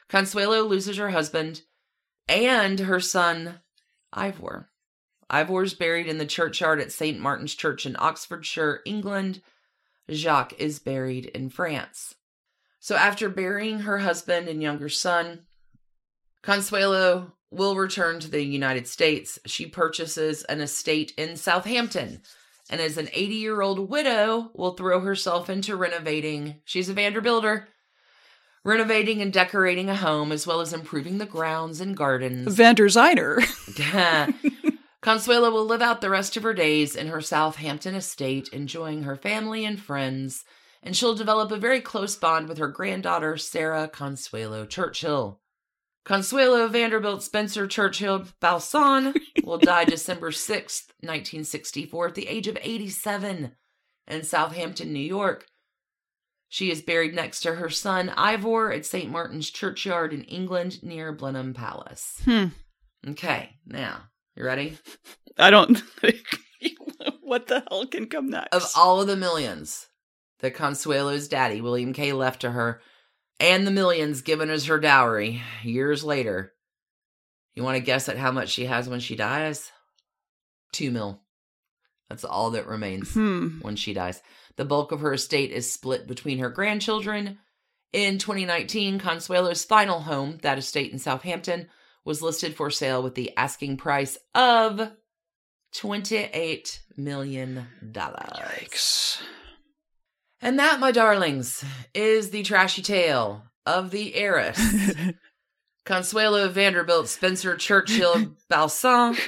[0.09, 1.63] Consuelo loses her husband
[2.29, 3.61] and her son,
[4.13, 4.71] Ivor.
[5.31, 7.21] Ivor's buried in the churchyard at St.
[7.21, 9.41] Martin's Church in Oxfordshire, England.
[10.11, 12.17] Jacques is buried in France.
[12.81, 15.47] So after burying her husband and younger son,
[16.43, 19.39] Consuelo will return to the United States.
[19.47, 22.23] She purchases an estate in Southampton
[22.71, 26.57] and as an 80 year old widow will throw herself into renovating.
[26.65, 27.65] She's a Vanderbuilder.
[28.65, 32.55] Renovating and decorating a home as well as improving the grounds and gardens.
[32.55, 33.43] Vander Ziner.
[35.01, 39.17] Consuelo will live out the rest of her days in her Southampton estate, enjoying her
[39.17, 40.45] family and friends,
[40.83, 45.41] and she'll develop a very close bond with her granddaughter, Sarah Consuelo Churchill.
[46.09, 49.15] Consuelo Vanderbilt Spencer Churchill Balsan
[49.45, 53.53] will die December 6th, 1964, at the age of 87
[54.07, 55.45] in Southampton, New York.
[56.49, 59.11] She is buried next to her son Ivor at St.
[59.11, 62.23] Martin's Churchyard in England near Blenheim Palace.
[62.25, 62.47] Hmm.
[63.07, 64.05] Okay, now,
[64.35, 64.79] you ready?
[65.39, 65.83] I don't.
[67.21, 68.55] what the hell can come next?
[68.55, 69.89] Of all of the millions
[70.39, 72.81] that Consuelo's daddy, William K., left to her,
[73.41, 76.53] and the millions given as her dowry years later,
[77.55, 79.71] you want to guess at how much she has when she dies?
[80.73, 81.21] Two mil.
[82.09, 83.61] That's all that remains hmm.
[83.61, 84.23] when she dies.
[84.57, 87.39] The bulk of her estate is split between her grandchildren.
[87.93, 91.69] In 2019, Consuelo's final home, that estate in Southampton,
[92.05, 94.91] was listed for sale with the asking price of
[95.75, 97.67] $28 million.
[97.93, 99.21] Yikes.
[100.41, 104.59] And that, my darlings, is the trashy tale of the heiress.
[105.85, 109.19] Consuelo Vanderbilt Spencer Churchill Balsan,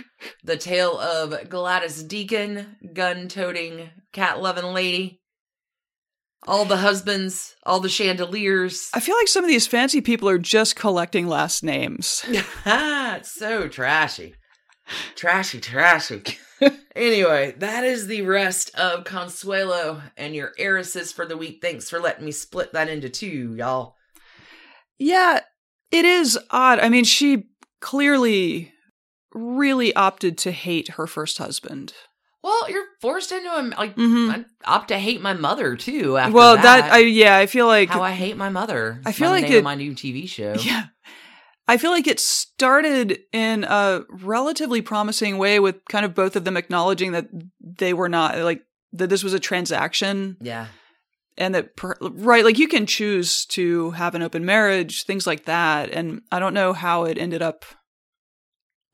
[0.44, 5.20] the tale of Gladys Deacon, gun toting, cat loving lady.
[6.46, 8.90] All the husbands, all the chandeliers.
[8.94, 12.24] I feel like some of these fancy people are just collecting last names.
[12.66, 14.34] it's so trashy.
[15.16, 16.22] Trashy, trashy.
[17.00, 21.58] Anyway, that is the rest of Consuelo and your heiresses for the week.
[21.62, 23.96] Thanks for letting me split that into two, y'all.
[24.98, 25.40] Yeah,
[25.90, 26.78] it is odd.
[26.78, 27.44] I mean, she
[27.80, 28.72] clearly
[29.32, 31.94] really opted to hate her first husband.
[32.42, 33.74] Well, you're forced into him.
[33.76, 34.30] Like, Mhm.
[34.30, 36.16] I opt to hate my mother too.
[36.16, 39.00] After well, that, that I yeah, I feel like how I hate my mother.
[39.04, 40.54] I feel my like it- my new TV show.
[40.60, 40.86] yeah.
[41.70, 46.44] I feel like it started in a relatively promising way with kind of both of
[46.44, 47.28] them acknowledging that
[47.60, 50.66] they were not like that this was a transaction Yeah.
[51.38, 55.44] and that per, right like you can choose to have an open marriage things like
[55.44, 57.64] that and I don't know how it ended up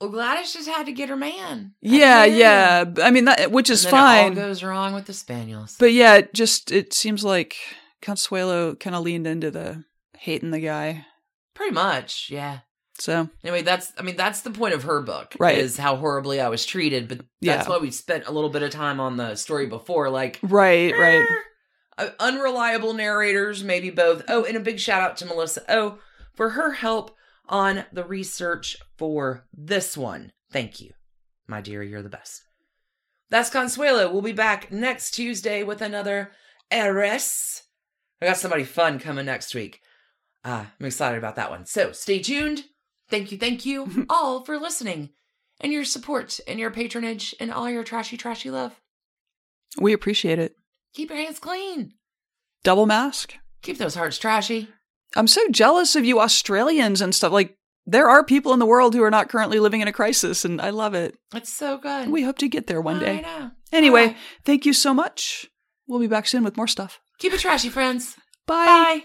[0.01, 1.73] Well, Gladys just had to get her man.
[1.81, 5.77] yeah yeah I mean that which is It all fine goes wrong with the spaniels.
[5.79, 7.57] but yeah it just it seems like
[8.03, 9.85] Consuelo kind of leaned into the
[10.19, 11.07] hating the guy
[11.55, 12.59] Pretty much, yeah.
[12.99, 15.59] So Anyway, that's I mean that's the point of her book, Right.
[15.59, 17.69] Is how horribly I was treated, but that's Yeah.
[17.69, 21.25] why we spent a little bit of time on the story before, like right right
[21.99, 24.23] uh, unreliable narrators, maybe both.
[24.29, 25.99] Oh, and a big shout out to Melissa Oh
[26.35, 27.15] for her help
[27.49, 30.33] on the research for this one.
[30.53, 30.93] Thank you,
[31.47, 31.83] my dear.
[31.83, 32.43] You're the best.
[33.31, 34.13] That's Consuelo.
[34.13, 36.31] We'll be back next Tuesday with another
[36.71, 37.63] heiress.
[38.23, 39.81] I got somebody fun coming next week.
[40.45, 41.67] Uh, I'm excited about that one.
[41.67, 42.65] So stay tuned.
[43.11, 45.11] Thank you, thank you all for listening
[45.61, 48.81] and your support and your patronage and all your trashy, trashy love.
[49.81, 50.55] we appreciate it
[50.95, 51.93] Keep your hands clean.
[52.65, 54.69] double mask Keep those hearts trashy.
[55.17, 57.33] I'm so jealous of you Australians and stuff.
[57.33, 60.45] Like, there are people in the world who are not currently living in a crisis,
[60.45, 61.17] and I love it.
[61.35, 62.09] It's so good.
[62.11, 63.21] We hope to get there one I day.
[63.23, 63.51] know.
[63.73, 64.17] Anyway, right.
[64.45, 65.47] thank you so much.
[65.89, 67.01] We'll be back soon with more stuff.
[67.19, 68.15] keep it trashy, friends.
[68.47, 68.67] Bye.
[68.67, 69.05] Bye.